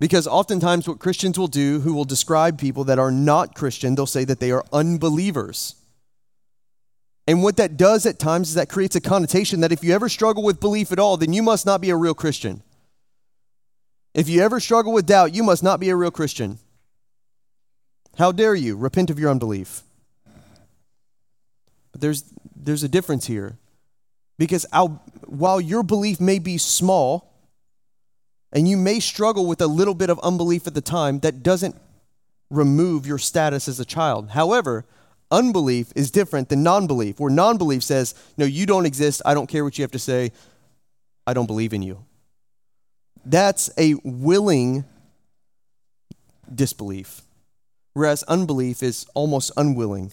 Because 0.00 0.26
oftentimes, 0.26 0.88
what 0.88 0.98
Christians 0.98 1.38
will 1.38 1.46
do, 1.46 1.80
who 1.80 1.92
will 1.92 2.06
describe 2.06 2.58
people 2.58 2.84
that 2.84 2.98
are 2.98 3.10
not 3.10 3.54
Christian, 3.54 3.94
they'll 3.94 4.06
say 4.06 4.24
that 4.24 4.40
they 4.40 4.50
are 4.50 4.64
unbelievers. 4.72 5.74
And 7.30 7.44
what 7.44 7.58
that 7.58 7.76
does 7.76 8.06
at 8.06 8.18
times 8.18 8.48
is 8.48 8.54
that 8.54 8.68
creates 8.68 8.96
a 8.96 9.00
connotation 9.00 9.60
that 9.60 9.70
if 9.70 9.84
you 9.84 9.94
ever 9.94 10.08
struggle 10.08 10.42
with 10.42 10.58
belief 10.58 10.90
at 10.90 10.98
all, 10.98 11.16
then 11.16 11.32
you 11.32 11.44
must 11.44 11.64
not 11.64 11.80
be 11.80 11.90
a 11.90 11.94
real 11.94 12.12
Christian. 12.12 12.60
If 14.14 14.28
you 14.28 14.42
ever 14.42 14.58
struggle 14.58 14.92
with 14.92 15.06
doubt, 15.06 15.32
you 15.32 15.44
must 15.44 15.62
not 15.62 15.78
be 15.78 15.90
a 15.90 15.94
real 15.94 16.10
Christian. 16.10 16.58
How 18.18 18.32
dare 18.32 18.56
you 18.56 18.74
repent 18.74 19.10
of 19.10 19.20
your 19.20 19.30
unbelief? 19.30 19.82
But 21.92 22.00
there's, 22.00 22.24
there's 22.56 22.82
a 22.82 22.88
difference 22.88 23.26
here. 23.26 23.58
Because 24.36 24.66
I'll, 24.72 25.00
while 25.24 25.60
your 25.60 25.84
belief 25.84 26.20
may 26.20 26.40
be 26.40 26.58
small, 26.58 27.32
and 28.52 28.68
you 28.68 28.76
may 28.76 28.98
struggle 28.98 29.46
with 29.46 29.60
a 29.60 29.68
little 29.68 29.94
bit 29.94 30.10
of 30.10 30.18
unbelief 30.18 30.66
at 30.66 30.74
the 30.74 30.80
time, 30.80 31.20
that 31.20 31.44
doesn't 31.44 31.76
remove 32.50 33.06
your 33.06 33.18
status 33.18 33.68
as 33.68 33.78
a 33.78 33.84
child. 33.84 34.30
However, 34.30 34.84
unbelief 35.30 35.92
is 35.94 36.10
different 36.10 36.48
than 36.48 36.62
non 36.62 36.86
belief, 36.86 37.20
where 37.20 37.30
non 37.30 37.58
belief 37.58 37.82
says, 37.82 38.14
No, 38.36 38.44
you 38.44 38.66
don't 38.66 38.86
exist. 38.86 39.22
I 39.24 39.34
don't 39.34 39.46
care 39.46 39.64
what 39.64 39.78
you 39.78 39.82
have 39.82 39.92
to 39.92 39.98
say. 39.98 40.32
I 41.26 41.34
don't 41.34 41.46
believe 41.46 41.72
in 41.72 41.82
you. 41.82 42.04
That's 43.24 43.70
a 43.78 43.94
willing 44.02 44.84
disbelief 46.52 47.22
whereas 47.92 48.22
unbelief 48.24 48.82
is 48.82 49.06
almost 49.14 49.50
unwilling. 49.56 50.12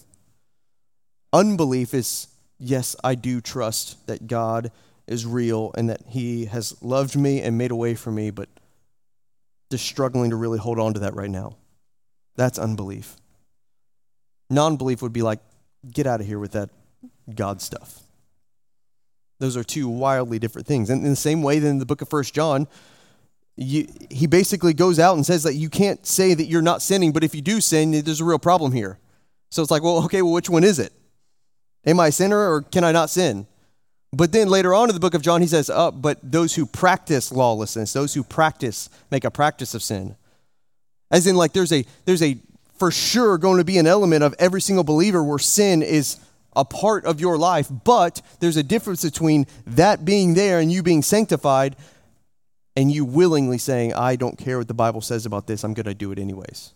Unbelief 1.32 1.94
is, 1.94 2.28
yes, 2.58 2.96
I 3.04 3.14
do 3.14 3.40
trust 3.40 4.06
that 4.06 4.26
God 4.26 4.70
is 5.06 5.26
real 5.26 5.72
and 5.76 5.88
that 5.90 6.02
He 6.08 6.46
has 6.46 6.80
loved 6.82 7.16
me 7.16 7.40
and 7.40 7.56
made 7.56 7.70
a 7.70 7.76
way 7.76 7.94
for 7.94 8.10
me, 8.10 8.30
but 8.30 8.48
just 9.70 9.86
struggling 9.86 10.30
to 10.30 10.36
really 10.36 10.58
hold 10.58 10.78
on 10.78 10.94
to 10.94 11.00
that 11.00 11.14
right 11.14 11.30
now. 11.30 11.56
That's 12.36 12.58
unbelief. 12.58 13.16
Non 14.50 14.76
belief 14.76 15.02
would 15.02 15.12
be 15.12 15.22
like, 15.22 15.40
get 15.90 16.06
out 16.06 16.20
of 16.20 16.26
here 16.26 16.38
with 16.38 16.52
that 16.52 16.70
God 17.34 17.60
stuff. 17.60 18.00
Those 19.38 19.56
are 19.56 19.64
two 19.64 19.88
wildly 19.88 20.38
different 20.38 20.66
things. 20.66 20.90
And 20.90 21.04
in 21.04 21.10
the 21.10 21.16
same 21.16 21.42
way, 21.42 21.58
then 21.58 21.72
in 21.72 21.78
the 21.78 21.86
book 21.86 22.02
of 22.02 22.08
First 22.08 22.34
John, 22.34 22.66
you, 23.56 23.86
he 24.10 24.26
basically 24.26 24.72
goes 24.72 24.98
out 24.98 25.16
and 25.16 25.24
says 25.24 25.42
that 25.42 25.54
you 25.54 25.68
can't 25.68 26.04
say 26.06 26.34
that 26.34 26.44
you're 26.44 26.62
not 26.62 26.82
sinning, 26.82 27.12
but 27.12 27.24
if 27.24 27.34
you 27.34 27.40
do 27.40 27.60
sin, 27.60 27.90
there's 27.90 28.20
a 28.20 28.24
real 28.24 28.38
problem 28.38 28.72
here. 28.72 28.98
So 29.50 29.62
it's 29.62 29.70
like, 29.70 29.82
well, 29.82 30.04
okay, 30.04 30.22
well, 30.22 30.32
which 30.32 30.50
one 30.50 30.64
is 30.64 30.78
it? 30.78 30.92
Am 31.86 32.00
I 32.00 32.08
a 32.08 32.12
sinner 32.12 32.38
or 32.38 32.62
can 32.62 32.84
I 32.84 32.92
not 32.92 33.10
sin? 33.10 33.46
But 34.12 34.32
then 34.32 34.48
later 34.48 34.74
on 34.74 34.88
in 34.88 34.94
the 34.94 35.00
book 35.00 35.14
of 35.14 35.22
John, 35.22 35.40
he 35.40 35.46
says, 35.46 35.70
oh, 35.72 35.90
but 35.90 36.18
those 36.22 36.54
who 36.54 36.66
practice 36.66 37.30
lawlessness, 37.30 37.92
those 37.92 38.14
who 38.14 38.22
practice, 38.22 38.88
make 39.10 39.24
a 39.24 39.30
practice 39.30 39.74
of 39.74 39.82
sin. 39.82 40.16
As 41.10 41.26
in, 41.26 41.36
like, 41.36 41.52
there's 41.52 41.72
a, 41.72 41.84
there's 42.04 42.22
a 42.22 42.38
for 42.78 42.90
sure 42.90 43.38
going 43.38 43.58
to 43.58 43.64
be 43.64 43.78
an 43.78 43.86
element 43.86 44.22
of 44.22 44.34
every 44.38 44.60
single 44.60 44.84
believer 44.84 45.22
where 45.22 45.38
sin 45.38 45.82
is 45.82 46.18
a 46.54 46.64
part 46.64 47.04
of 47.04 47.20
your 47.20 47.38
life, 47.38 47.68
but 47.84 48.22
there's 48.40 48.56
a 48.56 48.62
difference 48.62 49.04
between 49.04 49.46
that 49.66 50.04
being 50.04 50.34
there 50.34 50.58
and 50.58 50.72
you 50.72 50.82
being 50.82 51.02
sanctified 51.02 51.76
and 52.76 52.90
you 52.90 53.04
willingly 53.04 53.58
saying, 53.58 53.92
I 53.94 54.16
don't 54.16 54.38
care 54.38 54.58
what 54.58 54.68
the 54.68 54.74
Bible 54.74 55.00
says 55.00 55.26
about 55.26 55.46
this, 55.46 55.64
I'm 55.64 55.74
going 55.74 55.86
to 55.86 55.94
do 55.94 56.12
it 56.12 56.18
anyways. 56.18 56.74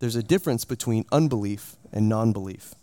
There's 0.00 0.16
a 0.16 0.22
difference 0.22 0.64
between 0.64 1.04
unbelief 1.12 1.76
and 1.92 2.08
non 2.08 2.32
belief. 2.32 2.74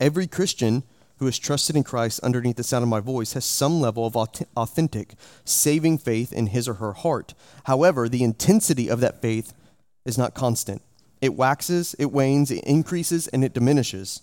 Every 0.00 0.26
Christian 0.26 0.82
who 1.18 1.26
has 1.26 1.38
trusted 1.38 1.76
in 1.76 1.84
Christ 1.84 2.20
underneath 2.20 2.56
the 2.56 2.64
sound 2.64 2.82
of 2.82 2.88
my 2.88 3.00
voice 3.00 3.34
has 3.34 3.44
some 3.44 3.80
level 3.80 4.06
of 4.06 4.16
authentic, 4.16 5.14
saving 5.44 5.98
faith 5.98 6.32
in 6.32 6.48
his 6.48 6.68
or 6.68 6.74
her 6.74 6.92
heart. 6.92 7.34
However, 7.64 8.08
the 8.08 8.24
intensity 8.24 8.88
of 8.88 9.00
that 9.00 9.22
faith 9.22 9.52
is 10.04 10.18
not 10.18 10.34
constant. 10.34 10.82
It 11.20 11.34
waxes, 11.34 11.94
it 11.98 12.12
wanes, 12.12 12.50
it 12.50 12.64
increases, 12.64 13.28
and 13.28 13.44
it 13.44 13.54
diminishes. 13.54 14.22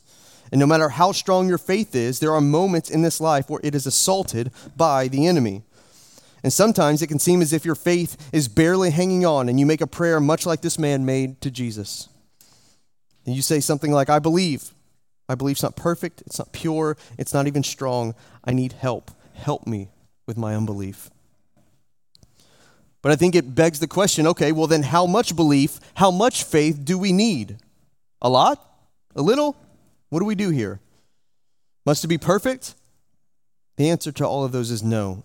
And 0.52 0.60
no 0.60 0.68
matter 0.68 0.90
how 0.90 1.14
strong 1.14 1.48
your 1.48 1.58
faith 1.58 1.96
is, 1.96 2.20
there 2.20 2.34
are 2.34 2.42
moments 2.42 2.90
in 2.90 3.02
this 3.02 3.22
life 3.22 3.50
where 3.50 3.62
it 3.64 3.74
is 3.74 3.86
assaulted 3.86 4.52
by 4.76 5.08
the 5.08 5.26
enemy. 5.26 5.64
And 6.44 6.52
sometimes 6.52 7.02
it 7.02 7.08
can 7.08 7.20
seem 7.20 7.42
as 7.42 7.54
if 7.54 7.66
your 7.66 7.76
faith 7.76 8.30
is 8.34 8.48
barely 8.48 8.92
hanging 8.92 9.26
on 9.26 9.48
and 9.48 9.60
you 9.60 9.66
make 9.66 9.82
a 9.82 9.88
prayer 9.88 10.20
much 10.20 10.46
like 10.46 10.62
this 10.62 10.80
man 10.80 11.06
made 11.06 11.40
to 11.42 11.52
Jesus. 11.52 12.10
And 13.26 13.36
you 13.36 13.42
say 13.42 13.60
something 13.60 13.92
like, 13.92 14.10
I 14.10 14.20
believe. 14.20 14.74
My 15.30 15.36
belief's 15.36 15.64
not 15.64 15.78
perfect, 15.78 16.22
it's 16.26 16.40
not 16.40 16.52
pure, 16.52 16.98
it's 17.18 17.34
not 17.34 17.48
even 17.48 17.64
strong. 17.64 18.16
I 18.44 18.52
need 18.52 18.74
help. 18.74 19.12
Help 19.34 19.66
me 19.66 19.88
with 20.26 20.36
my 20.36 20.56
unbelief. 20.56 21.10
But 23.02 23.12
I 23.12 23.16
think 23.16 23.36
it 23.36 23.56
begs 23.56 23.80
the 23.80 23.88
question 23.88 24.28
okay, 24.28 24.52
well, 24.52 24.68
then 24.68 24.84
how 24.84 25.06
much 25.06 25.36
belief, 25.36 25.80
how 25.96 26.12
much 26.12 26.44
faith 26.44 26.84
do 26.84 26.98
we 26.98 27.12
need? 27.12 27.58
A 28.22 28.30
lot? 28.30 28.66
A 29.16 29.22
little? 29.22 29.56
What 30.10 30.20
do 30.20 30.26
we 30.26 30.36
do 30.36 30.50
here? 30.50 30.80
Must 31.86 32.04
it 32.04 32.08
be 32.08 32.18
perfect? 32.18 32.76
The 33.78 33.90
answer 33.90 34.12
to 34.12 34.28
all 34.28 34.44
of 34.44 34.52
those 34.52 34.70
is 34.70 34.84
no. 34.84 35.24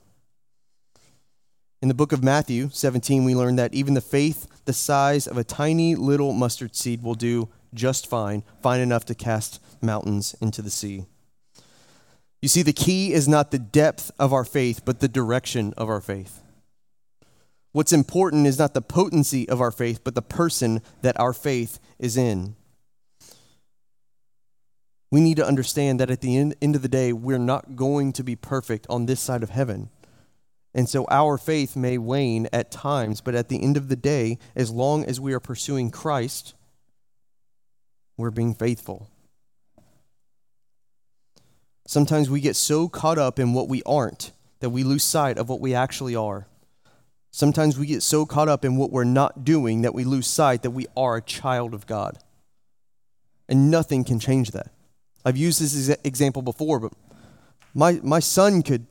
In 1.83 1.89
the 1.89 1.95
book 1.95 2.13
of 2.13 2.25
Matthew 2.25 2.71
17, 2.73 3.25
we 3.25 3.35
learn 3.35 3.57
that 3.57 3.75
even 3.75 3.95
the 3.95 4.01
faith 4.01 4.47
the 4.65 4.73
size 4.73 5.27
of 5.27 5.37
a 5.37 5.45
tiny 5.45 5.95
little 5.95 6.33
mustard 6.33 6.75
seed 6.75 7.03
will 7.03 7.15
do 7.15 7.49
just 7.75 8.07
fine, 8.07 8.43
fine 8.63 8.81
enough 8.81 9.05
to 9.07 9.15
cast 9.15 9.63
mountains 9.83 10.35
into 10.41 10.63
the 10.63 10.71
sea. 10.71 11.05
You 12.41 12.49
see, 12.49 12.63
the 12.63 12.73
key 12.73 13.13
is 13.13 13.29
not 13.29 13.51
the 13.51 13.59
depth 13.59 14.11
of 14.19 14.33
our 14.33 14.45
faith, 14.45 14.83
but 14.85 15.01
the 15.01 15.09
direction 15.09 15.75
of 15.77 15.89
our 15.89 16.01
faith. 16.01 16.43
What's 17.77 17.93
important 17.93 18.47
is 18.47 18.59
not 18.59 18.73
the 18.73 18.81
potency 18.81 19.47
of 19.51 19.61
our 19.61 19.71
faith, 19.71 20.01
but 20.03 20.15
the 20.15 20.23
person 20.23 20.81
that 21.03 21.21
our 21.21 21.35
faith 21.35 21.79
is 21.99 22.17
in. 22.17 22.57
We 25.11 25.21
need 25.21 25.37
to 25.37 25.47
understand 25.47 26.01
that 26.01 26.11
at 26.11 26.23
the 26.23 26.39
end, 26.39 26.55
end 26.63 26.75
of 26.75 26.81
the 26.81 26.89
day, 26.89 27.13
we're 27.13 27.37
not 27.37 27.77
going 27.77 28.15
to 28.15 28.25
be 28.25 28.35
perfect 28.35 28.87
on 28.89 29.05
this 29.05 29.21
side 29.21 29.43
of 29.43 29.51
heaven. 29.51 29.91
And 30.73 30.89
so 30.89 31.07
our 31.11 31.37
faith 31.37 31.77
may 31.77 31.99
wane 31.99 32.49
at 32.51 32.71
times, 32.71 33.21
but 33.21 33.35
at 33.35 33.51
the 33.51 33.63
end 33.63 33.77
of 33.77 33.91
the 33.91 33.95
day, 33.95 34.39
as 34.55 34.71
long 34.71 35.05
as 35.05 35.21
we 35.21 35.35
are 35.35 35.39
pursuing 35.39 35.91
Christ, 35.91 36.55
we're 38.17 38.31
being 38.31 38.55
faithful. 38.55 39.11
Sometimes 41.87 42.31
we 42.31 42.41
get 42.41 42.57
so 42.57 42.89
caught 42.89 43.19
up 43.19 43.39
in 43.39 43.53
what 43.53 43.69
we 43.69 43.83
aren't 43.85 44.33
that 44.61 44.71
we 44.71 44.83
lose 44.83 45.05
sight 45.05 45.37
of 45.37 45.51
what 45.51 45.61
we 45.61 45.75
actually 45.75 46.17
are. 46.17 46.47
Sometimes 47.37 47.79
we 47.79 47.85
get 47.85 48.03
so 48.03 48.25
caught 48.25 48.49
up 48.49 48.65
in 48.65 48.77
what 48.77 48.91
we're 48.91 49.05
not 49.05 49.45
doing 49.45 49.83
that 49.83 49.93
we 49.93 50.05
lose 50.05 50.27
sight 50.27 50.63
that 50.63 50.71
we 50.71 50.87
are 50.97 51.17
a 51.17 51.21
child 51.21 51.75
of 51.75 51.87
God. 51.87 52.17
And 53.47 53.71
nothing 53.71 54.05
can 54.05 54.19
change 54.19 54.53
that. 54.53 54.71
I've 55.23 55.37
used 55.37 55.61
this 55.61 55.91
example 56.03 56.41
before, 56.41 56.81
but 56.81 56.95
my, 57.75 58.01
my 58.03 58.21
son 58.21 58.63
could 58.63 58.87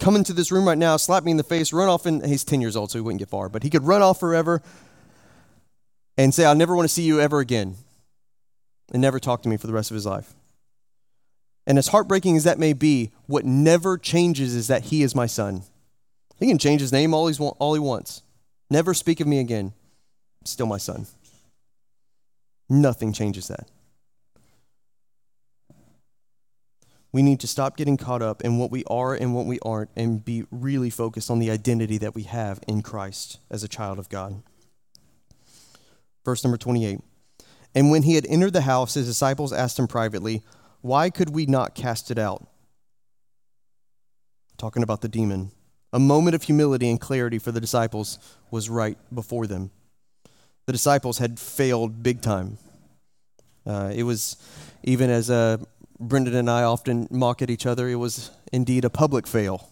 come 0.00 0.16
into 0.16 0.32
this 0.32 0.50
room 0.50 0.66
right 0.66 0.78
now, 0.78 0.96
slap 0.96 1.22
me 1.22 1.32
in 1.32 1.36
the 1.36 1.44
face, 1.44 1.70
run 1.70 1.86
off, 1.86 2.06
and 2.06 2.24
he's 2.24 2.44
10 2.44 2.62
years 2.62 2.76
old, 2.76 2.90
so 2.90 2.96
he 2.96 3.02
wouldn't 3.02 3.18
get 3.18 3.28
far, 3.28 3.50
but 3.50 3.62
he 3.62 3.68
could 3.68 3.82
run 3.82 4.00
off 4.00 4.18
forever 4.18 4.62
and 6.16 6.32
say, 6.32 6.46
I 6.46 6.54
never 6.54 6.74
want 6.74 6.88
to 6.88 6.94
see 6.94 7.02
you 7.02 7.20
ever 7.20 7.40
again, 7.40 7.74
and 8.90 9.02
never 9.02 9.20
talk 9.20 9.42
to 9.42 9.50
me 9.50 9.58
for 9.58 9.66
the 9.66 9.74
rest 9.74 9.90
of 9.90 9.96
his 9.96 10.06
life. 10.06 10.32
And 11.66 11.76
as 11.76 11.88
heartbreaking 11.88 12.38
as 12.38 12.44
that 12.44 12.58
may 12.58 12.72
be, 12.72 13.10
what 13.26 13.44
never 13.44 13.98
changes 13.98 14.54
is 14.54 14.66
that 14.68 14.84
he 14.84 15.02
is 15.02 15.14
my 15.14 15.26
son. 15.26 15.64
He 16.38 16.46
can 16.46 16.58
change 16.58 16.80
his 16.80 16.92
name 16.92 17.14
all, 17.14 17.28
he's, 17.28 17.40
all 17.40 17.74
he 17.74 17.80
wants. 17.80 18.22
Never 18.70 18.94
speak 18.94 19.20
of 19.20 19.26
me 19.26 19.38
again. 19.38 19.72
Still 20.44 20.66
my 20.66 20.78
son. 20.78 21.06
Nothing 22.68 23.12
changes 23.12 23.48
that. 23.48 23.68
We 27.12 27.22
need 27.22 27.40
to 27.40 27.46
stop 27.46 27.76
getting 27.78 27.96
caught 27.96 28.20
up 28.20 28.42
in 28.42 28.58
what 28.58 28.70
we 28.70 28.84
are 28.84 29.14
and 29.14 29.34
what 29.34 29.46
we 29.46 29.58
aren't 29.60 29.90
and 29.96 30.22
be 30.22 30.44
really 30.50 30.90
focused 30.90 31.30
on 31.30 31.38
the 31.38 31.50
identity 31.50 31.96
that 31.98 32.14
we 32.14 32.24
have 32.24 32.60
in 32.68 32.82
Christ 32.82 33.38
as 33.50 33.64
a 33.64 33.68
child 33.68 33.98
of 33.98 34.10
God. 34.10 34.42
Verse 36.26 36.44
number 36.44 36.58
28. 36.58 37.00
And 37.74 37.90
when 37.90 38.02
he 38.02 38.16
had 38.16 38.26
entered 38.26 38.52
the 38.52 38.62
house, 38.62 38.94
his 38.94 39.06
disciples 39.06 39.52
asked 39.52 39.78
him 39.78 39.86
privately, 39.86 40.42
Why 40.82 41.08
could 41.08 41.30
we 41.30 41.46
not 41.46 41.74
cast 41.74 42.10
it 42.10 42.18
out? 42.18 42.46
Talking 44.58 44.82
about 44.82 45.00
the 45.00 45.08
demon. 45.08 45.52
A 45.96 45.98
moment 45.98 46.34
of 46.34 46.42
humility 46.42 46.90
and 46.90 47.00
clarity 47.00 47.38
for 47.38 47.52
the 47.52 47.60
disciples 47.60 48.18
was 48.50 48.68
right 48.68 48.98
before 49.14 49.46
them. 49.46 49.70
The 50.66 50.72
disciples 50.72 51.16
had 51.16 51.40
failed 51.40 52.02
big 52.02 52.20
time. 52.20 52.58
Uh, 53.66 53.90
it 53.94 54.02
was 54.02 54.36
even 54.82 55.08
as 55.08 55.30
uh, 55.30 55.56
Brendan 55.98 56.34
and 56.34 56.50
I 56.50 56.64
often 56.64 57.08
mock 57.10 57.40
at 57.40 57.48
each 57.48 57.64
other, 57.64 57.88
it 57.88 57.94
was 57.94 58.30
indeed 58.52 58.84
a 58.84 58.90
public 58.90 59.26
fail. 59.26 59.70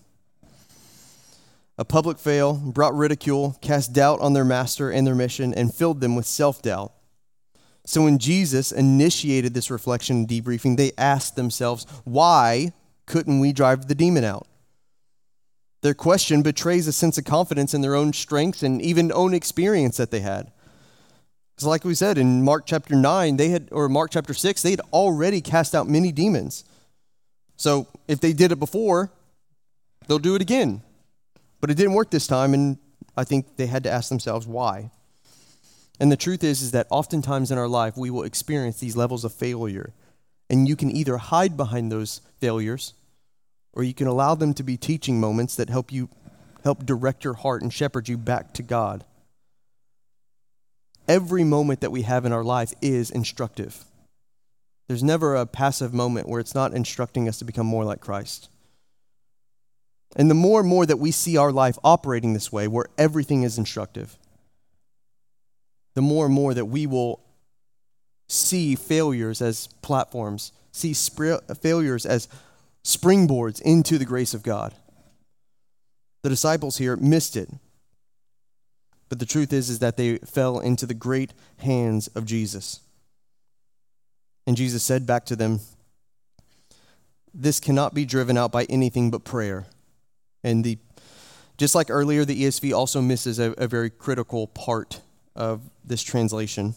A 1.76 1.84
public 1.84 2.18
fail 2.18 2.54
brought 2.54 2.96
ridicule, 2.96 3.58
cast 3.60 3.92
doubt 3.92 4.20
on 4.20 4.32
their 4.32 4.46
master 4.46 4.90
and 4.90 5.06
their 5.06 5.14
mission, 5.14 5.52
and 5.52 5.74
filled 5.74 6.00
them 6.00 6.16
with 6.16 6.24
self 6.24 6.62
doubt. 6.62 6.94
So 7.84 8.02
when 8.02 8.16
Jesus 8.16 8.72
initiated 8.72 9.52
this 9.52 9.70
reflection 9.70 10.16
and 10.16 10.28
debriefing, 10.28 10.78
they 10.78 10.92
asked 10.96 11.36
themselves, 11.36 11.84
why 12.04 12.72
couldn't 13.04 13.40
we 13.40 13.52
drive 13.52 13.88
the 13.88 13.94
demon 13.94 14.24
out? 14.24 14.46
Their 15.84 15.92
question 15.92 16.40
betrays 16.40 16.88
a 16.88 16.94
sense 16.94 17.18
of 17.18 17.26
confidence 17.26 17.74
in 17.74 17.82
their 17.82 17.94
own 17.94 18.14
strengths 18.14 18.62
and 18.62 18.80
even 18.80 19.12
own 19.12 19.34
experience 19.34 19.98
that 19.98 20.10
they 20.10 20.20
had. 20.20 20.50
Because, 21.54 21.66
like 21.66 21.84
we 21.84 21.94
said 21.94 22.16
in 22.16 22.42
Mark 22.42 22.64
chapter 22.64 22.96
9, 22.96 23.36
they 23.36 23.50
had, 23.50 23.68
or 23.70 23.86
Mark 23.90 24.10
chapter 24.10 24.32
6, 24.32 24.62
they 24.62 24.70
had 24.70 24.80
already 24.94 25.42
cast 25.42 25.74
out 25.74 25.86
many 25.86 26.10
demons. 26.10 26.64
So, 27.56 27.86
if 28.08 28.18
they 28.18 28.32
did 28.32 28.50
it 28.50 28.58
before, 28.58 29.12
they'll 30.06 30.18
do 30.18 30.34
it 30.34 30.40
again. 30.40 30.80
But 31.60 31.70
it 31.70 31.76
didn't 31.76 31.92
work 31.92 32.10
this 32.10 32.26
time, 32.26 32.54
and 32.54 32.78
I 33.14 33.24
think 33.24 33.58
they 33.58 33.66
had 33.66 33.84
to 33.84 33.90
ask 33.90 34.08
themselves 34.08 34.46
why. 34.46 34.90
And 36.00 36.10
the 36.10 36.16
truth 36.16 36.42
is, 36.42 36.62
is 36.62 36.70
that 36.70 36.86
oftentimes 36.88 37.50
in 37.50 37.58
our 37.58 37.68
life, 37.68 37.94
we 37.94 38.08
will 38.08 38.22
experience 38.22 38.80
these 38.80 38.96
levels 38.96 39.22
of 39.22 39.34
failure. 39.34 39.92
And 40.48 40.66
you 40.66 40.76
can 40.76 40.90
either 40.90 41.18
hide 41.18 41.58
behind 41.58 41.92
those 41.92 42.22
failures 42.40 42.94
or 43.74 43.82
you 43.82 43.92
can 43.92 44.06
allow 44.06 44.34
them 44.34 44.54
to 44.54 44.62
be 44.62 44.76
teaching 44.76 45.20
moments 45.20 45.56
that 45.56 45.68
help 45.68 45.92
you 45.92 46.08
help 46.62 46.86
direct 46.86 47.24
your 47.24 47.34
heart 47.34 47.60
and 47.60 47.72
shepherd 47.72 48.08
you 48.08 48.16
back 48.16 48.54
to 48.54 48.62
God. 48.62 49.04
Every 51.06 51.44
moment 51.44 51.80
that 51.80 51.92
we 51.92 52.02
have 52.02 52.24
in 52.24 52.32
our 52.32 52.44
life 52.44 52.72
is 52.80 53.10
instructive. 53.10 53.84
There's 54.88 55.02
never 55.02 55.34
a 55.34 55.44
passive 55.44 55.92
moment 55.92 56.28
where 56.28 56.40
it's 56.40 56.54
not 56.54 56.72
instructing 56.72 57.28
us 57.28 57.38
to 57.38 57.44
become 57.44 57.66
more 57.66 57.84
like 57.84 58.00
Christ. 58.00 58.48
And 60.16 60.30
the 60.30 60.34
more 60.34 60.60
and 60.60 60.68
more 60.68 60.86
that 60.86 60.98
we 60.98 61.10
see 61.10 61.36
our 61.36 61.52
life 61.52 61.78
operating 61.84 62.32
this 62.32 62.52
way, 62.52 62.68
where 62.68 62.86
everything 62.96 63.42
is 63.42 63.58
instructive, 63.58 64.16
the 65.94 66.02
more 66.02 66.26
and 66.26 66.34
more 66.34 66.54
that 66.54 66.66
we 66.66 66.86
will 66.86 67.20
see 68.28 68.74
failures 68.74 69.42
as 69.42 69.66
platforms, 69.82 70.52
see 70.72 70.94
failures 70.94 72.06
as 72.06 72.28
springboards 72.84 73.60
into 73.62 73.98
the 73.98 74.04
grace 74.04 74.34
of 74.34 74.42
God. 74.42 74.74
The 76.22 76.28
disciples 76.28 76.78
here 76.78 76.96
missed 76.96 77.36
it. 77.36 77.50
But 79.08 79.18
the 79.18 79.26
truth 79.26 79.52
is 79.52 79.70
is 79.70 79.78
that 79.80 79.96
they 79.96 80.18
fell 80.18 80.58
into 80.58 80.86
the 80.86 80.94
great 80.94 81.32
hands 81.58 82.08
of 82.08 82.24
Jesus. 82.24 82.80
And 84.46 84.56
Jesus 84.56 84.82
said 84.82 85.06
back 85.06 85.24
to 85.26 85.36
them, 85.36 85.60
this 87.32 87.58
cannot 87.58 87.94
be 87.94 88.04
driven 88.04 88.38
out 88.38 88.52
by 88.52 88.64
anything 88.64 89.10
but 89.10 89.24
prayer. 89.24 89.66
And 90.44 90.64
the 90.64 90.78
just 91.56 91.74
like 91.74 91.88
earlier, 91.88 92.24
the 92.24 92.44
ESV 92.44 92.74
also 92.74 93.00
misses 93.00 93.38
a, 93.38 93.52
a 93.52 93.68
very 93.68 93.88
critical 93.88 94.48
part 94.48 95.00
of 95.36 95.60
this 95.84 96.02
translation. 96.02 96.74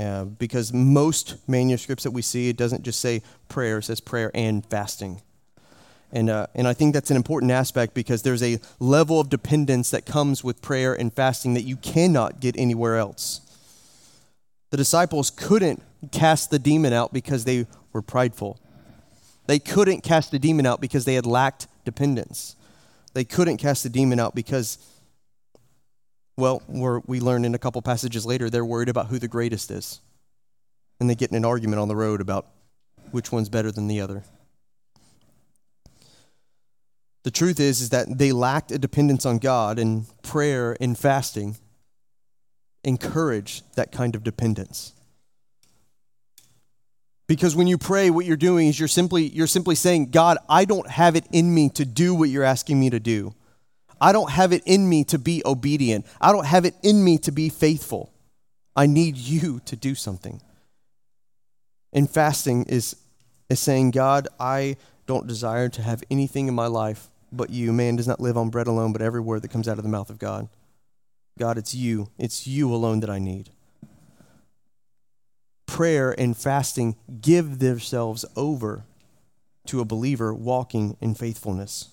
Uh, 0.00 0.24
because 0.24 0.72
most 0.72 1.36
manuscripts 1.46 2.04
that 2.04 2.12
we 2.12 2.22
see, 2.22 2.48
it 2.48 2.56
doesn't 2.56 2.82
just 2.82 3.00
say 3.00 3.20
prayer, 3.48 3.78
it 3.78 3.82
says 3.82 4.00
prayer 4.00 4.30
and 4.34 4.64
fasting. 4.66 5.20
And, 6.10 6.30
uh, 6.30 6.46
and 6.54 6.66
I 6.66 6.72
think 6.72 6.94
that's 6.94 7.10
an 7.10 7.16
important 7.16 7.52
aspect 7.52 7.92
because 7.92 8.22
there's 8.22 8.42
a 8.42 8.58
level 8.78 9.20
of 9.20 9.28
dependence 9.28 9.90
that 9.90 10.06
comes 10.06 10.42
with 10.42 10.62
prayer 10.62 10.94
and 10.94 11.12
fasting 11.12 11.54
that 11.54 11.62
you 11.62 11.76
cannot 11.76 12.40
get 12.40 12.56
anywhere 12.56 12.96
else. 12.96 13.42
The 14.70 14.78
disciples 14.78 15.28
couldn't 15.30 15.82
cast 16.12 16.50
the 16.50 16.58
demon 16.58 16.92
out 16.92 17.12
because 17.12 17.44
they 17.44 17.66
were 17.92 18.02
prideful. 18.02 18.58
They 19.46 19.58
couldn't 19.58 20.00
cast 20.00 20.30
the 20.30 20.38
demon 20.38 20.64
out 20.64 20.80
because 20.80 21.04
they 21.04 21.14
had 21.14 21.26
lacked 21.26 21.66
dependence. 21.84 22.56
They 23.12 23.24
couldn't 23.24 23.58
cast 23.58 23.82
the 23.82 23.90
demon 23.90 24.18
out 24.18 24.34
because 24.34 24.78
well, 26.40 26.62
we 27.06 27.20
learn 27.20 27.44
in 27.44 27.54
a 27.54 27.58
couple 27.58 27.80
passages 27.82 28.26
later, 28.26 28.50
they're 28.50 28.64
worried 28.64 28.88
about 28.88 29.06
who 29.06 29.18
the 29.18 29.28
greatest 29.28 29.70
is. 29.70 30.00
And 30.98 31.08
they 31.08 31.14
get 31.14 31.30
in 31.30 31.36
an 31.36 31.44
argument 31.44 31.80
on 31.80 31.88
the 31.88 31.96
road 31.96 32.20
about 32.20 32.46
which 33.12 33.30
one's 33.30 33.48
better 33.48 33.70
than 33.70 33.86
the 33.86 34.00
other. 34.00 34.24
The 37.22 37.30
truth 37.30 37.60
is, 37.60 37.80
is 37.80 37.90
that 37.90 38.18
they 38.18 38.32
lacked 38.32 38.70
a 38.72 38.78
dependence 38.78 39.26
on 39.26 39.38
God, 39.38 39.78
and 39.78 40.06
prayer 40.22 40.76
and 40.80 40.98
fasting 40.98 41.56
encourage 42.82 43.62
that 43.74 43.92
kind 43.92 44.14
of 44.14 44.24
dependence. 44.24 44.94
Because 47.26 47.54
when 47.54 47.66
you 47.66 47.78
pray, 47.78 48.10
what 48.10 48.24
you're 48.24 48.36
doing 48.36 48.68
is 48.68 48.78
you're 48.78 48.88
simply, 48.88 49.28
you're 49.28 49.46
simply 49.46 49.74
saying, 49.74 50.10
God, 50.10 50.38
I 50.48 50.64
don't 50.64 50.88
have 50.88 51.14
it 51.14 51.26
in 51.30 51.54
me 51.54 51.68
to 51.70 51.84
do 51.84 52.14
what 52.14 52.28
you're 52.30 52.42
asking 52.42 52.80
me 52.80 52.90
to 52.90 52.98
do. 52.98 53.34
I 54.00 54.12
don't 54.12 54.30
have 54.30 54.52
it 54.52 54.62
in 54.64 54.88
me 54.88 55.04
to 55.04 55.18
be 55.18 55.42
obedient. 55.44 56.06
I 56.20 56.32
don't 56.32 56.46
have 56.46 56.64
it 56.64 56.74
in 56.82 57.04
me 57.04 57.18
to 57.18 57.32
be 57.32 57.48
faithful. 57.48 58.12
I 58.74 58.86
need 58.86 59.16
you 59.16 59.60
to 59.66 59.76
do 59.76 59.94
something. 59.94 60.40
And 61.92 62.08
fasting 62.08 62.64
is, 62.64 62.96
is 63.48 63.60
saying, 63.60 63.90
God, 63.90 64.28
I 64.38 64.76
don't 65.06 65.26
desire 65.26 65.68
to 65.68 65.82
have 65.82 66.02
anything 66.10 66.48
in 66.48 66.54
my 66.54 66.66
life 66.66 67.08
but 67.32 67.50
you. 67.50 67.72
Man 67.72 67.96
does 67.96 68.08
not 68.08 68.20
live 68.20 68.36
on 68.36 68.48
bread 68.48 68.66
alone, 68.66 68.92
but 68.92 69.02
every 69.02 69.20
word 69.20 69.42
that 69.42 69.50
comes 69.50 69.68
out 69.68 69.78
of 69.78 69.84
the 69.84 69.90
mouth 69.90 70.08
of 70.08 70.18
God. 70.18 70.48
God, 71.38 71.58
it's 71.58 71.74
you. 71.74 72.08
It's 72.18 72.46
you 72.46 72.72
alone 72.72 73.00
that 73.00 73.10
I 73.10 73.18
need. 73.18 73.50
Prayer 75.66 76.14
and 76.18 76.36
fasting 76.36 76.96
give 77.20 77.58
themselves 77.58 78.24
over 78.34 78.84
to 79.66 79.80
a 79.80 79.84
believer 79.84 80.34
walking 80.34 80.96
in 81.00 81.14
faithfulness 81.14 81.90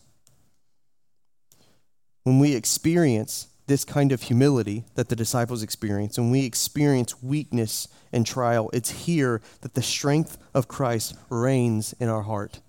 when 2.28 2.40
we 2.40 2.56
experience 2.56 3.48
this 3.68 3.86
kind 3.86 4.12
of 4.12 4.24
humility 4.24 4.84
that 4.96 5.08
the 5.08 5.16
disciples 5.16 5.64
experience, 5.64 6.20
when 6.20 6.30
we 6.30 6.44
experience 6.44 7.24
weakness 7.24 7.88
and 8.12 8.26
trial, 8.26 8.70
it's 8.74 9.06
here 9.06 9.42
that 9.62 9.76
the 9.76 9.82
strength 9.82 10.38
of 10.54 10.68
Christ 10.68 11.16
reigns 11.30 11.94
in 12.02 12.10
our 12.10 12.24
heart. 12.24 12.60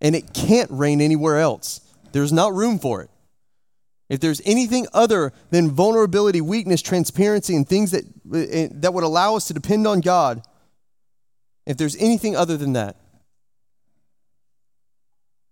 And 0.00 0.16
it 0.16 0.34
can't 0.34 0.68
reign 0.72 1.00
anywhere 1.00 1.38
else. 1.38 1.80
There's 2.10 2.32
not 2.32 2.54
room 2.54 2.80
for 2.80 3.02
it. 3.02 3.10
If 4.08 4.18
there's 4.18 4.42
anything 4.44 4.88
other 4.92 5.32
than 5.50 5.70
vulnerability, 5.70 6.40
weakness, 6.40 6.82
transparency, 6.82 7.54
and 7.54 7.68
things 7.68 7.92
that, 7.92 8.02
eh, 8.34 8.66
that 8.72 8.92
would 8.92 9.04
allow 9.04 9.36
us 9.36 9.46
to 9.46 9.54
depend 9.54 9.86
on 9.86 10.00
God, 10.00 10.42
if 11.66 11.76
there's 11.76 11.94
anything 11.98 12.34
other 12.34 12.56
than 12.56 12.72
that, 12.72 12.96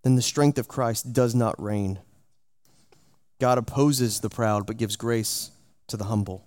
then 0.03 0.17
the 0.17 0.23
strength 0.23 0.59
of 0.59 0.67
Christ 0.67 1.13
does 1.13 1.33
not 1.33 1.63
reign. 1.63 2.01
God 3.41 3.59
opposes 3.59 4.21
the 4.21 4.31
proud 4.31 4.67
but 4.67 4.77
gives 4.77 4.97
grace 4.97 5.51
to 5.89 5.97
the 5.97 6.05
humble. 6.05 6.47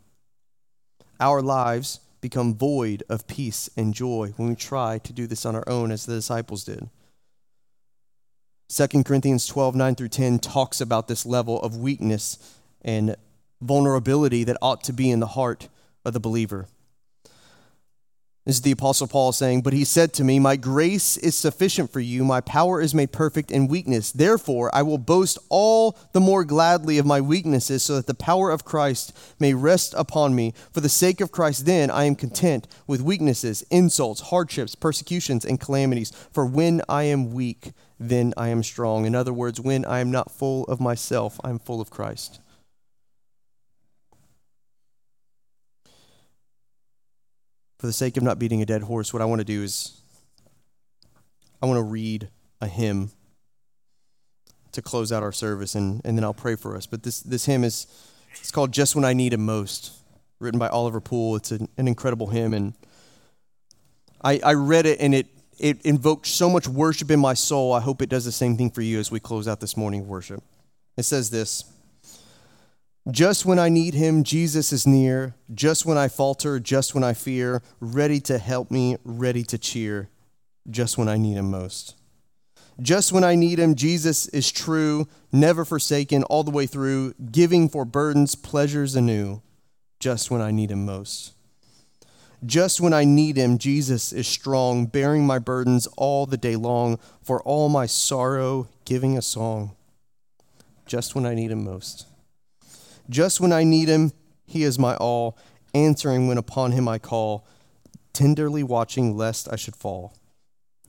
Our 1.20 1.42
lives 1.42 2.00
become 2.22 2.56
void 2.56 3.04
of 3.10 3.28
peace 3.28 3.70
and 3.78 3.94
joy 3.94 4.34
when 4.38 4.50
we 4.50 4.56
try 4.56 4.98
to 5.00 5.14
do 5.14 5.28
this 5.28 5.46
on 5.46 5.56
our 5.56 5.68
own 5.68 5.92
as 5.92 6.06
the 6.06 6.16
disciples 6.16 6.64
did. 6.64 6.90
2 8.70 9.04
Corinthians 9.04 9.48
12, 9.48 9.76
9 9.76 9.96
through 9.96 10.10
10 10.10 10.40
talks 10.40 10.82
about 10.82 11.08
this 11.08 11.26
level 11.26 11.62
of 11.62 11.78
weakness 11.78 12.38
and 12.82 13.16
vulnerability 13.62 14.44
that 14.44 14.58
ought 14.62 14.84
to 14.84 14.94
be 14.94 15.10
in 15.10 15.20
the 15.20 15.28
heart 15.28 15.70
of 16.04 16.14
the 16.14 16.20
believer. 16.20 16.68
This 18.48 18.56
is 18.56 18.62
the 18.62 18.72
Apostle 18.72 19.08
Paul 19.08 19.34
saying, 19.34 19.64
But 19.64 19.74
he 19.74 19.84
said 19.84 20.14
to 20.14 20.24
me, 20.24 20.40
My 20.40 20.56
grace 20.56 21.18
is 21.18 21.36
sufficient 21.36 21.92
for 21.92 22.00
you. 22.00 22.24
My 22.24 22.40
power 22.40 22.80
is 22.80 22.96
made 22.96 23.12
perfect 23.12 23.52
in 23.52 23.68
weakness. 23.68 24.10
Therefore, 24.10 24.74
I 24.74 24.84
will 24.84 24.98
boast 24.98 25.38
all 25.50 25.98
the 26.14 26.22
more 26.22 26.46
gladly 26.46 26.98
of 26.98 27.06
my 27.06 27.20
weaknesses, 27.20 27.84
so 27.84 27.98
that 27.98 28.08
the 28.08 28.14
power 28.14 28.50
of 28.50 28.64
Christ 28.64 29.12
may 29.38 29.54
rest 29.54 29.94
upon 29.98 30.34
me. 30.34 30.54
For 30.72 30.80
the 30.80 30.88
sake 30.88 31.20
of 31.20 31.30
Christ, 31.30 31.66
then, 31.66 31.92
I 31.92 32.06
am 32.06 32.16
content 32.16 32.70
with 32.88 33.02
weaknesses, 33.02 33.66
insults, 33.70 34.22
hardships, 34.22 34.76
persecutions, 34.76 35.44
and 35.44 35.60
calamities. 35.60 36.14
For 36.32 36.46
when 36.46 36.82
I 36.88 37.04
am 37.04 37.34
weak, 37.34 37.74
then 38.00 38.34
I 38.38 38.48
am 38.48 38.64
strong. 38.64 39.06
In 39.06 39.14
other 39.14 39.34
words, 39.34 39.60
when 39.60 39.84
I 39.84 40.00
am 40.00 40.10
not 40.10 40.32
full 40.32 40.64
of 40.68 40.80
myself, 40.80 41.38
I 41.44 41.50
am 41.50 41.60
full 41.60 41.82
of 41.82 41.90
Christ. 41.90 42.40
For 47.78 47.88
the 47.88 47.94
sake 47.94 48.18
of 48.18 48.24
not 48.24 48.40
beating 48.40 48.62
a 48.62 48.66
dead 48.66 48.84
horse, 48.84 49.14
what 49.14 49.22
I 49.22 49.26
want 49.26 49.40
to 49.40 49.46
do 49.46 49.64
is 49.64 50.02
I 51.62 51.66
want 51.66 51.78
to 51.78 51.84
read 51.84 52.30
a 52.62 52.68
hymn 52.68 53.12
to 54.72 54.82
close 54.82 55.12
out 55.12 55.24
our 55.24 55.32
service, 55.32 55.76
and, 55.76 56.02
and 56.04 56.18
then 56.18 56.24
I'll 56.24 56.34
pray 56.34 56.56
for 56.56 56.76
us. 56.76 56.86
But 56.86 57.04
this, 57.04 57.20
this 57.22 57.46
hymn 57.46 57.64
is 57.64 57.88
it's 58.40 58.52
called 58.52 58.72
Just 58.72 58.96
When 58.96 59.06
I 59.06 59.14
Need 59.14 59.34
Him 59.34 59.46
Most, 59.46 59.92
written 60.40 60.60
by 60.60 60.68
Oliver 60.68 61.02
Poole. 61.02 61.36
It's 61.36 61.52
an, 61.52 61.68
an 61.78 61.88
incredible 61.88 62.28
hymn, 62.28 62.54
and 62.54 62.74
I, 64.22 64.40
I 64.44 64.54
read 64.54 64.86
it, 64.86 65.00
and 65.00 65.16
it, 65.16 65.28
it 65.60 65.82
invoked 65.84 66.28
so 66.28 66.50
much 66.50 66.68
worship 66.68 67.10
in 67.12 67.20
my 67.20 67.34
soul. 67.34 67.74
I 67.74 67.80
hope 67.80 68.02
it 68.02 68.10
does 68.10 68.26
the 68.26 68.32
same 68.32 68.58
thing 68.58 68.70
for 68.70 68.82
you 68.82 69.00
as 69.00 69.12
we 69.12 69.20
close 69.20 69.48
out 69.48 69.60
this 69.60 69.78
morning 69.78 70.02
of 70.02 70.08
worship. 70.08 70.44
It 70.96 71.04
says 71.04 71.30
this. 71.30 71.64
Just 73.10 73.46
when 73.46 73.58
I 73.58 73.70
need 73.70 73.94
him, 73.94 74.24
Jesus 74.24 74.74
is 74.74 74.86
near. 74.86 75.34
Just 75.54 75.86
when 75.86 75.98
I 75.98 76.10
falter, 76.10 76.60
just 76.60 76.94
when 76.94 77.06
I 77.06 77.14
fear, 77.14 77.62
ready 77.80 78.20
to 78.22 78.38
help 78.38 78.70
me, 78.70 78.98
ready 79.06 79.44
to 79.44 79.58
cheer. 79.58 80.10
Just 80.70 80.98
when 80.98 81.08
I 81.08 81.16
need 81.16 81.38
him 81.38 81.50
most. 81.50 81.96
Just 82.82 83.14
when 83.14 83.24
I 83.24 83.34
need 83.34 83.60
him, 83.60 83.76
Jesus 83.76 84.28
is 84.28 84.52
true, 84.52 85.08
never 85.32 85.64
forsaken, 85.64 86.24
all 86.24 86.44
the 86.44 86.52
way 86.52 86.66
through, 86.66 87.14
giving 87.32 87.70
for 87.70 87.86
burdens, 87.86 88.36
pleasures 88.36 88.94
anew. 88.94 89.42
Just 90.00 90.30
when 90.30 90.42
I 90.42 90.52
need 90.52 90.70
him 90.70 90.86
most. 90.86 91.34
Just 92.46 92.82
when 92.82 92.94
I 92.94 93.06
need 93.06 93.38
him, 93.38 93.58
Jesus 93.58 94.12
is 94.12 94.28
strong, 94.28 94.86
bearing 94.86 95.26
my 95.26 95.40
burdens 95.40 95.88
all 95.96 96.26
the 96.26 96.38
day 96.38 96.58
long, 96.58 97.00
for 97.24 97.42
all 97.44 97.70
my 97.70 97.86
sorrow, 97.86 98.68
giving 98.84 99.18
a 99.18 99.22
song. 99.22 99.76
Just 100.86 101.16
when 101.16 101.26
I 101.26 101.34
need 101.34 101.52
him 101.52 101.64
most. 101.64 102.06
Just 103.10 103.40
when 103.40 103.54
I 103.54 103.64
need 103.64 103.88
him, 103.88 104.12
he 104.46 104.64
is 104.64 104.78
my 104.78 104.96
all, 104.98 105.38
answering 105.74 106.28
when 106.28 106.38
upon 106.38 106.72
him 106.74 106.88
I 106.88 107.00
call, 107.00 107.46
tenderly 108.14 108.64
watching 108.64 109.16
lest 109.16 109.48
I 109.52 109.56
should 109.56 109.76
fall, 109.76 110.14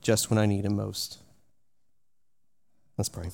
just 0.01 0.31
when 0.31 0.39
I 0.39 0.47
need 0.47 0.65
him 0.65 0.77
most. 0.77 1.19
Let's 2.97 3.09
pray. 3.09 3.31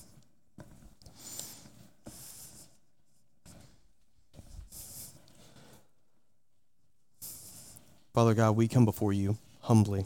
Father 8.13 8.35
God, 8.35 8.55
we 8.55 8.69
come 8.69 8.85
before 8.85 9.13
you 9.13 9.39
humbly. 9.63 10.05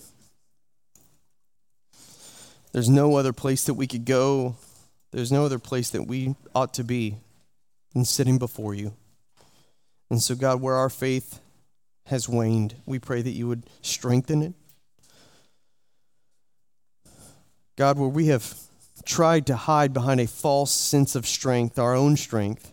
There's 2.73 2.89
no 2.89 3.17
other 3.17 3.33
place 3.33 3.65
that 3.65 3.75
we 3.75 3.87
could 3.87 4.05
go. 4.05 4.57
There's 5.11 5.33
no 5.33 5.45
other 5.45 5.59
place 5.59 5.91
that 5.91 6.05
we 6.05 6.35
ought 6.55 6.73
to 6.75 6.85
be 6.85 7.17
and 7.95 8.07
sitting 8.07 8.39
before 8.39 8.75
you. 8.75 8.95
And 10.11 10.23
so, 10.23 10.35
God, 10.35 10.61
where 10.61 10.75
our 10.75 10.91
faith 10.91 11.41
has 12.07 12.29
waned, 12.29 12.77
we 12.87 12.99
pray 12.99 13.23
that 13.23 13.31
you 13.31 13.47
would 13.49 13.65
strengthen 13.83 14.43
it. 14.43 14.55
God, 17.77 17.99
where 17.99 18.09
we 18.09 18.27
have 18.27 18.55
tried 19.05 19.47
to 19.47 19.57
hide 19.57 19.93
behind 19.93 20.21
a 20.21 20.27
false 20.27 20.73
sense 20.73 21.15
of 21.15 21.27
strength, 21.27 21.79
our 21.79 21.95
own 21.95 22.17
strength, 22.17 22.73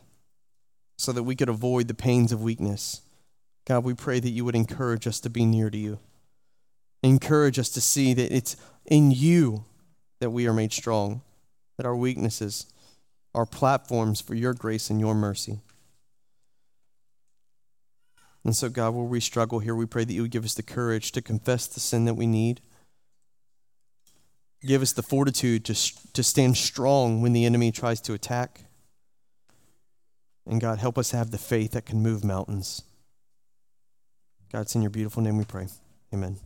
so 0.98 1.12
that 1.12 1.24
we 1.24 1.36
could 1.36 1.50
avoid 1.50 1.88
the 1.88 1.94
pains 1.94 2.32
of 2.32 2.42
weakness, 2.42 3.02
God, 3.66 3.84
we 3.84 3.94
pray 3.94 4.20
that 4.20 4.30
you 4.30 4.46
would 4.46 4.56
encourage 4.56 5.08
us 5.08 5.20
to 5.22 5.30
be 5.30 5.46
near 5.46 5.70
to 5.70 5.78
you. 5.78 6.00
Encourage 7.02 7.60
us 7.60 7.70
to 7.70 7.82
see 7.82 8.14
that 8.14 8.36
it's 8.36 8.56
in 8.86 9.12
you 9.12 9.66
that 10.20 10.30
we 10.30 10.48
are 10.48 10.54
made 10.54 10.72
strong, 10.72 11.22
that 11.78 11.86
our 11.86 11.96
weaknesses 11.96 12.68
are 13.36 13.46
platforms 13.46 14.22
for 14.22 14.34
your 14.34 14.54
grace 14.54 14.90
and 14.90 15.00
your 15.00 15.14
mercy. 15.14 15.60
And 18.46 18.56
so, 18.56 18.70
God, 18.70 18.94
where 18.94 19.04
we 19.04 19.20
struggle 19.20 19.60
here, 19.60 19.76
we 19.76 19.86
pray 19.86 20.06
that 20.06 20.14
you 20.14 20.22
would 20.22 20.32
give 20.32 20.46
us 20.46 20.54
the 20.54 20.64
courage 20.64 21.12
to 21.12 21.22
confess 21.22 21.68
the 21.68 21.80
sin 21.80 22.06
that 22.06 22.14
we 22.14 22.28
need. 22.28 22.62
Give 24.66 24.82
us 24.82 24.94
the 24.94 25.04
fortitude 25.04 25.66
to, 25.66 25.74
to 26.14 26.24
stand 26.24 26.56
strong 26.56 27.22
when 27.22 27.34
the 27.34 27.44
enemy 27.44 27.72
tries 27.72 28.00
to 28.02 28.14
attack. 28.14 28.62
And 30.48 30.62
God, 30.62 30.80
help 30.80 30.98
us 30.98 31.12
have 31.12 31.32
the 31.32 31.38
faith 31.38 31.72
that 31.72 31.86
can 31.86 32.02
move 32.02 32.24
mountains. 32.24 32.84
God, 34.52 34.62
it's 34.62 34.76
in 34.76 34.82
your 34.82 34.92
beautiful 34.92 35.22
name 35.22 35.38
we 35.38 35.44
pray. 35.44 35.68
Amen. 36.14 36.38